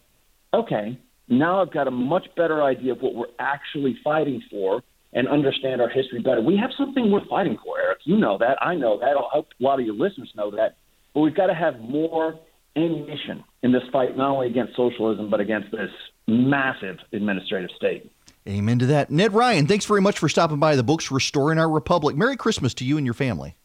[0.53, 4.81] okay, now I've got a much better idea of what we're actually fighting for
[5.13, 6.41] and understand our history better.
[6.41, 7.99] We have something we're fighting for, Erick.
[8.03, 8.61] You know that.
[8.61, 9.17] I know that.
[9.17, 10.77] I hope a lot of your listeners know that.
[11.13, 12.37] But we've got to have more
[12.75, 15.89] ammunition in this fight, not only against socialism, but against this
[16.27, 18.11] massive administrative state.
[18.47, 19.09] Amen to that.
[19.09, 22.15] Ned Ryan, thanks very much for stopping by the books Restoring Our Republic.
[22.15, 23.55] Merry Christmas to you and your family.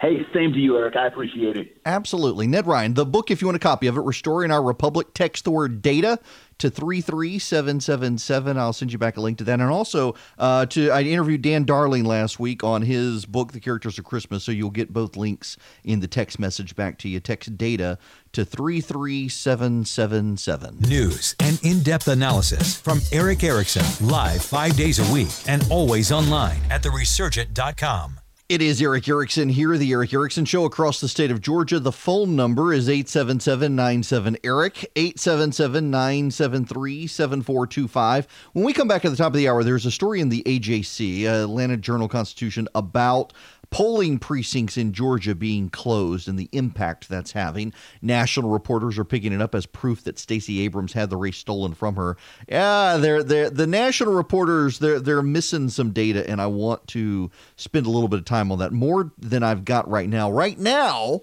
[0.00, 0.94] Hey, same to you, Erick.
[0.94, 1.76] I appreciate it.
[1.84, 2.46] Absolutely.
[2.46, 5.42] Ned Ryan, the book, if you want a copy of it, Restoring Our Republic, text
[5.42, 6.20] the word data
[6.58, 8.56] to 33777.
[8.56, 9.58] I'll send you back a link to that.
[9.58, 13.98] And also, uh, to I interviewed Dan Darling last week on his book, The Characters
[13.98, 14.44] of Christmas.
[14.44, 17.18] So you'll get both links in the text message back to you.
[17.18, 17.98] Text data
[18.34, 20.78] to 33777.
[20.82, 26.12] News and in depth analysis from Erick Erickson, live five days a week and always
[26.12, 28.20] online at theresurgent.com.
[28.48, 31.78] It is Erick Erickson here, the Erick Erickson Show across the state of Georgia.
[31.78, 38.26] The phone number is 877 97 Eric, 877 973 7425.
[38.54, 40.42] When we come back at the top of the hour, there's a story in the
[40.44, 43.34] AJC, uh, Atlanta Journal Constitution, about
[43.70, 47.72] polling precincts in Georgia being closed and the impact that's having.
[48.00, 51.74] National reporters are picking it up as proof that Stacey Abrams had the race stolen
[51.74, 52.16] from her.
[52.48, 57.30] Yeah, they're, they're, the national reporters they're they're missing some data, and I want to
[57.56, 60.30] spend a little bit of time on that more than I've got right now.
[60.30, 61.22] Right now.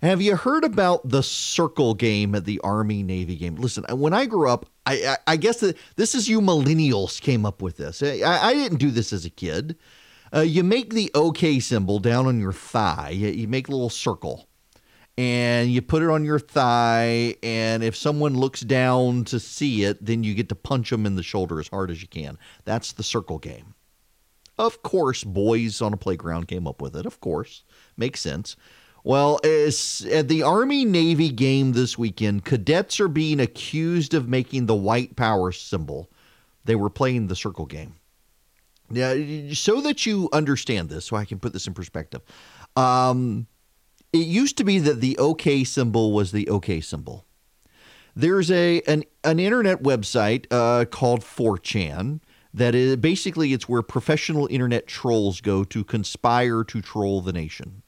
[0.00, 3.56] Have you heard about the circle game at the Army Navy game?
[3.56, 7.44] Listen, when I grew up, I, I, I guess that this is you millennials came
[7.44, 8.00] up with this.
[8.00, 9.76] I, I didn't do this as a kid.
[10.34, 13.10] Uh, you make the OK symbol down on your thigh.
[13.10, 14.48] You, you make a little circle
[15.18, 17.34] and you put it on your thigh.
[17.42, 21.16] And if someone looks down to see it, then you get to punch them in
[21.16, 22.38] the shoulder as hard as you can.
[22.64, 23.74] That's the circle game.
[24.58, 27.06] Of course, boys on a playground came up with it.
[27.06, 27.64] Of course,
[27.96, 28.56] makes sense.
[29.04, 34.74] Well, at the Army Navy game this weekend, cadets are being accused of making the
[34.74, 36.10] white power symbol.
[36.64, 37.94] They were playing the circle game.
[38.90, 39.14] Now,
[39.52, 42.22] so that you understand this, so I can put this in perspective.
[42.76, 43.46] Um,
[44.12, 47.26] it used to be that the OK symbol was the OK symbol.
[48.16, 52.20] There's a an, an internet website uh, called 4chan
[52.54, 57.82] that is basically it's where professional internet trolls go to conspire to troll the nation.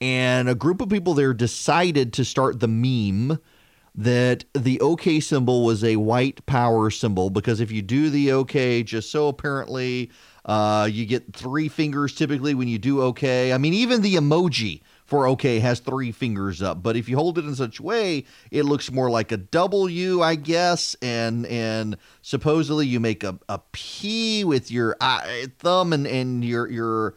[0.00, 3.38] And a group of people there decided to start the meme
[3.94, 8.82] that the OK symbol was a white power symbol because if you do the OK,
[8.82, 10.10] just so apparently,
[10.44, 13.52] uh, you get three fingers typically when you do OK.
[13.52, 17.38] I mean, even the emoji for OK has three fingers up, but if you hold
[17.38, 20.94] it in such a way, it looks more like a W, I guess.
[21.00, 26.68] And and supposedly you make a, a P with your eye, thumb and, and your
[26.70, 27.14] your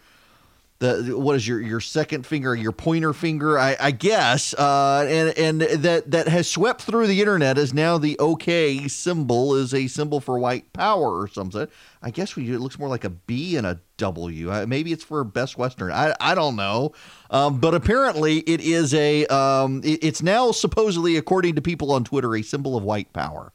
[0.81, 5.37] the what is your your second finger, your pointer finger, I, I guess, uh, and
[5.37, 9.85] and that that has swept through the internet as now the OK symbol is a
[9.87, 11.67] symbol for white power or something.
[12.01, 14.65] I guess we, it looks more like a B and a W.
[14.65, 15.91] Maybe it's for Best Western.
[15.91, 16.93] I I don't know,
[17.29, 22.03] um, but apparently it is a um, it, it's now supposedly according to people on
[22.03, 23.53] Twitter a symbol of white power.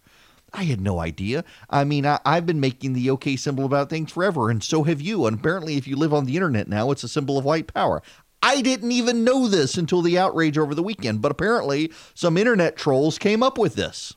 [0.53, 1.45] I had no idea.
[1.69, 5.01] I mean, I, have been making the OK symbol about things forever, and so have
[5.01, 5.27] you.
[5.27, 8.03] And apparently, if you live on the internet now, it's a symbol of white power.
[8.43, 12.77] I didn't even know this until the outrage over the weekend, but apparently, some internet
[12.77, 14.15] trolls came up with this.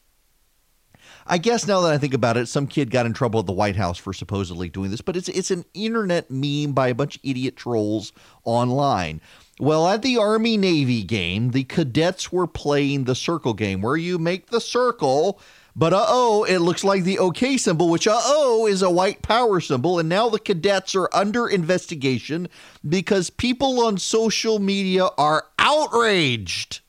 [1.31, 3.53] I guess now that I think about it, some kid got in trouble at the
[3.53, 7.17] White House for supposedly doing this, but it's it's an internet meme by a bunch
[7.17, 8.11] of idiot trolls
[8.43, 9.21] online.
[9.59, 14.17] Well, at the Army Navy game, the cadets were playing the circle game where you
[14.17, 15.39] make the circle
[15.75, 19.21] but uh oh, it looks like the OK symbol, which uh oh is a white
[19.21, 19.99] power symbol.
[19.99, 22.49] And now the cadets are under investigation
[22.87, 26.81] because people on social media are outraged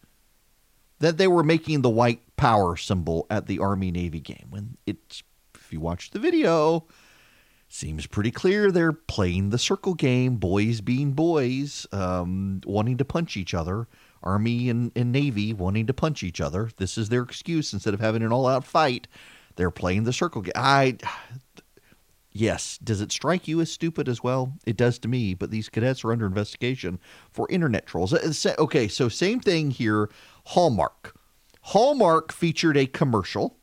[0.98, 4.46] that they were making the white power symbol at the Army Navy game.
[4.50, 5.22] When it's,
[5.54, 6.86] if you watch the video,
[7.68, 13.36] seems pretty clear they're playing the circle game, boys being boys, um, wanting to punch
[13.36, 13.88] each other
[14.22, 16.70] Army and, and Navy wanting to punch each other.
[16.76, 19.06] This is their excuse instead of having an all out fight.
[19.56, 20.52] They're playing the circle game.
[20.54, 20.96] I.
[22.32, 22.78] Yes.
[22.78, 24.54] Does it strike you as stupid as well?
[24.64, 27.00] It does to me, but these cadets are under investigation
[27.32, 28.14] for internet trolls.
[28.14, 30.08] Uh, okay, so same thing here.
[30.46, 31.14] Hallmark.
[31.62, 33.56] Hallmark featured a commercial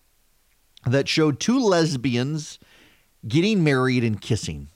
[0.86, 2.60] that showed two lesbians
[3.28, 4.70] getting married and kissing.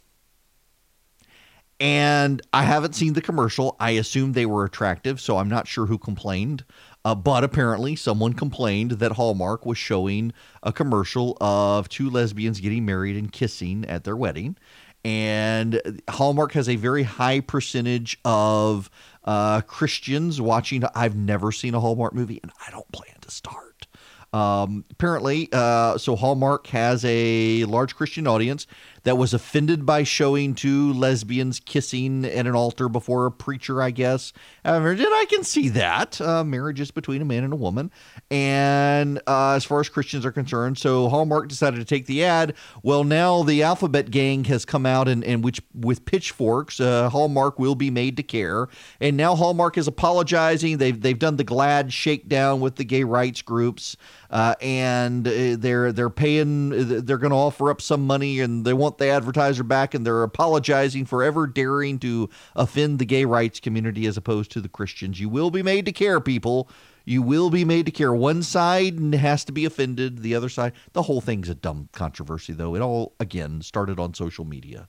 [1.82, 3.76] And I haven't seen the commercial.
[3.80, 6.64] I assume they were attractive, so I'm not sure who complained.
[7.04, 10.32] Uh, but apparently, someone complained that Hallmark was showing
[10.62, 14.58] a commercial of two lesbians getting married and kissing at their wedding.
[15.04, 18.92] And Hallmark has a very high percentage of
[19.24, 20.84] uh, Christians watching.
[20.94, 23.88] I've never seen a Hallmark movie, and I don't plan to start.
[24.34, 28.66] Um, apparently, uh, so Hallmark has a large Christian audience
[29.04, 33.92] that was offended by showing two lesbians kissing at an altar before a preacher, I
[33.92, 34.34] guess.
[34.64, 36.22] and I can see that.
[36.22, 37.92] Uh, marriage is between a man and a woman.
[38.30, 42.56] And uh, as far as Christians are concerned, so Hallmark decided to take the ad.
[42.84, 47.60] Well, now the Alphabet Gang has come out and, and which with pitchforks, uh, Hallmark
[47.60, 48.68] will be made to care.
[49.00, 50.78] And now Hallmark is apologizing.
[50.78, 53.98] They've, they've done the GLAAD shakedown with the gay rights groups.
[54.32, 56.70] Uh, and uh, they're they're paying
[57.06, 60.24] they're going to offer up some money and they want the advertiser back and they're
[60.24, 65.20] apologizing for ever daring to offend the gay rights community as opposed to the Christians.
[65.20, 66.70] You will be made to care, people.
[67.04, 68.14] You will be made to care.
[68.14, 70.74] One side has to be offended, the other side.
[70.94, 72.76] The whole thing's a dumb controversy, though.
[72.76, 74.88] It all, again, started on social media.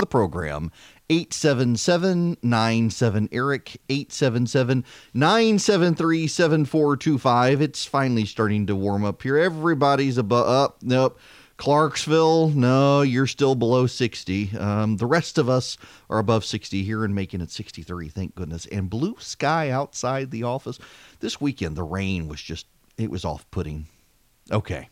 [0.00, 0.72] The program
[1.08, 4.84] 877 Eric 877
[5.14, 7.60] 973 7425.
[7.60, 9.36] It's finally starting to warm up here.
[9.36, 10.82] Everybody's above up.
[10.82, 11.20] Nope.
[11.58, 14.58] Clarkesville, no, you're still below 60.
[14.58, 15.76] Um, the rest of us
[16.10, 18.66] are above 60 here and making it 63, thank goodness.
[18.66, 20.80] And blue sky outside the office.
[21.20, 22.66] This weekend, the rain was just,
[22.98, 23.86] it was off putting.
[24.50, 24.88] Okay.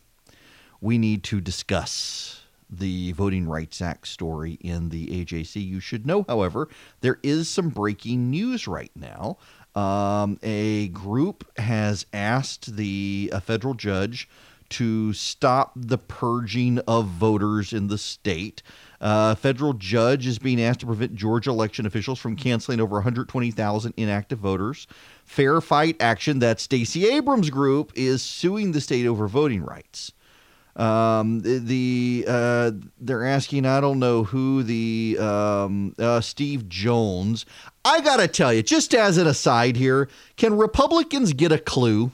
[0.80, 2.41] We need to discuss
[2.72, 5.64] the Voting Rights Act story in the AJC.
[5.64, 6.68] You should know, however,
[7.02, 9.38] there is some breaking news right now.
[9.74, 14.28] Um, a group has asked the a federal judge
[14.70, 18.62] to stop the purging of voters in the state.
[19.02, 22.94] Uh, a federal judge is being asked to prevent Georgia election officials from canceling over
[22.96, 24.86] 120,000 inactive voters.
[25.26, 30.12] Fair Fight Action, that Stacey Abrams group, is suing the state over voting rights.
[30.76, 37.44] Um, the, uh, they're asking I don't know who the um, uh, Steve Jones.
[37.84, 42.12] I gotta tell you, just as an aside here, can Republicans get a clue?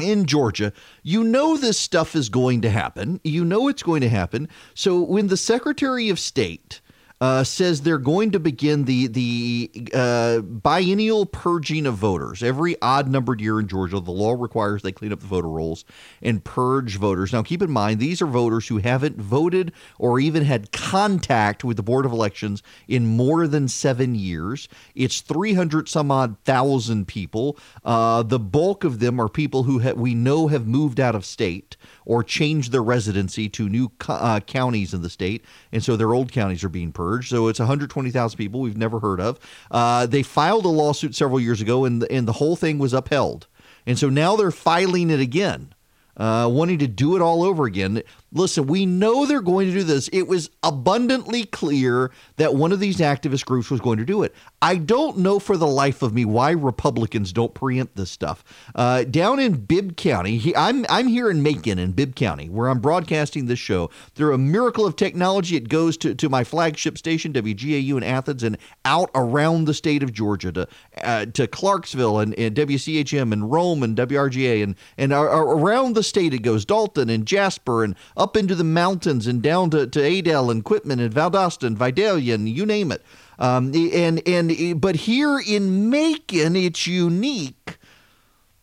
[0.00, 3.20] in Georgia, you know this stuff is going to happen.
[3.24, 4.48] You know it's going to happen.
[4.74, 6.80] So when the Secretary of State
[7.20, 12.42] uh, says they're going to begin the the uh, biennial purging of voters.
[12.42, 15.84] Every odd numbered year in Georgia, the law requires they clean up the voter rolls
[16.22, 17.32] and purge voters.
[17.32, 21.76] Now, keep in mind these are voters who haven't voted or even had contact with
[21.76, 24.68] the Board of Elections in more than seven years.
[24.94, 27.58] It's three hundred some odd thousand people.
[27.84, 31.24] Uh, the bulk of them are people who ha- we know have moved out of
[31.24, 31.76] state
[32.08, 36.14] or change their residency to new co- uh, counties in the state, and so their
[36.14, 37.28] old counties are being purged.
[37.28, 39.38] So it's 120,000 people we've never heard of.
[39.70, 43.46] Uh, they filed a lawsuit several years ago, and and the whole thing was upheld.
[43.86, 45.74] And so now they're filing it again,
[46.16, 48.02] uh, wanting to do it all over again.
[48.30, 50.08] Listen, we know they're going to do this.
[50.12, 54.34] It was abundantly clear that one of these activist groups was going to do it.
[54.60, 58.44] I don't know for the life of me why Republicans don't preempt this stuff.
[58.74, 62.68] Uh, down in Bibb County, he, I'm I'm here in Macon in Bibb County, where
[62.68, 63.88] I'm broadcasting this show.
[64.14, 68.42] Through a miracle of technology, it goes to, to my flagship station WGAU in Athens
[68.42, 70.68] and out around the state of Georgia to
[71.02, 76.34] uh, to Clarkesville and, and WCHM and Rome and WRGA and and around the state
[76.34, 80.50] it goes Dalton and Jasper and up into the mountains and down to, to Adel
[80.50, 83.02] and Quitman and Valdosta and Vidalia and you name it.
[83.38, 87.78] Um, and and but here in Macon, it's unique.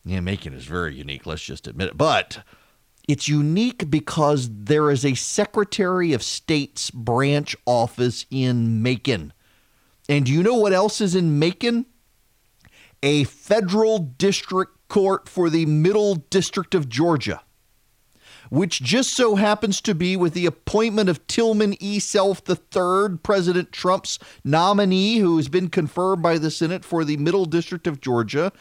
[0.03, 1.25] Yeah, Macon is very unique.
[1.25, 1.97] Let's just admit it.
[1.97, 2.39] But
[3.07, 9.31] it's unique because there is a Secretary of State's branch office in Macon.
[10.09, 11.85] And do you know what else is in Macon?
[13.01, 17.41] A federal district court for the Middle District of Georgia
[18.49, 21.99] which just so happens to be with the appointment of Tillman E.
[21.99, 27.45] Self III, President Trump's nominee, who has been confirmed by the Senate for the Middle
[27.45, 28.51] District of Georgia.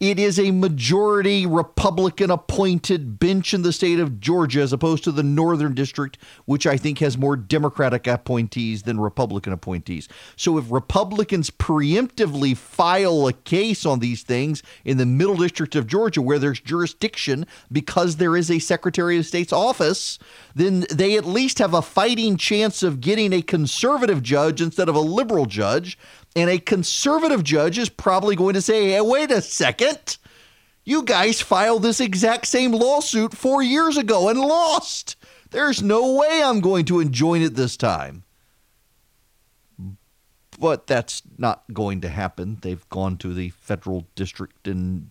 [0.00, 5.12] It is a majority Republican appointed bench in the state of Georgia as opposed to
[5.12, 6.16] the Northern District,
[6.46, 10.08] which I think has more Democratic appointees than Republican appointees.
[10.36, 15.86] So if Republicans preemptively file a case on these things in the Middle District of
[15.86, 20.18] Georgia, where there's jurisdiction because there is a Secretary of State's office,
[20.54, 24.94] then they at least have a fighting chance of getting a conservative judge instead of
[24.94, 25.98] a liberal judge.
[26.36, 30.16] And a conservative judge is probably going to say, hey, wait a second.
[30.84, 35.16] You guys filed this exact same lawsuit four years ago and lost.
[35.50, 38.24] There's no way I'm going to enjoin it this time.
[40.58, 42.58] But that's not going to happen.
[42.60, 45.10] They've gone to the federal district in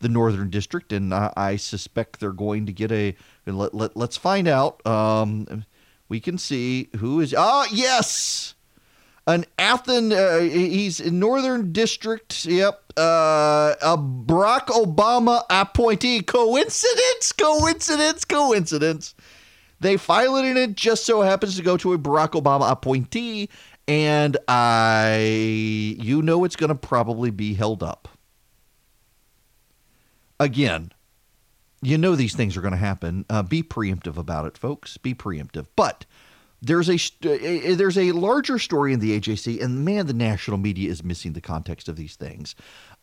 [0.00, 3.14] the northern district, and I, I suspect they're going to get a.
[3.46, 4.84] Let, let, let's find out.
[4.86, 5.64] Um,
[6.08, 7.34] we can see who is.
[7.36, 8.54] Ah, yes!
[9.26, 10.12] An Athens.
[10.12, 12.44] Uh, he's in Northern District.
[12.44, 12.92] Yep.
[12.96, 16.22] Uh, a Barack Obama appointee.
[16.22, 17.32] Coincidence?
[17.32, 18.24] Coincidence?
[18.24, 19.14] Coincidence.
[19.80, 23.50] They file it and it just so happens to go to a Barack Obama appointee,
[23.86, 25.18] and I,
[26.00, 28.08] you know, it's going to probably be held up.
[30.40, 30.92] Again,
[31.82, 33.26] you know these things are going to happen.
[33.28, 34.96] Uh, be preemptive about it, folks.
[34.96, 35.66] Be preemptive.
[35.76, 36.04] But
[36.66, 41.04] there's a there's a larger story in the AJC, and man, the national media is
[41.04, 42.54] missing the context of these things.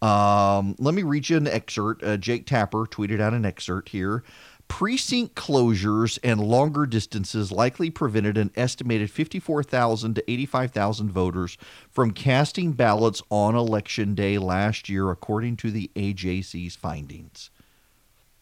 [0.01, 2.03] Um, let me read you an excerpt.
[2.03, 4.23] Uh, Jake Tapper tweeted out an excerpt here.
[4.67, 11.57] Precinct closures and longer distances likely prevented an estimated 54,000 to 85,000 voters
[11.89, 17.49] from casting ballots on election day last year, according to the AJC's findings.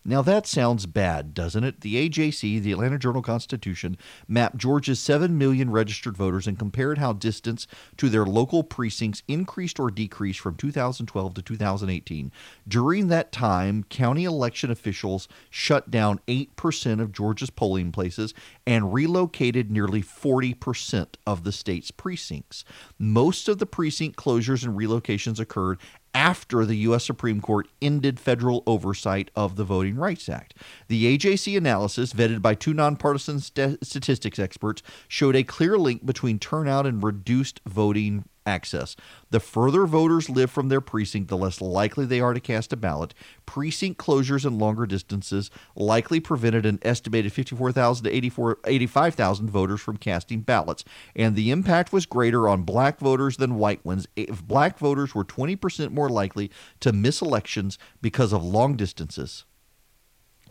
[0.03, 1.81] Now that sounds bad, doesn't it?
[1.81, 3.97] The AJC, the Atlanta Journal Constitution,
[4.27, 7.67] mapped Georgia's 7 million registered voters and compared how distance
[7.97, 12.31] to their local precincts increased or decreased from 2012 to 2018.
[12.67, 18.33] During that time, county election officials shut down 8% of Georgia's polling places
[18.65, 22.65] and relocated nearly 40% of the state's precincts.
[22.97, 25.77] Most of the precinct closures and relocations occurred
[26.13, 27.05] after the U.S.
[27.05, 30.55] Supreme Court ended federal oversight of the Voting Rights Act.
[30.87, 36.39] The AJC analysis, vetted by two nonpartisan st- statistics experts, showed a clear link between
[36.39, 38.95] turnout and reduced voting access.
[39.29, 42.77] The further voters live from their precinct, the less likely they are to cast a
[42.77, 43.13] ballot.
[43.45, 49.97] Precinct closures and longer distances likely prevented an estimated 54,000 to 84 85,000 voters from
[49.97, 50.83] casting ballots,
[51.15, 54.07] and the impact was greater on black voters than white ones.
[54.15, 59.45] If black voters were 20% more likely to miss elections because of long distances.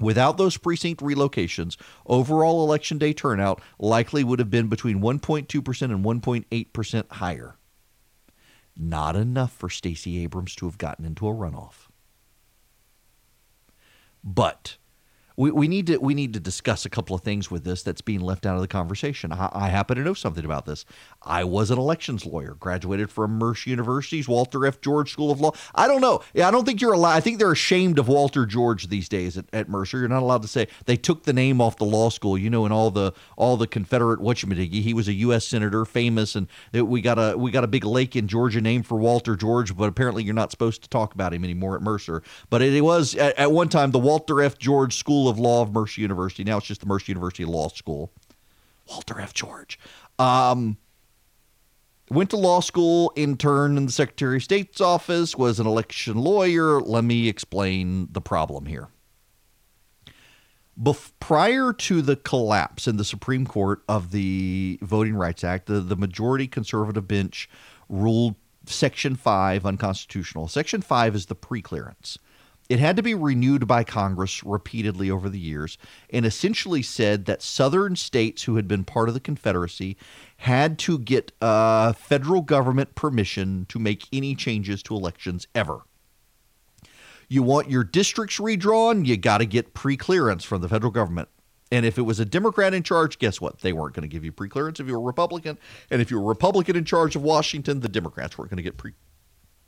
[0.01, 1.77] Without those precinct relocations,
[2.07, 7.57] overall election day turnout likely would have been between 1.2% and 1.8% higher.
[8.83, 11.89] Not enough for Stacey Abrams to have gotten into a runoff.
[14.25, 14.79] But
[15.41, 18.03] we, we need to we need to discuss a couple of things with this that's
[18.03, 19.33] being left out of the conversation.
[19.33, 20.85] I, I happen to know something about this.
[21.23, 24.83] I was an elections lawyer, graduated from Mercer University's Walter F.
[24.83, 25.53] George School of Law.
[25.75, 26.21] I don't know.
[26.35, 27.17] Yeah, I don't think you're allowed.
[27.17, 30.01] I think they're ashamed of Walter George these days at, at Mercer.
[30.01, 32.37] You're not allowed to say they took the name off the law school.
[32.37, 34.83] You know, in all the all the Confederate whatchamajiggy.
[34.83, 35.47] He was a U.S.
[35.47, 38.99] senator, famous, and we got a we got a big lake in Georgia named for
[38.99, 39.75] Walter George.
[39.75, 42.23] But apparently, you're not supposed to talk about him anymore at Mercer.
[42.51, 44.59] But it, it was at, at one time the Walter F.
[44.59, 46.45] George School of Law of Mercer University.
[46.45, 48.13] Now it's just the Mercer University Law School.
[48.89, 49.33] Walter F.
[49.33, 49.79] George.
[50.19, 50.77] Um,
[52.11, 56.81] went to law school, interned in the Secretary of State's office, was an election lawyer.
[56.81, 58.89] Let me explain the problem here.
[60.81, 65.81] Bef- prior to the collapse in the Supreme Court of the Voting Rights Act, the,
[65.81, 67.49] the majority conservative bench
[67.89, 68.35] ruled
[68.67, 70.49] Section 5 unconstitutional.
[70.49, 72.19] Section 5 is the preclearance.
[72.71, 75.77] It had to be renewed by Congress repeatedly over the years
[76.11, 79.97] and essentially said that Southern states who had been part of the Confederacy
[80.37, 85.81] had to get uh, federal government permission to make any changes to elections ever.
[87.29, 91.29] You want your districts redrawn, you got to get pre-clearance from the federal government.
[91.73, 93.63] And if it was a Democrat in charge, guess what?
[93.63, 95.59] They weren't going to give you pre-clearance if you were a Republican.
[95.91, 98.63] And if you were a Republican in charge of Washington, the Democrats weren't going to
[98.63, 98.93] get pre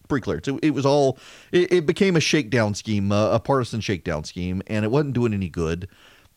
[0.08, 0.48] pre-clearance.
[0.48, 1.18] It, it was all
[1.50, 5.48] it, it, became a shakedown scheme, a partisan shakedown scheme, and it wasn't doing any
[5.48, 5.88] good.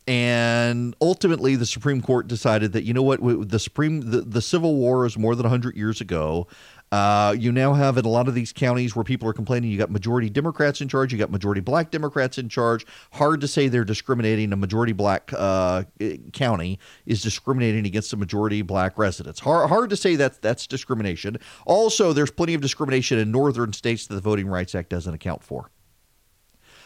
[0.08, 3.20] And ultimately, the Supreme Court decided that you know what,
[3.50, 6.48] the Supreme the, the Civil War is more than hundred years ago.
[6.96, 9.78] Uh, you now have in a lot of these counties where people are complaining, you
[9.78, 12.86] got majority Democrats in charge, you got majority black Democrats in charge.
[13.12, 14.54] Hard to say they're discriminating.
[14.54, 15.84] A majority black uh,
[16.32, 19.42] county is discriminating against a majority black residents.
[19.42, 21.36] Hard, hard to say that that's discrimination.
[21.66, 25.44] Also, there's plenty of discrimination in northern states that the Voting Rights Act doesn't account
[25.44, 25.72] for.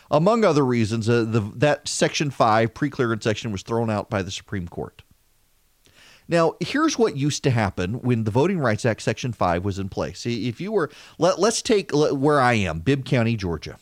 [0.10, 4.32] Among other reasons, uh, the, that Section 5 pre-clearance section was thrown out by the
[4.32, 5.04] Supreme Court.
[6.30, 9.90] Now, here's what used to happen when the Voting Rights Act Section 5 was in
[9.90, 10.28] place.
[10.28, 13.78] If you were, let, let's take where I am, Bibb County, Georgia.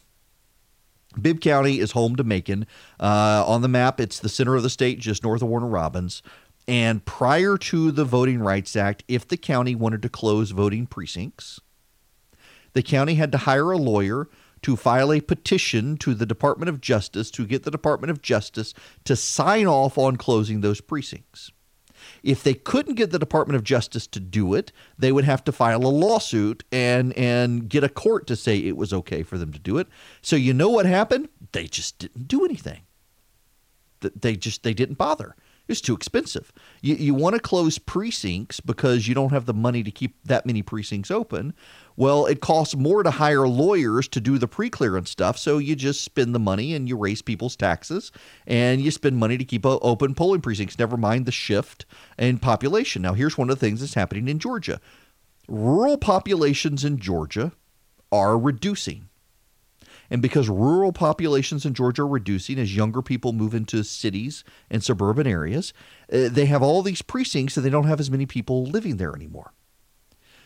[1.22, 2.66] Bibb County is home to Macon.
[3.02, 6.24] Uh, on the map, it's the center of the state, just north of Warner Robins.
[6.70, 11.60] And prior to the Voting Rights Act, if the county wanted to close voting precincts,
[12.72, 14.30] the county had to hire a lawyer
[14.62, 18.74] to file a petition to the Department of Justice to get the Department of Justice
[19.04, 21.52] to sign off on closing those precincts.
[22.28, 25.54] If they couldn't get the Department of Justice to do it, they would have to
[25.54, 29.54] file a lawsuit and and get a court to say it was okay for them
[29.54, 29.88] to do it.
[30.22, 31.30] So you know what happened?
[31.54, 32.82] They just didn't do anything.
[34.02, 35.38] They just they didn't bother.
[35.68, 36.52] It's too expensive.
[36.82, 40.46] You, you want to close precincts because you don't have the money to keep that
[40.46, 41.54] many precincts open.
[41.96, 46.04] Well, it costs more to hire lawyers to do the pre-clearance stuff, so you just
[46.04, 48.12] spend the money and you raise people's taxes
[48.46, 51.86] and you spend money to keep open polling precincts, never mind the shift
[52.18, 53.02] in population.
[53.02, 54.80] Now, here's one of the things that's happening in Georgia.
[55.48, 57.52] Rural populations in Georgia
[58.12, 59.10] are reducing.
[60.10, 64.84] And because rural populations in Georgia are reducing as younger people move into cities and
[64.84, 65.74] suburban areas,
[66.12, 69.16] uh, they have all these precincts and they don't have as many people living there
[69.16, 69.54] anymore.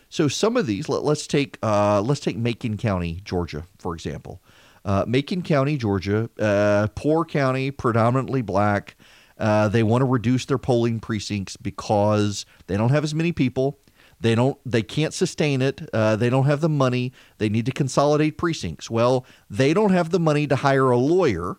[0.09, 4.41] So some of these, let, us take uh, let's take Macon County, Georgia, for example.
[4.83, 8.97] Uh, Macon County, Georgia, uh, poor county, predominantly black.
[9.37, 13.79] Uh, they want to reduce their polling precincts because they don't have as many people.
[14.21, 14.57] They don't.
[14.65, 15.89] They can't sustain it.
[15.91, 17.11] Uh, they don't have the money.
[17.37, 18.89] They need to consolidate precincts.
[18.89, 21.57] Well, they don't have the money to hire a lawyer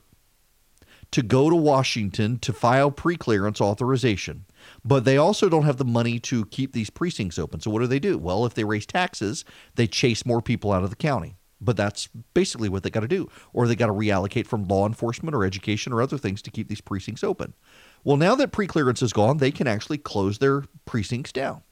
[1.10, 4.46] to go to Washington to file pre-clearance authorization
[4.84, 7.60] but they also don't have the money to keep these precincts open.
[7.60, 8.18] So what do they do?
[8.18, 9.44] Well, if they raise taxes,
[9.74, 11.36] they chase more people out of the county.
[11.60, 13.30] But that's basically what they got to do.
[13.52, 16.68] Or they got to reallocate from law enforcement or education or other things to keep
[16.68, 17.54] these precincts open.
[18.02, 21.62] Well, now that preclearance is gone, they can actually close their precincts down.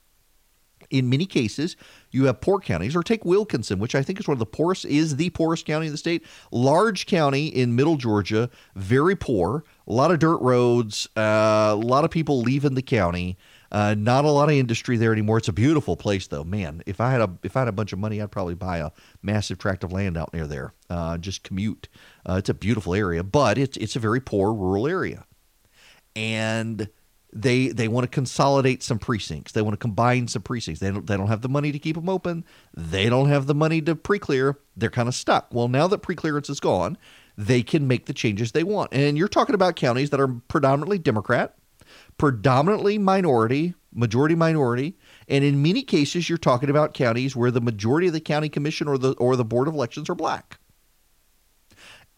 [0.90, 1.76] In many cases,
[2.10, 4.84] you have poor counties, or take Wilkinson, which I think is one of the poorest,
[4.84, 6.24] is the poorest county in the state.
[6.50, 12.04] Large county in middle Georgia, very poor, a lot of dirt roads, uh, a lot
[12.04, 13.38] of people leaving the county.
[13.72, 15.38] Uh, not a lot of industry there anymore.
[15.38, 16.42] It's a beautiful place, though.
[16.42, 18.78] Man, if I had a if I had a bunch of money, I'd probably buy
[18.78, 18.90] a
[19.22, 20.74] massive tract of land out near there.
[20.88, 21.86] Uh, just commute.
[22.28, 25.24] Uh, it's a beautiful area, but it's it's a very poor rural area,
[26.16, 26.88] and
[27.32, 29.52] they they want to consolidate some precincts.
[29.52, 30.80] They want to combine some precincts.
[30.80, 32.44] They don't they don't have the money to keep them open.
[32.76, 34.58] They don't have the money to pre-clear.
[34.76, 35.52] They're kind of stuck.
[35.52, 36.98] Well, now that pre-clearance is gone,
[37.36, 38.92] they can make the changes they want.
[38.92, 41.56] And you're talking about counties that are predominantly Democrat,
[42.18, 44.96] predominantly minority, majority minority,
[45.28, 48.88] and in many cases you're talking about counties where the majority of the county commission
[48.88, 50.58] or the or the board of elections are black.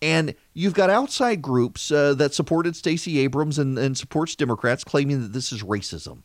[0.02, 5.22] And you've got outside groups uh, that supported Stacey Abrams and, and supports Democrats claiming
[5.22, 6.24] that this is racism.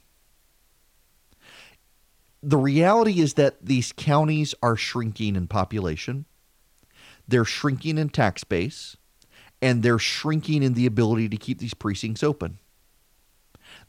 [2.41, 6.25] The reality is that these counties are shrinking in population,
[7.27, 8.97] they're shrinking in tax base,
[9.61, 12.57] and they're shrinking in the ability to keep these precincts open.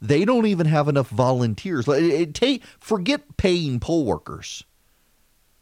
[0.01, 1.87] They don't even have enough volunteers.
[1.87, 4.63] It, it, take forget paying poll workers.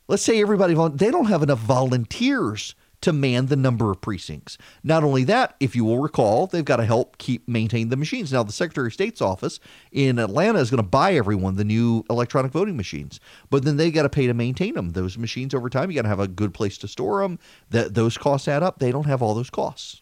[0.08, 4.58] Let's say everybody they don't have enough volunteers to man the number of precincts.
[4.84, 8.34] Not only that, if you will recall, they've got to help keep maintain the machines.
[8.34, 9.60] Now, the Secretary of State's office
[9.92, 13.20] in Atlanta is going to buy everyone the new electronic voting machines,
[13.50, 14.92] but then they got to pay to maintain them.
[14.92, 17.40] Those machines over time, you got to have a good place to store them.
[17.70, 18.80] That those costs add up.
[18.80, 20.02] They don't have all those costs.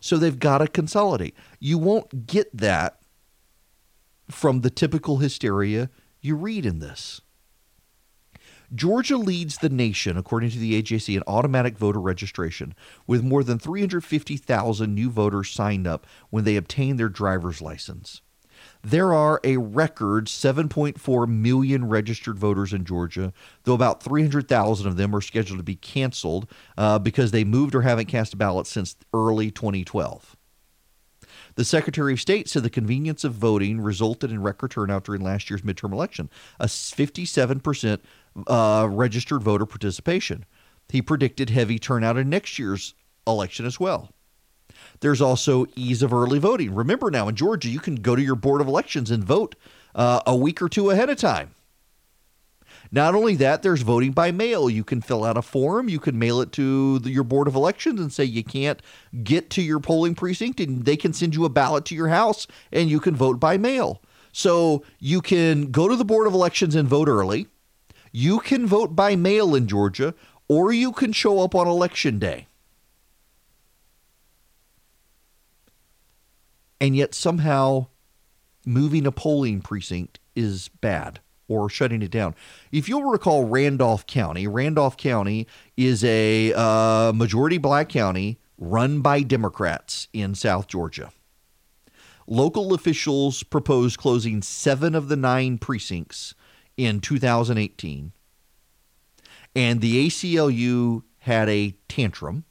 [0.00, 1.36] So they've got to consolidate.
[1.60, 2.98] You won't get that
[4.28, 5.90] from the typical hysteria
[6.20, 7.20] you read in this.
[8.74, 12.74] Georgia leads the nation, according to the AJC, in automatic voter registration,
[13.06, 18.22] with more than 350,000 new voters signed up when they obtained their driver's license.
[18.82, 23.32] There are a record 7.4 million registered voters in Georgia,
[23.64, 27.82] though about 300,000 of them are scheduled to be canceled uh, because they moved or
[27.82, 30.36] haven't cast a ballot since early 2012.
[31.54, 35.50] The Secretary of State said the convenience of voting resulted in record turnout during last
[35.50, 38.00] year's midterm election, a 57%
[38.46, 40.44] uh, registered voter participation.
[40.88, 42.94] He predicted heavy turnout in next year's
[43.26, 44.10] election as well.
[45.00, 46.74] There's also ease of early voting.
[46.74, 49.54] Remember now, in Georgia, you can go to your Board of Elections and vote
[49.94, 51.54] uh, a week or two ahead of time.
[52.90, 54.68] Not only that, there's voting by mail.
[54.68, 57.54] You can fill out a form, you can mail it to the, your Board of
[57.54, 58.82] Elections and say you can't
[59.22, 62.46] get to your polling precinct, and they can send you a ballot to your house
[62.70, 64.02] and you can vote by mail.
[64.32, 67.46] So you can go to the Board of Elections and vote early.
[68.12, 70.14] You can vote by mail in Georgia,
[70.46, 72.46] or you can show up on election day.
[76.78, 77.86] And yet somehow
[78.66, 82.34] moving a polling precinct is bad or shutting it down.
[82.70, 89.22] If you'll recall Randolph County, Randolph County is a uh, majority black county run by
[89.22, 91.10] Democrats in South Georgia.
[92.26, 96.34] Local officials proposed closing seven of the nine precincts
[96.76, 98.12] in 2018.
[99.54, 102.44] And the ACLU had a tantrum.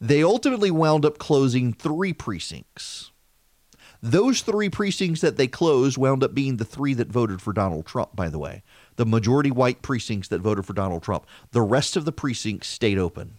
[0.00, 3.10] They ultimately wound up closing three precincts.
[4.02, 7.86] Those three precincts that they closed wound up being the three that voted for Donald
[7.86, 8.62] Trump, by the way.
[8.96, 11.26] The majority white precincts that voted for Donald Trump.
[11.52, 13.38] The rest of the precincts stayed open.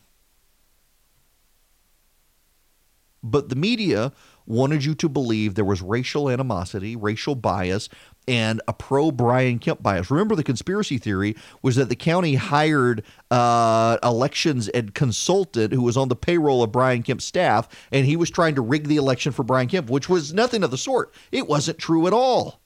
[3.21, 4.11] But the media
[4.45, 7.89] wanted you to believe there was racial animosity, racial bias,
[8.27, 10.09] and a pro Brian Kemp bias.
[10.09, 15.97] Remember, the conspiracy theory was that the county hired uh, elections and consultant who was
[15.97, 19.31] on the payroll of Brian Kemp's staff, and he was trying to rig the election
[19.31, 21.13] for Brian Kemp, which was nothing of the sort.
[21.31, 22.61] It wasn't true at all.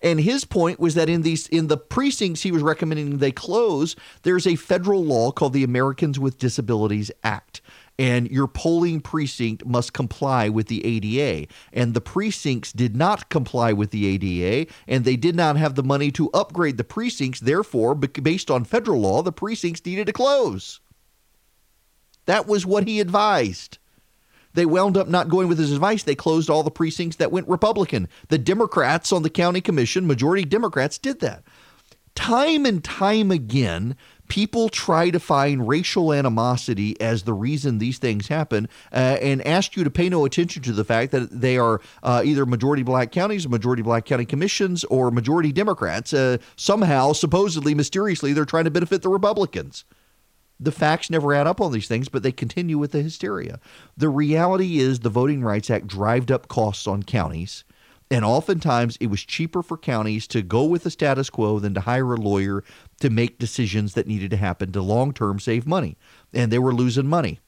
[0.00, 3.96] And his point was that in these in the precincts he was recommending they close,
[4.22, 7.60] there's a federal law called the Americans with Disabilities Act.
[7.98, 11.52] And your polling precinct must comply with the ADA.
[11.72, 15.82] And the precincts did not comply with the ADA, and they did not have the
[15.82, 17.40] money to upgrade the precincts.
[17.40, 20.80] Therefore, based on federal law, the precincts needed to close.
[22.26, 23.78] That was what he advised.
[24.54, 26.02] They wound up not going with his advice.
[26.02, 28.08] They closed all the precincts that went Republican.
[28.28, 31.42] The Democrats on the county commission, majority Democrats, did that.
[32.14, 33.96] Time and time again,
[34.28, 39.76] people try to find racial animosity as the reason these things happen uh, and ask
[39.76, 43.12] you to pay no attention to the fact that they are uh, either majority black
[43.12, 46.12] counties, majority black county commissions, or majority Democrats.
[46.12, 49.84] Uh, somehow, supposedly, mysteriously, they're trying to benefit the Republicans.
[50.60, 53.60] The facts never add up on these things, but they continue with the hysteria.
[53.96, 57.64] The reality is the Voting Rights Act drived up costs on counties
[58.10, 61.80] And oftentimes it was cheaper for counties to go with the status quo than to
[61.82, 62.64] hire a lawyer
[63.00, 65.96] to make decisions that needed to happen to long term save money.
[66.32, 67.40] And they were losing money.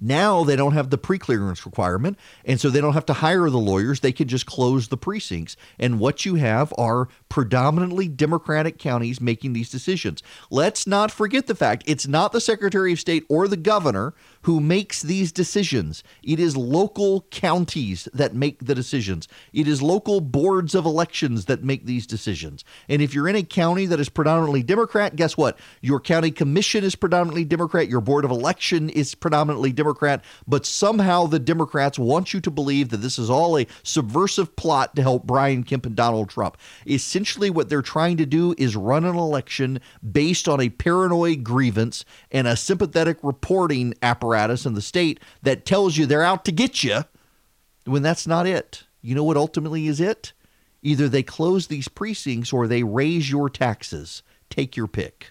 [0.00, 3.58] Now they don't have the pre-clearance requirement, and so they don't have to hire the
[3.58, 4.00] lawyers.
[4.00, 5.56] They can just close the precincts.
[5.78, 10.22] And what you have are predominantly Democratic counties making these decisions.
[10.50, 14.60] Let's not forget the fact it's not the Secretary of State or the governor who
[14.60, 16.02] makes these decisions.
[16.22, 19.28] It is local counties that make the decisions.
[19.52, 22.64] It is local boards of elections that make these decisions.
[22.88, 25.58] And if you're in a county that is predominantly Democrat, guess what?
[25.82, 31.26] Your county commission is predominantly Democrat, your board of election is predominantly Democrat, but somehow
[31.26, 35.26] the Democrats want you to believe that this is all a subversive plot to help
[35.26, 36.56] Brian Kemp and Donald Trump.
[36.86, 39.80] Essentially, what they're trying to do is run an election
[40.12, 45.96] based on a paranoid grievance and a sympathetic reporting apparatus in the state that tells
[45.96, 47.04] you they're out to get you
[47.84, 48.84] when that's not it.
[49.02, 50.32] You know what ultimately is it?
[50.82, 54.22] Either they close these precincts or they raise your taxes.
[54.48, 55.28] Take your pick.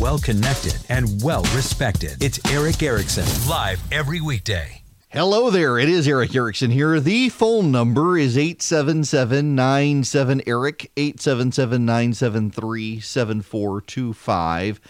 [0.00, 2.22] Well connected and well respected.
[2.22, 4.82] It's Erick Erickson, live every weekday.
[5.10, 5.78] Hello there.
[5.78, 6.98] It is Erick Erickson here.
[6.98, 14.80] The phone number is 877 97 Eric, 877 973 7425.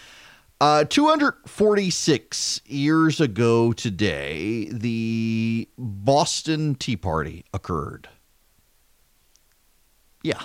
[0.62, 8.08] Uh, 246 years ago today, the Boston Tea Party occurred.
[10.22, 10.40] Yeah,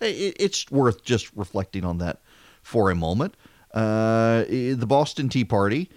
[0.00, 2.20] it, it's worth just reflecting on that
[2.62, 3.36] for a moment.
[3.74, 5.90] Uh, the Boston Tea Party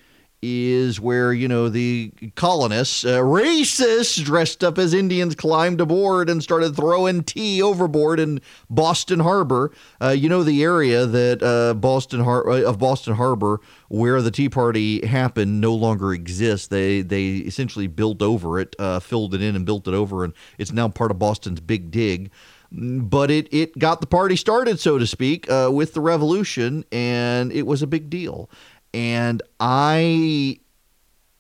[0.44, 6.44] is where you know the colonists, uh, racists dressed up as Indians, climbed aboard and
[6.44, 9.72] started throwing tea overboard in Boston Harbor.
[10.02, 14.32] Uh, you know the area that uh, Boston Har- uh, of Boston Harbor where the
[14.32, 16.68] Tea Party happened no longer exists.
[16.68, 20.34] They they essentially built over it, uh, filled it in, and built it over, and
[20.58, 22.30] it's now part of Boston's Big Dig
[22.74, 27.52] but it it got the party started, so to speak, uh, with the revolution, and
[27.52, 28.50] it was a big deal.
[28.94, 30.60] And I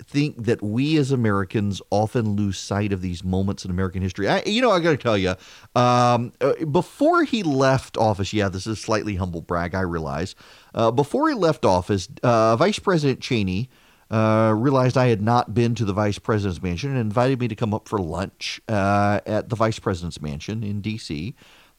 [0.04, 4.28] think that we as Americans often lose sight of these moments in American history.
[4.28, 5.36] I, you know, I got to tell you,
[5.76, 10.36] um, uh, before he left office, yeah, this is a slightly humble brag, I realize.
[10.74, 13.70] Uh, before he left office, uh, Vice President Cheney
[14.12, 17.56] uh, realized I had not been to the vice president's mansion and invited me to
[17.56, 21.34] come up for lunch uh, at the vice president's mansion in D.C.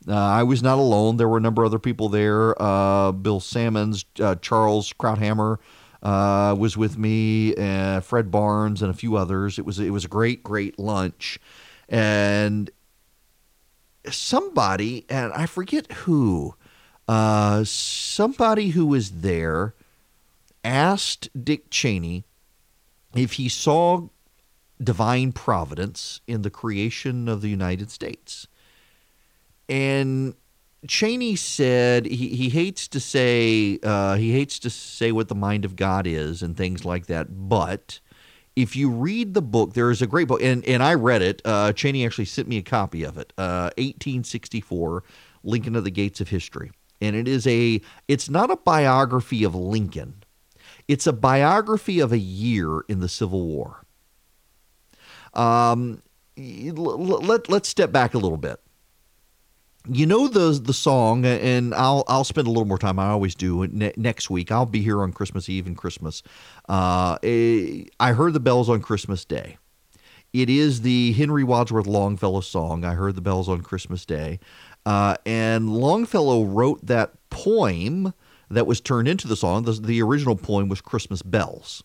[0.06, 1.16] Uh, I was not alone.
[1.16, 2.60] There were a number of other people there.
[2.60, 5.58] Uh, Bill Sammon, uh, Charles Krauthammer
[6.02, 7.52] uh, was with me,
[8.00, 9.58] Fred Barnes, and a few others.
[9.58, 11.38] It was it was a great, great lunch,
[11.88, 12.70] and
[14.10, 16.54] somebody and I forget who,
[17.08, 19.74] somebody who was there
[20.62, 22.24] asked Dick Cheney
[23.14, 24.08] if he saw
[24.82, 28.46] divine providence in the creation of the United States.
[29.68, 30.34] And
[30.86, 35.64] Cheney said he, he hates to say uh, he hates to say what the mind
[35.64, 38.00] of God is and things like that, but
[38.56, 41.42] if you read the book, there is a great book, and, and I read it.
[41.44, 45.02] Uh, Cheney actually sent me a copy of it, uh, 1864,
[45.42, 46.70] Lincoln to the Gates of History,
[47.00, 50.22] and it is a it's not a biography of Lincoln,
[50.86, 53.84] it's a biography of a year in the Civil War.
[55.32, 56.02] Um,
[56.36, 58.60] let, let's step back a little bit.
[59.86, 62.98] You know the the song, and I'll I'll spend a little more time.
[62.98, 64.50] I always do ne- next week.
[64.50, 66.22] I'll be here on Christmas Eve and Christmas.
[66.66, 69.58] Uh, eh, I heard the bells on Christmas Day.
[70.32, 72.82] It is the Henry Wadsworth Longfellow song.
[72.82, 74.40] I heard the bells on Christmas Day,
[74.86, 78.14] uh, and Longfellow wrote that poem
[78.50, 79.64] that was turned into the song.
[79.64, 81.84] The, the original poem was Christmas Bells.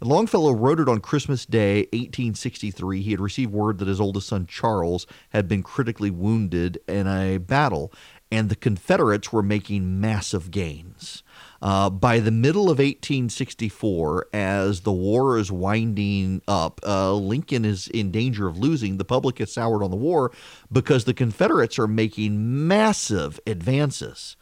[0.00, 3.02] Longfellow wrote it on Christmas Day, 1863.
[3.02, 7.38] He had received word that his oldest son, Charles, had been critically wounded in a
[7.38, 7.92] battle,
[8.30, 11.24] and the Confederates were making massive gains.
[11.60, 17.88] Uh, by the middle of 1864, as the war is winding up, uh, Lincoln is
[17.88, 18.98] in danger of losing.
[18.98, 20.30] The public is soured on the war
[20.70, 24.36] because the Confederates are making massive advances.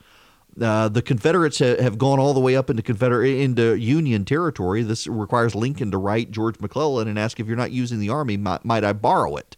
[0.61, 4.83] Uh, the Confederates ha- have gone all the way up into Confederate into Union territory.
[4.83, 8.37] This requires Lincoln to write George McClellan and ask if you're not using the army,
[8.37, 9.57] might, might I borrow it?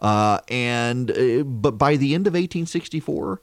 [0.00, 3.40] Uh, and uh, but by the end of 1864,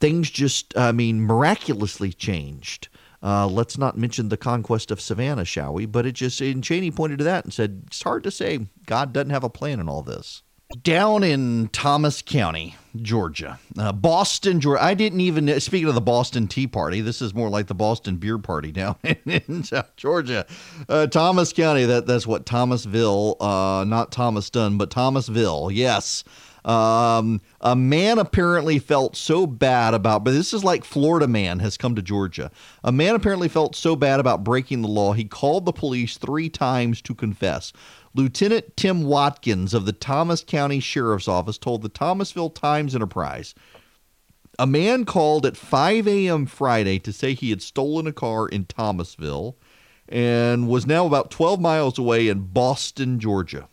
[0.00, 2.88] things just, I mean, miraculously changed.
[3.22, 5.86] Uh, let's not mention the conquest of Savannah, shall we?
[5.86, 8.66] But it just, and Cheney pointed to that and said, it's hard to say.
[8.86, 10.42] God doesn't have a plan in all this
[10.82, 14.82] down in Thomas County, Georgia, uh, Boston, Georgia.
[14.82, 17.00] I didn't even speaking of the Boston Tea Party.
[17.00, 19.64] This is more like the Boston Beer Party down in,
[19.96, 20.46] Georgia,
[20.88, 21.84] uh, Thomas County.
[21.84, 25.70] That that's what Thomasville, uh, not Thomaston, but Thomasville.
[25.70, 26.24] Yes.
[26.64, 31.76] Um, a man apparently felt so bad about, but this is like Florida man has
[31.76, 32.50] come to Georgia.
[32.82, 36.48] A man apparently felt so bad about breaking the law, he called the police three
[36.48, 37.72] times to confess.
[38.16, 43.54] Lieutenant Tim Watkins of the Thomas County Sheriff's Office told the Thomasville Times Enterprise
[44.58, 46.46] a man called at 5 a.m.
[46.46, 49.54] Friday to say he had stolen a car in Thomasville
[50.08, 53.68] and was now about 12 miles away in Boston, Georgia.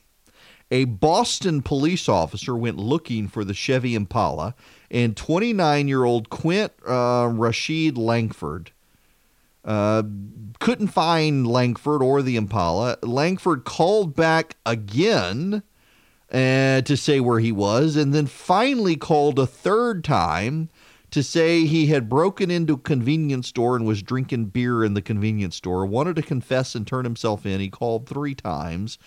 [0.70, 4.56] A Boston police officer went looking for the Chevy Impala,
[4.92, 8.73] and 29 year old Quint uh, Rashid Langford
[9.66, 10.04] uh,
[10.60, 12.98] couldn't find Langford or the Impala.
[13.02, 15.64] Langford called back again
[16.32, 20.70] uh, to say where he was, and then finally called a third time
[21.12, 25.02] to say he had broken into a convenience store and was drinking beer in the
[25.02, 25.86] convenience store.
[25.86, 27.60] Wanted to confess and turn himself in.
[27.60, 28.98] He called three times.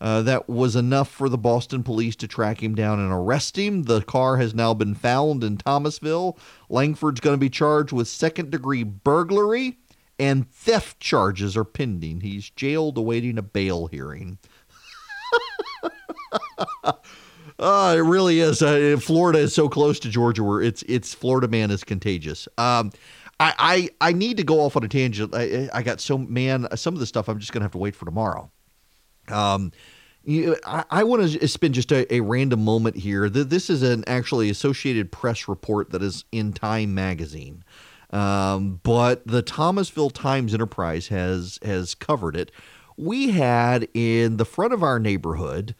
[0.00, 3.84] Uh, that was enough for the Boston police to track him down and arrest him.
[3.84, 6.36] The car has now been found in Thomasville.
[6.68, 9.78] Langford's going to be charged with second degree burglary
[10.18, 12.20] and theft charges are pending.
[12.20, 14.38] He's jailed awaiting a bail hearing.
[17.58, 18.62] Uh, it really is.
[18.62, 22.48] Uh, Florida is so close to Georgia, where it's it's Florida man is contagious.
[22.58, 22.92] Um,
[23.40, 25.34] I, I I need to go off on a tangent.
[25.34, 27.96] I, I got so man some of the stuff I'm just gonna have to wait
[27.96, 28.50] for tomorrow.
[29.28, 29.72] Um,
[30.24, 33.28] you, I, I want to spend just a, a random moment here.
[33.28, 37.62] This is an actually Associated Press report that is in Time magazine.
[38.14, 42.50] Um, but the Thomasville Times Enterprise has has covered it.
[42.96, 45.74] We had in the front of our neighborhood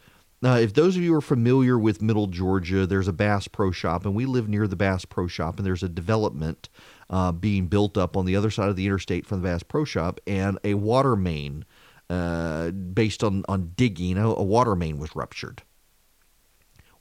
[0.45, 4.05] now, if those of you are familiar with Middle Georgia, there's a Bass Pro Shop,
[4.05, 6.69] and we live near the Bass Pro Shop, and there's a development
[7.09, 9.85] uh, being built up on the other side of the interstate from the Bass Pro
[9.85, 11.65] Shop, and a water main
[12.11, 15.63] uh, based on, on digging, a, a water main was ruptured.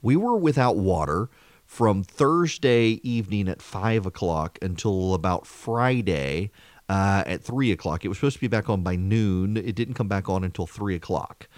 [0.01, 1.29] We were without water
[1.75, 6.53] from Thursday evening at 5 o'clock until about Friday
[6.89, 8.05] uh, at 3 o'clock.
[8.05, 9.57] It was supposed to be back on by noon.
[9.57, 11.49] It didn't come back on until 3 o'clock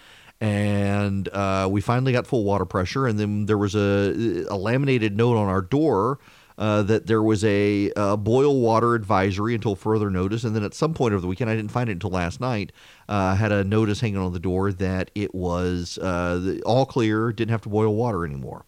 [0.41, 3.07] and uh, we finally got full water pressure.
[3.07, 6.19] And then there was a, a laminated note on our door
[6.57, 10.45] uh, that there was a, boil water advisory until further notice.
[10.45, 12.73] And then at some point over the weekend, I didn't find it until last night,
[13.07, 17.51] uh, had a notice hanging on the door that it was uh, all clear, didn't
[17.51, 18.65] have to boil water anymore.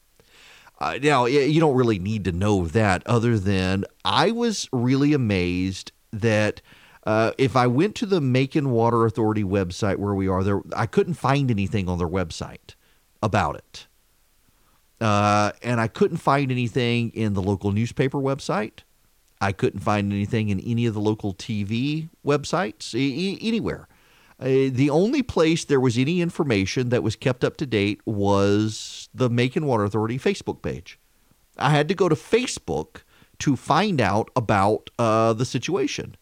[0.79, 5.91] Uh, now, you don't really need to know that, other than I was really amazed
[6.13, 6.63] that
[7.05, 10.87] uh, if I went to the Macon Water Authority website where we are there, I
[10.87, 12.75] couldn't find anything on their website
[13.23, 13.87] about it.
[15.01, 18.81] Uh, and I couldn't find anything in the local newspaper website.
[19.41, 23.89] I couldn't find anything in any of the local TV websites, e- anywhere.
[24.41, 28.98] Uh, the only place there was any information that was kept up to date was
[29.15, 30.99] the Macon Water Authority Facebook page.
[31.57, 33.03] I had to go to Facebook
[33.41, 36.17] to find out about uh, the situation.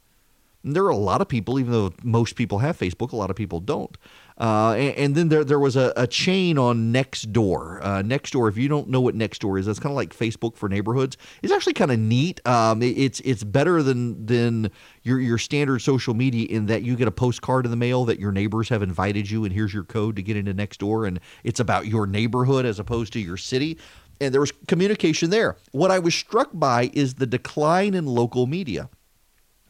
[0.62, 3.30] And there are a lot of people, even though most people have Facebook, a lot
[3.30, 3.96] of people don't.
[4.38, 7.78] Uh, and, and, then there there was a, a chain on Nextdoor.
[7.82, 10.68] Uh, Nextdoor, if you don't know what Nextdoor is, that's kind of like Facebook for
[10.68, 11.16] neighborhoods.
[11.42, 12.46] It's actually kind of neat.
[12.46, 14.70] Um, it, it's it's better than than
[15.02, 18.20] your your standard social media in that you get a postcard in the mail that
[18.20, 21.60] your neighbors have invited you, and here's your code to get into Nextdoor, and it's
[21.60, 23.78] about your neighborhood as opposed to your city.
[24.20, 25.56] And there was communication there.
[25.72, 28.90] What I was struck by is the decline in local media.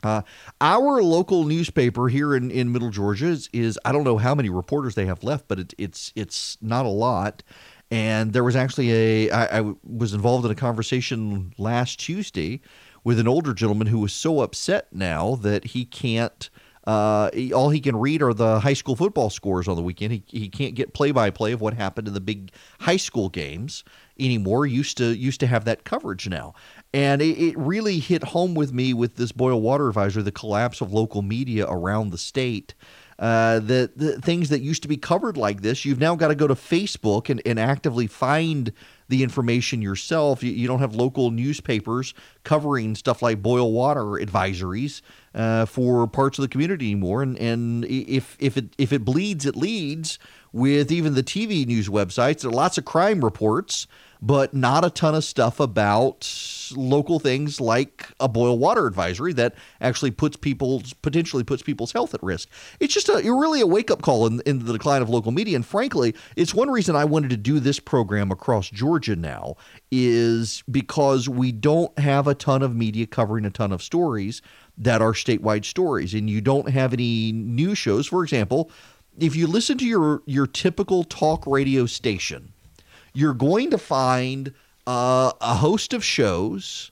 [0.06, 0.22] Uh,
[0.60, 4.48] our local newspaper here in, in Middle Georgia is, is, I don't know how many
[4.48, 7.42] reporters they have left, but it, it's it's not a lot.
[7.90, 12.60] And there was actually a I, I was involved in a conversation last Tuesday
[13.04, 16.50] with an older gentleman who was so upset now that he can't.
[16.86, 20.12] Uh, all he can read are the high school football scores on the weekend.
[20.12, 23.28] He, he can't get play by play of what happened in the big high school
[23.28, 23.82] games
[24.20, 24.66] anymore.
[24.66, 26.54] Used to used to have that coverage now,
[26.92, 30.80] and it, it, really hit home with me with this boil water advisory, the collapse
[30.80, 32.74] of local media around the state.
[33.18, 36.34] Uh, the, the things that used to be covered like this, you've now got to
[36.34, 38.72] go to Facebook and, and actively find
[39.08, 40.42] the information yourself.
[40.42, 42.12] You, you, don't have local newspapers
[42.44, 45.00] covering stuff like boil water advisories
[45.34, 47.22] uh, for parts of the community anymore.
[47.22, 50.18] And, and if, if, it, if it bleeds, it leads
[50.52, 52.42] with even the TV news websites.
[52.42, 53.86] There are lots of crime reports
[54.20, 56.30] but not a ton of stuff about
[56.74, 62.14] local things like a boil water advisory that actually puts people potentially puts people's health
[62.14, 62.48] at risk.
[62.80, 65.56] It's just a really a wake up call in, in the decline of local media,
[65.56, 69.56] and frankly, it's one reason I wanted to do this program across Georgia now
[69.90, 74.42] is because we don't have a ton of media covering a ton of stories
[74.78, 78.06] that are statewide stories, and you don't have any news shows.
[78.06, 78.70] For example,
[79.18, 82.52] if you listen to your your typical talk radio station
[83.16, 84.52] you're going to find
[84.86, 86.90] uh, a host of shows,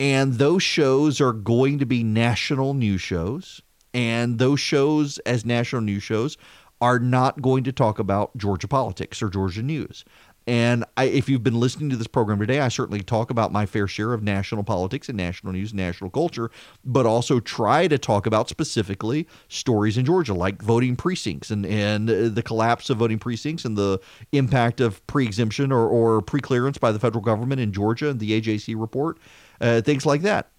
[0.00, 3.62] and those shows are going to be national news shows.
[3.94, 6.36] And those shows, as national news shows,
[6.80, 10.04] are not going to talk about Georgia politics or Georgia news.
[10.50, 13.66] And I, if you've been listening to this program today, I certainly talk about my
[13.66, 16.50] fair share of national politics and national news, and national culture,
[16.84, 22.08] but also try to talk about specifically stories in Georgia, like voting precincts and, and
[22.08, 24.00] the collapse of voting precincts and the
[24.32, 28.18] impact of pre exemption or, or pre clearance by the federal government in Georgia and
[28.18, 29.18] the AJC report,
[29.60, 30.50] uh, things like that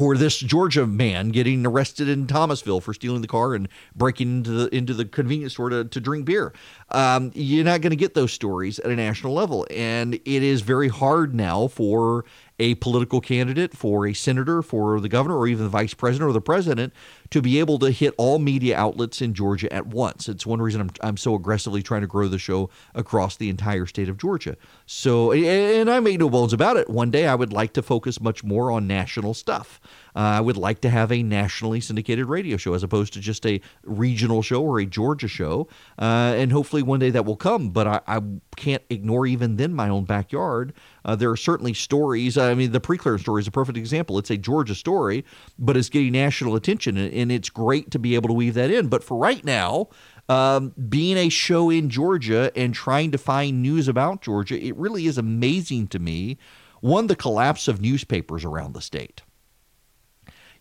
[0.00, 4.50] or this Georgia man getting arrested in Thomasville for stealing the car and breaking into
[4.50, 6.52] the into the convenience store to, to drink beer.
[6.90, 10.62] Um, you're not going to get those stories at a national level, and it is
[10.62, 12.24] very hard now for
[12.62, 16.32] a political candidate, for a senator, for the governor, or even the vice president or
[16.32, 16.92] the president
[17.30, 20.28] to be able to hit all media outlets in Georgia at once.
[20.28, 23.86] It's one reason I'm, I'm so aggressively trying to grow the show across the entire
[23.86, 24.56] state of Georgia.
[24.86, 26.88] So, and I make no bones about it.
[26.88, 29.80] One day I would like to focus much more on national stuff.
[30.14, 33.46] Uh, I would like to have a nationally syndicated radio show as opposed to just
[33.46, 35.68] a regional show or a Georgia show.
[35.98, 37.70] Uh, and hopefully one day that will come.
[37.70, 38.20] But I, I
[38.56, 40.72] can't ignore even then my own backyard.
[41.04, 42.36] Uh, there are certainly stories.
[42.36, 44.18] I mean, the pre-clearance story is a perfect example.
[44.18, 45.24] It's a Georgia story,
[45.58, 48.70] but it's getting national attention, and, and it's great to be able to weave that
[48.70, 48.88] in.
[48.88, 49.88] But for right now,
[50.28, 55.06] um, being a show in Georgia and trying to find news about Georgia, it really
[55.06, 56.38] is amazing to me.
[56.80, 59.22] One, the collapse of newspapers around the state.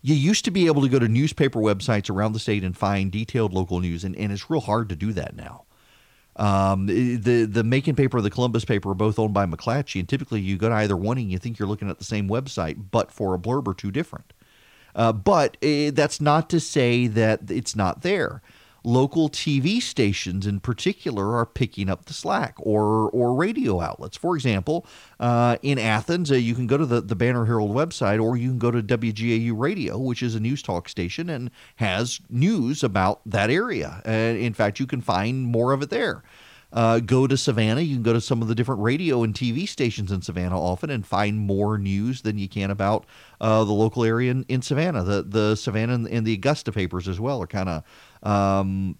[0.01, 3.11] You used to be able to go to newspaper websites around the state and find
[3.11, 5.65] detailed local news, and, and it's real hard to do that now.
[6.37, 10.09] Um, the the Macon paper or the Columbus paper are both owned by McClatchy, and
[10.09, 12.85] typically you go to either one and you think you're looking at the same website,
[12.89, 14.33] but for a blurb or two different.
[14.95, 18.41] Uh, but uh, that's not to say that it's not there
[18.83, 24.17] local TV stations in particular are picking up the slack or or radio outlets.
[24.17, 24.85] For example,
[25.19, 28.49] uh, in Athens, uh, you can go to the, the Banner Herald website or you
[28.49, 33.21] can go to WGAU Radio, which is a news talk station and has news about
[33.25, 34.01] that area.
[34.05, 36.23] In fact, you can find more of it there.
[36.73, 37.81] Uh, go to Savannah.
[37.81, 40.89] You can go to some of the different radio and TV stations in Savannah often
[40.89, 43.05] and find more news than you can about
[43.41, 45.03] uh, the local area in, in Savannah.
[45.03, 47.83] The the Savannah and the Augusta papers as well are kind of
[48.23, 48.97] um,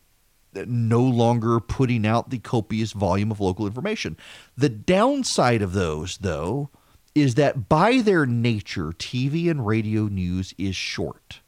[0.53, 4.18] no longer putting out the copious volume of local information.
[4.57, 6.69] The downside of those, though,
[7.15, 11.41] is that by their nature, TV and radio news is short.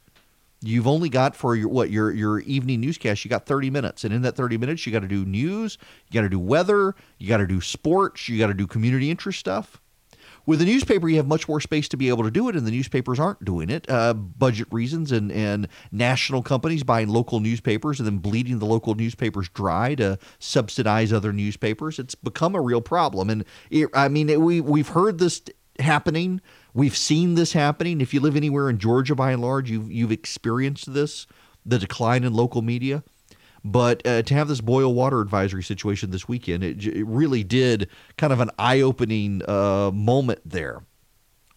[0.61, 4.13] You've only got for your what your your evening newscast, you got 30 minutes, and
[4.13, 5.77] in that 30 minutes, you got to do news,
[6.09, 9.11] you got to do weather, you got to do sports, you got to do community
[9.11, 9.81] interest stuff.
[10.45, 12.67] With a newspaper, you have much more space to be able to do it, and
[12.67, 13.89] the newspapers aren't doing it.
[13.89, 18.93] Uh, budget reasons and, and national companies buying local newspapers and then bleeding the local
[18.93, 21.97] newspapers dry to subsidize other newspapers.
[21.97, 23.29] It's become a real problem.
[23.29, 25.41] And it, I mean, it, we, we've heard this
[25.79, 26.41] happening.
[26.73, 28.01] We've seen this happening.
[28.01, 31.25] If you live anywhere in Georgia, by and large, you've, you've experienced this
[31.65, 33.03] the decline in local media.
[33.64, 37.90] But uh, to have this boil water advisory situation this weekend, it, it really did
[38.18, 40.84] kind of an eye opening uh, moment there.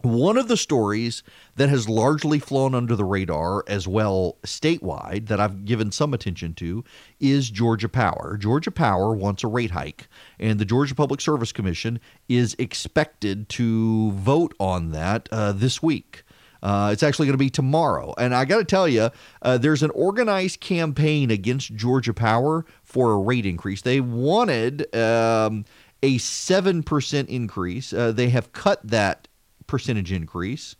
[0.01, 1.23] One of the stories
[1.55, 6.53] that has largely flown under the radar as well statewide that I've given some attention
[6.55, 6.83] to
[7.19, 8.37] is Georgia Power.
[8.39, 10.07] Georgia Power wants a rate hike,
[10.39, 16.23] and the Georgia Public Service Commission is expected to vote on that uh, this week.
[16.61, 18.13] Uh, it's actually going to be tomorrow.
[18.17, 19.09] And I got to tell you,
[19.41, 23.81] uh, there's an organized campaign against Georgia Power for a rate increase.
[23.81, 25.65] They wanted um,
[26.01, 27.93] a 7% increase.
[27.93, 29.27] Uh, they have cut that
[29.67, 30.75] percentage increase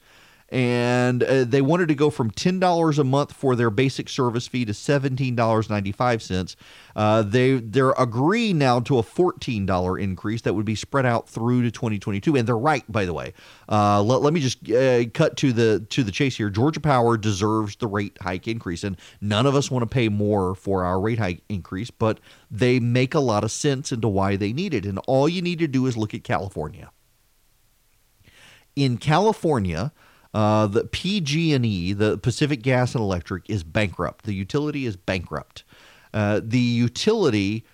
[0.50, 4.64] and uh, they wanted to go from $10 a month for their basic service fee
[4.64, 6.56] to $17.95.
[6.96, 11.64] Uh, they they're agreeing now to a $14 increase that would be spread out through
[11.64, 13.34] to 2022 and they're right by the way.
[13.70, 16.50] Uh, let, let me just uh, cut to the to the chase here.
[16.50, 20.56] Georgia Power deserves the rate hike increase and none of us want to pay more
[20.56, 22.20] for our rate hike increase, but
[22.50, 25.60] they make a lot of sense into why they need it and all you need
[25.60, 26.90] to do is look at California.
[28.76, 29.92] In California,
[30.38, 34.26] uh, the PG&E, the Pacific Gas and Electric, is bankrupt.
[34.26, 35.64] The utility is bankrupt.
[36.14, 37.66] Uh, the utility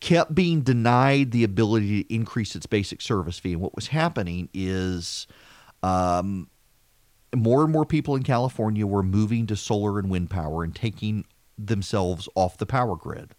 [0.00, 3.52] kept being denied the ability to increase its basic service fee.
[3.52, 5.28] And what was happening is
[5.84, 6.50] um,
[7.32, 11.24] more and more people in California were moving to solar and wind power and taking
[11.56, 13.36] themselves off the power grid.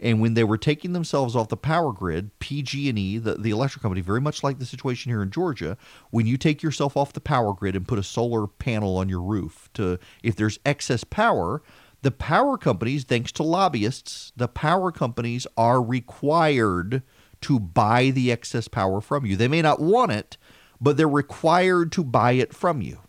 [0.00, 4.00] And when they were taking themselves off the power grid, PG&E, the, the electric company,
[4.00, 5.76] very much like the situation here in Georgia,
[6.10, 9.20] when you take yourself off the power grid and put a solar panel on your
[9.20, 11.62] roof to if there's excess power,
[12.02, 17.02] the power companies, thanks to lobbyists, the power companies are required
[17.42, 19.36] to buy the excess power from you.
[19.36, 20.38] They may not want it,
[20.80, 23.00] but they're required to buy it from you.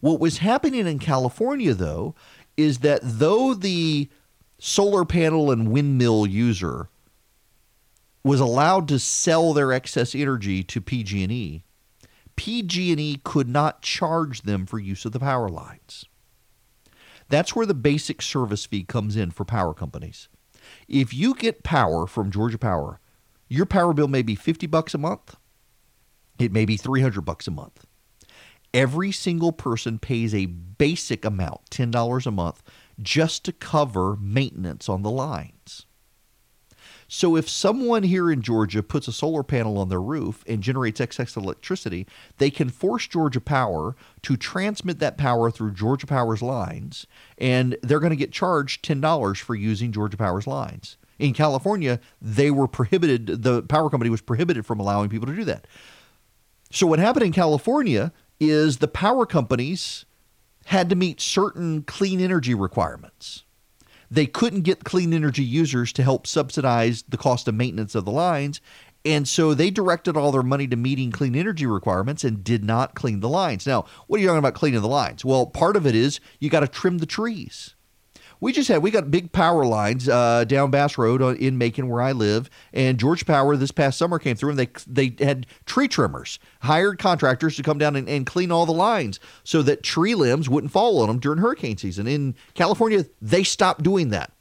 [0.00, 2.14] What was happening in California, though,
[2.56, 4.08] is that though the
[4.60, 6.88] solar panel and windmill user
[8.22, 11.64] was allowed to sell their excess energy to PG&E,
[12.36, 16.04] PG&E could not charge them for use of the power lines.
[17.28, 20.28] That's where the basic service fee comes in for power companies.
[20.88, 23.00] If you get power from Georgia Power,
[23.48, 25.36] your power bill may be 50 bucks a month.
[26.38, 27.86] It may be 300 bucks a month.
[28.72, 32.62] Every single person pays a basic amount, $10 a month,
[33.02, 35.86] just to cover maintenance on the lines.
[37.12, 41.00] So if someone here in Georgia puts a solar panel on their roof and generates
[41.00, 42.06] excess electricity,
[42.38, 47.98] they can force Georgia Power to transmit that power through Georgia Power's lines, and they're
[47.98, 50.98] going to get charged $10 for using Georgia Power's lines.
[51.18, 55.44] In California, they were prohibited, the power company was prohibited from allowing people to do
[55.46, 55.66] that.
[56.70, 60.04] So what happened in California is the power companies
[60.70, 63.44] had to meet certain clean energy requirements
[64.10, 68.10] they couldn't get clean energy users to help subsidize the cost of maintenance of the
[68.10, 68.60] lines.
[69.04, 72.94] And so they directed all their money to meeting clean energy requirements and did not
[72.94, 73.66] clean the lines.
[73.66, 75.24] Now, what are you talking about cleaning the lines?
[75.24, 77.74] Well, part of it is you got to trim the trees
[78.40, 82.00] we just had we got big power lines uh, down Bass Road in Macon where
[82.00, 85.88] I live, and Georgia Power this past summer came through and they they had tree
[85.88, 90.14] trimmers, hired contractors to come down and, and clean all the lines so that tree
[90.14, 92.06] limbs wouldn't fall on them during hurricane season.
[92.06, 94.32] In California, they stopped doing that.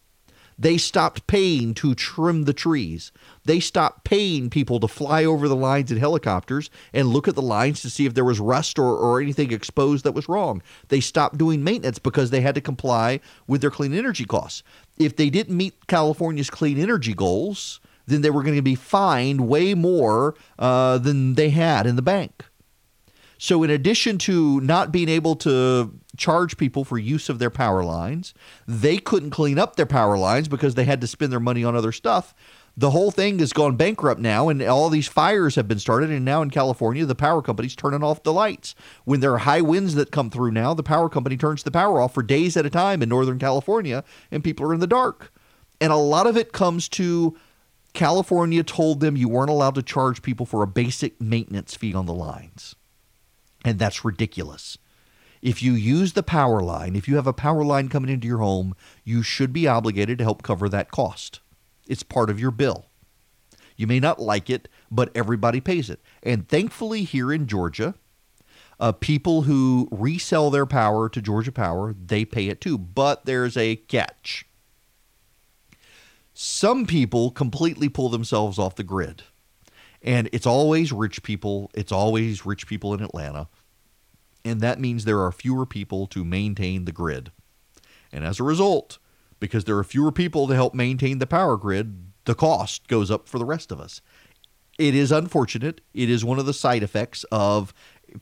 [0.60, 3.14] They stopped paying to trim the trees.
[3.46, 7.42] They stopped paying people to fly over the lines in helicopters and look at the
[7.42, 10.62] lines to see if there was rust or, or anything exposed that was wrong.
[10.90, 14.62] They stopped doing maintenance because they had to comply with their clean energy costs.
[14.98, 19.48] If they didn't meet California's clean energy goals, then they were going to be fined
[19.48, 22.44] way more uh, than they had in the bank.
[23.42, 27.84] So, in addition to not being able to charge people for use of their power
[27.84, 28.34] lines,
[28.68, 31.76] they couldn't clean up their power lines because they had to spend their money on
[31.76, 32.36] other stuff.
[32.78, 36.12] The whole thing has gone bankrupt now, and all these fires have been started.
[36.12, 38.76] And now in California, the power company's turning off the lights.
[39.04, 42.00] When there are high winds that come through now, the power company turns the power
[42.00, 45.34] off for days at a time in Northern California, and people are in the dark.
[45.82, 47.38] And a lot of it comes to
[47.94, 52.06] California told them you weren't allowed to charge people for a basic maintenance fee on
[52.06, 52.76] the lines.
[53.66, 54.78] And that's ridiculous.
[55.42, 58.40] If you use the power line, if you have a power line coming into your
[58.40, 61.40] home, you should be obligated to help cover that cost.
[61.88, 62.88] It's part of your bill.
[63.78, 66.02] You may not like it, but everybody pays it.
[66.22, 67.96] And thankfully, here in Georgia,
[68.80, 72.78] uh, people who resell their power to Georgia Power, they pay it too.
[72.78, 74.46] But there's a catch.
[76.34, 79.24] Some people completely pull themselves off the grid.
[80.02, 81.72] And it's always rich people.
[81.74, 83.48] It's always rich people in Atlanta.
[84.46, 87.32] And that means there are fewer people to maintain the grid.
[88.12, 88.98] And as a result,
[89.40, 93.28] because there are fewer people to help maintain the power grid, the cost goes up
[93.28, 94.02] for the rest of us.
[94.78, 95.82] It is unfortunate.
[95.94, 97.74] It is one of the side effects of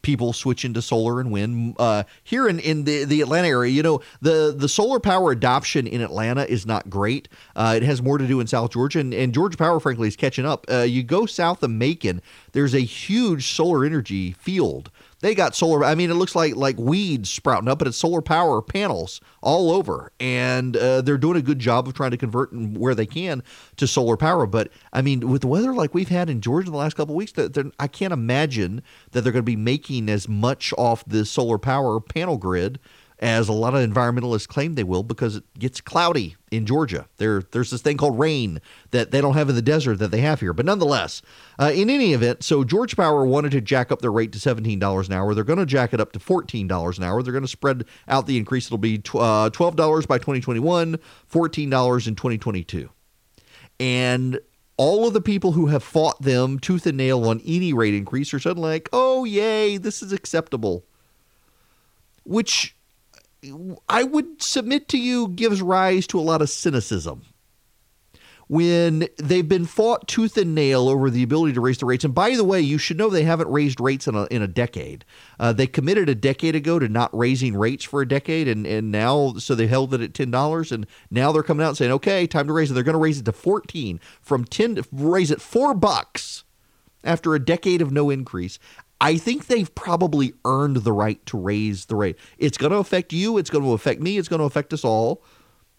[0.01, 1.75] people switching to solar and wind.
[1.79, 5.87] Uh, here in, in the, the Atlanta area, you know, the, the solar power adoption
[5.87, 7.29] in Atlanta is not great.
[7.55, 10.15] Uh, it has more to do in South Georgia, and, and Georgia Power, frankly, is
[10.15, 10.65] catching up.
[10.69, 12.21] Uh, you go south of Macon,
[12.51, 15.83] there's a huge solar energy field they got solar.
[15.83, 19.71] I mean, it looks like like weeds sprouting up, but it's solar power panels all
[19.71, 23.43] over, and uh, they're doing a good job of trying to convert where they can
[23.77, 24.45] to solar power.
[24.45, 27.17] But I mean, with the weather like we've had in Georgia the last couple of
[27.17, 27.33] weeks,
[27.79, 31.99] I can't imagine that they're going to be making as much off the solar power
[31.99, 32.79] panel grid
[33.19, 37.07] as a lot of environmentalists claim they will because it gets cloudy in Georgia.
[37.17, 38.61] There, there's this thing called rain
[38.91, 40.53] that they don't have in the desert that they have here.
[40.53, 41.23] But nonetheless,
[41.59, 45.07] uh, in any event, so Georgia Power wanted to jack up their rate to $17
[45.07, 45.33] an hour.
[45.33, 47.23] They're going to jack it up to $14 an hour.
[47.23, 48.67] They're going to spread out the increase.
[48.67, 50.99] It'll be uh, $12 by 2021,
[51.31, 52.89] $14 in 2022.
[53.79, 54.39] And
[54.77, 58.31] all of the people who have fought them tooth and nail on any rate increase
[58.33, 60.85] are suddenly like, oh, yay, this is acceptable.
[62.23, 62.75] Which
[63.89, 67.23] I would submit to you gives rise to a lot of cynicism.
[68.49, 72.15] When they've been fought tooth and nail over the ability to raise the rates, and
[72.15, 75.03] by the way, you should know they haven't raised rates in a, in a decade.
[75.37, 78.89] Uh, they committed a decade ago to not raising rates for a decade, and, and
[78.89, 81.91] now so they held it at ten dollars, and now they're coming out and saying,
[81.91, 82.73] okay, time to raise it.
[82.73, 86.45] They're going to raise it to fourteen from ten, to raise it four bucks
[87.03, 88.59] after a decade of no increase.
[88.99, 92.17] I think they've probably earned the right to raise the rate.
[92.37, 93.37] It's going to affect you.
[93.37, 94.17] It's going to affect me.
[94.17, 95.23] It's going to affect us all.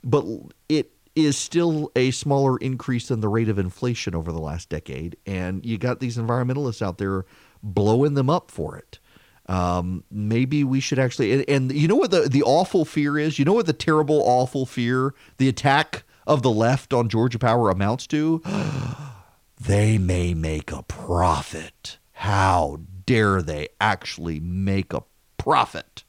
[0.05, 0.24] But
[0.69, 5.16] it is still a smaller increase than the rate of inflation over the last decade.
[5.27, 7.24] And you got these environmentalists out there
[7.62, 9.01] blowing them up for it.
[9.47, 13.39] Um, maybe we should actually, and, and you know what the, the awful fear is?
[13.39, 17.70] You know what the terrible, awful fear, the attack of the left on Georgia Power
[17.70, 18.43] amounts to?
[19.61, 21.99] they may make a profit.
[22.12, 25.03] How dare they actually make a
[25.39, 26.05] profit?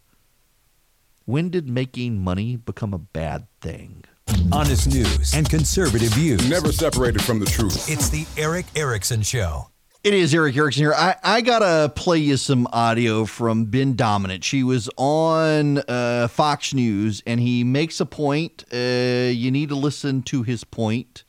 [1.24, 4.04] When did making money become a bad thing?
[4.52, 6.48] Honest news and conservative views.
[6.50, 7.90] Never separated from the truth.
[7.90, 9.70] It's the Erick Erickson Show.
[10.04, 10.94] It is Erick Erickson here.
[10.94, 14.44] I, I gotta play you some audio from Ben Domenech.
[14.44, 18.66] She was on uh, Fox News, and he makes a point.
[18.74, 21.24] Uh, you need to listen to his point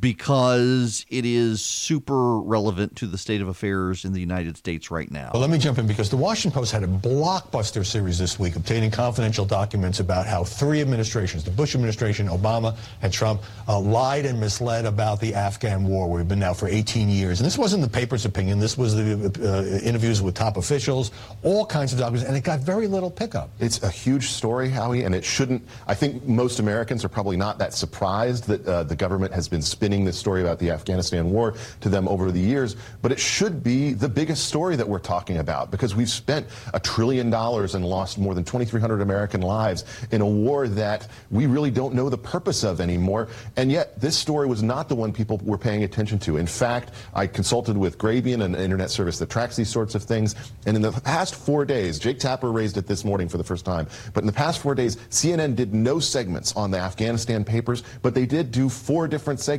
[0.00, 5.10] because it is super relevant to the state of affairs in the United States right
[5.10, 5.30] now.
[5.32, 8.56] Well, let me jump in because the Washington Post had a blockbuster series this week
[8.56, 14.24] obtaining confidential documents about how three administrations, the Bush administration, Obama, and Trump, uh, lied
[14.24, 16.08] and misled about the Afghan war.
[16.08, 17.40] We've been now for 18 years.
[17.40, 18.58] And this wasn't the paper's opinion.
[18.58, 21.10] This was the uh, interviews with top officials,
[21.42, 23.50] all kinds of documents, and it got very little pickup.
[23.60, 25.62] It's a huge story, Howie, and it shouldn't.
[25.86, 29.62] I think most Americans are probably not that surprised that uh, the government has been
[29.66, 33.62] spinning this story about the Afghanistan war to them over the years, but it should
[33.62, 37.84] be the biggest story that we're talking about because we've spent a trillion dollars and
[37.84, 42.18] lost more than 2,300 American lives in a war that we really don't know the
[42.18, 43.28] purpose of anymore.
[43.56, 46.36] And yet, this story was not the one people were paying attention to.
[46.36, 50.34] In fact, I consulted with Grabien, an internet service that tracks these sorts of things,
[50.66, 53.64] and in the past four days, Jake Tapper raised it this morning for the first
[53.64, 57.82] time, but in the past four days, CNN did no segments on the Afghanistan papers,
[58.02, 59.55] but they did do four different segments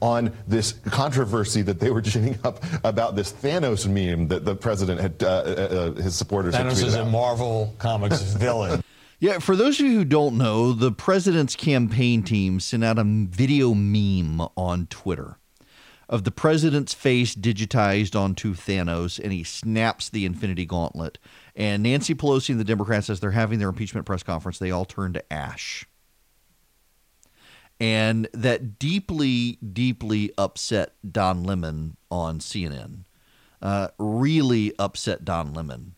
[0.00, 5.00] on this controversy that they were ginning up about this Thanos meme that the president
[5.00, 7.04] had, uh, uh, his supporters had Thanos tweeted is a.
[7.04, 8.82] Marvel Comics villain.
[9.20, 13.04] Yeah, for those of you who don't know, the president's campaign team sent out a
[13.04, 15.38] video meme on Twitter
[16.08, 21.18] of the president's face digitized onto Thanos, and he snaps the Infinity Gauntlet.
[21.56, 24.84] And Nancy Pelosi and the Democrats, as they're having their impeachment press conference, they all
[24.84, 25.86] turn to ash.
[27.80, 33.04] And that deeply, deeply upset Don Lemon on CNN.
[33.60, 35.94] Uh, really upset Don Lemon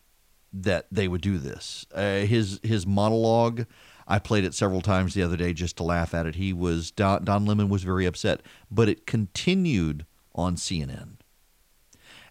[0.53, 1.87] that they would do this.
[1.95, 3.67] Uh, his his monologue,
[4.07, 6.37] I played it several times the other day just to laugh at it.
[6.37, 8.41] He was Don, Don Lemon was very upset,
[8.71, 11.17] but it continued on CNN,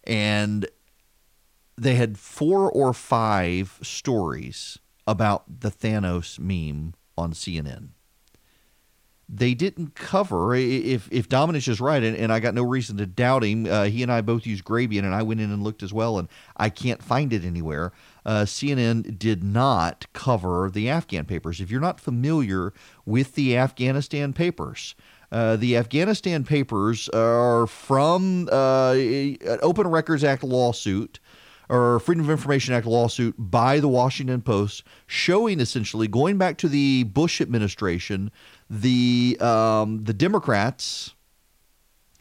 [0.03, 0.67] and
[1.77, 7.89] they had four or five stories about the Thanos meme on CNN.
[9.27, 13.07] They didn't cover if if Dominic is right, and, and I got no reason to
[13.07, 13.65] doubt him.
[13.65, 16.19] Uh, he and I both use Grabien, and I went in and looked as well,
[16.19, 16.27] and
[16.57, 17.91] I can't find it anywhere.
[18.23, 21.59] Uh, CNN did not cover the Afghan papers.
[21.59, 22.71] If you're not familiar
[23.05, 24.93] with the Afghanistan papers,
[25.31, 31.19] uh, the Afghanistan papers are from uh, an Open Records Act lawsuit
[31.69, 36.67] or Freedom of Information Act lawsuit by the Washington Post, showing essentially going back to
[36.67, 38.31] the Bush administration,
[38.69, 41.15] the um, the Democrats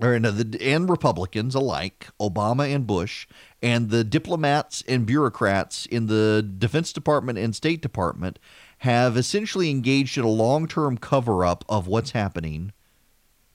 [0.00, 3.26] or no, the and Republicans alike, Obama and Bush,
[3.62, 8.38] and the diplomats and bureaucrats in the Defense Department and State Department
[8.78, 12.72] have essentially engaged in a long-term cover-up of what's happening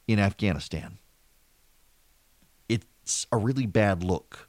[0.07, 0.97] in Afghanistan.
[2.67, 4.48] It's a really bad look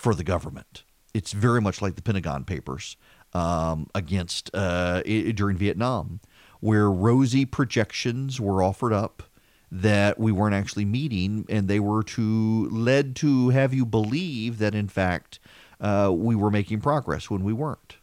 [0.00, 0.82] for the government.
[1.12, 2.96] It's very much like the Pentagon Papers
[3.34, 6.20] um, against uh, i- during Vietnam,
[6.60, 9.22] where rosy projections were offered up
[9.70, 14.74] that we weren't actually meeting, and they were to led to have you believe that
[14.74, 15.38] in fact
[15.80, 17.98] uh, we were making progress when we weren't.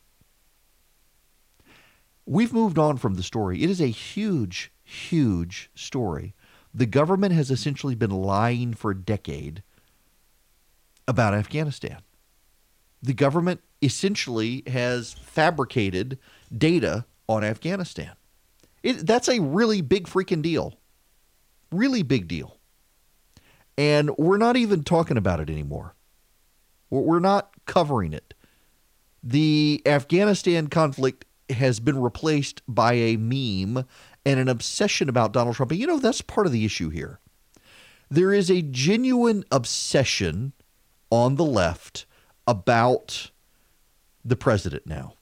[2.25, 3.63] We've moved on from the story.
[3.63, 6.35] It is a huge, huge story.
[6.73, 9.63] The government has essentially been lying for a decade
[11.07, 11.97] about Afghanistan.
[13.01, 16.17] The government essentially has fabricated
[16.55, 18.11] data on Afghanistan.
[18.83, 20.79] It, that's a really big freaking deal.
[21.71, 22.57] Really big deal.
[23.77, 25.93] And we're not even talking about it anymore.
[26.89, 28.33] We're not covering it.
[29.21, 33.85] The Afghanistan conflict has been replaced by a meme
[34.25, 35.71] and an obsession about Donald Trump.
[35.71, 37.19] And you know, that's part of the issue here.
[38.09, 40.53] There is a genuine obsession
[41.09, 42.05] on the left
[42.45, 43.31] about
[44.23, 45.13] the president now.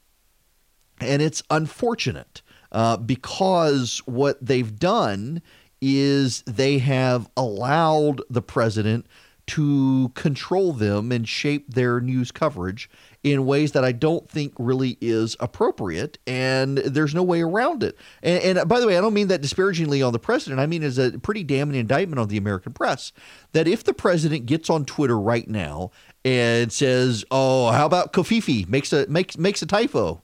[1.00, 2.42] And it's unfortunate
[2.72, 5.42] uh, because what they've done
[5.82, 9.06] is they have allowed the president
[9.48, 12.90] to control them and shape their news coverage
[13.24, 17.98] in ways that I don't think really is appropriate, and there's no way around it.
[18.22, 20.60] And, and by the way, I don't mean that disparagingly on the president.
[20.60, 23.12] I mean as a pretty damning indictment on the American press.
[23.54, 25.92] That if the president gets on Twitter right now
[26.24, 30.22] and says, "Oh, how about covfefe makes a makes makes a typo,"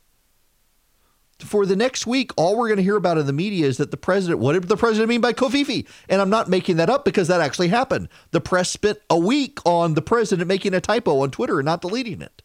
[1.43, 3.91] for the next week, all we're going to hear about in the media is that
[3.91, 5.87] the president, what did the president mean by covfefe?
[6.09, 8.09] And I'm not making that up because that actually happened.
[8.31, 11.81] The press spent a week on the president making a typo on Twitter and not
[11.81, 12.41] deleting it.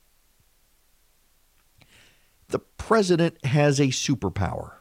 [2.48, 4.72] The president has a superpower.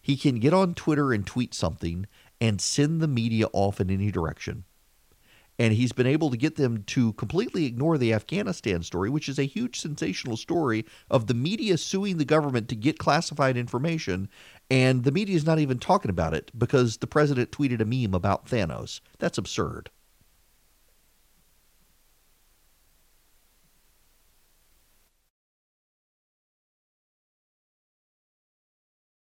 [0.00, 2.06] He can get on Twitter and tweet something
[2.40, 4.64] and send the media off in any direction
[5.58, 9.38] and he's been able to get them to completely ignore the Afghanistan story, which is
[9.38, 14.28] a huge sensational story of the media suing the government to get classified information,
[14.70, 18.14] and the media is not even talking about it because the president tweeted a meme
[18.14, 19.00] about Thanos.
[19.18, 19.90] That's absurd.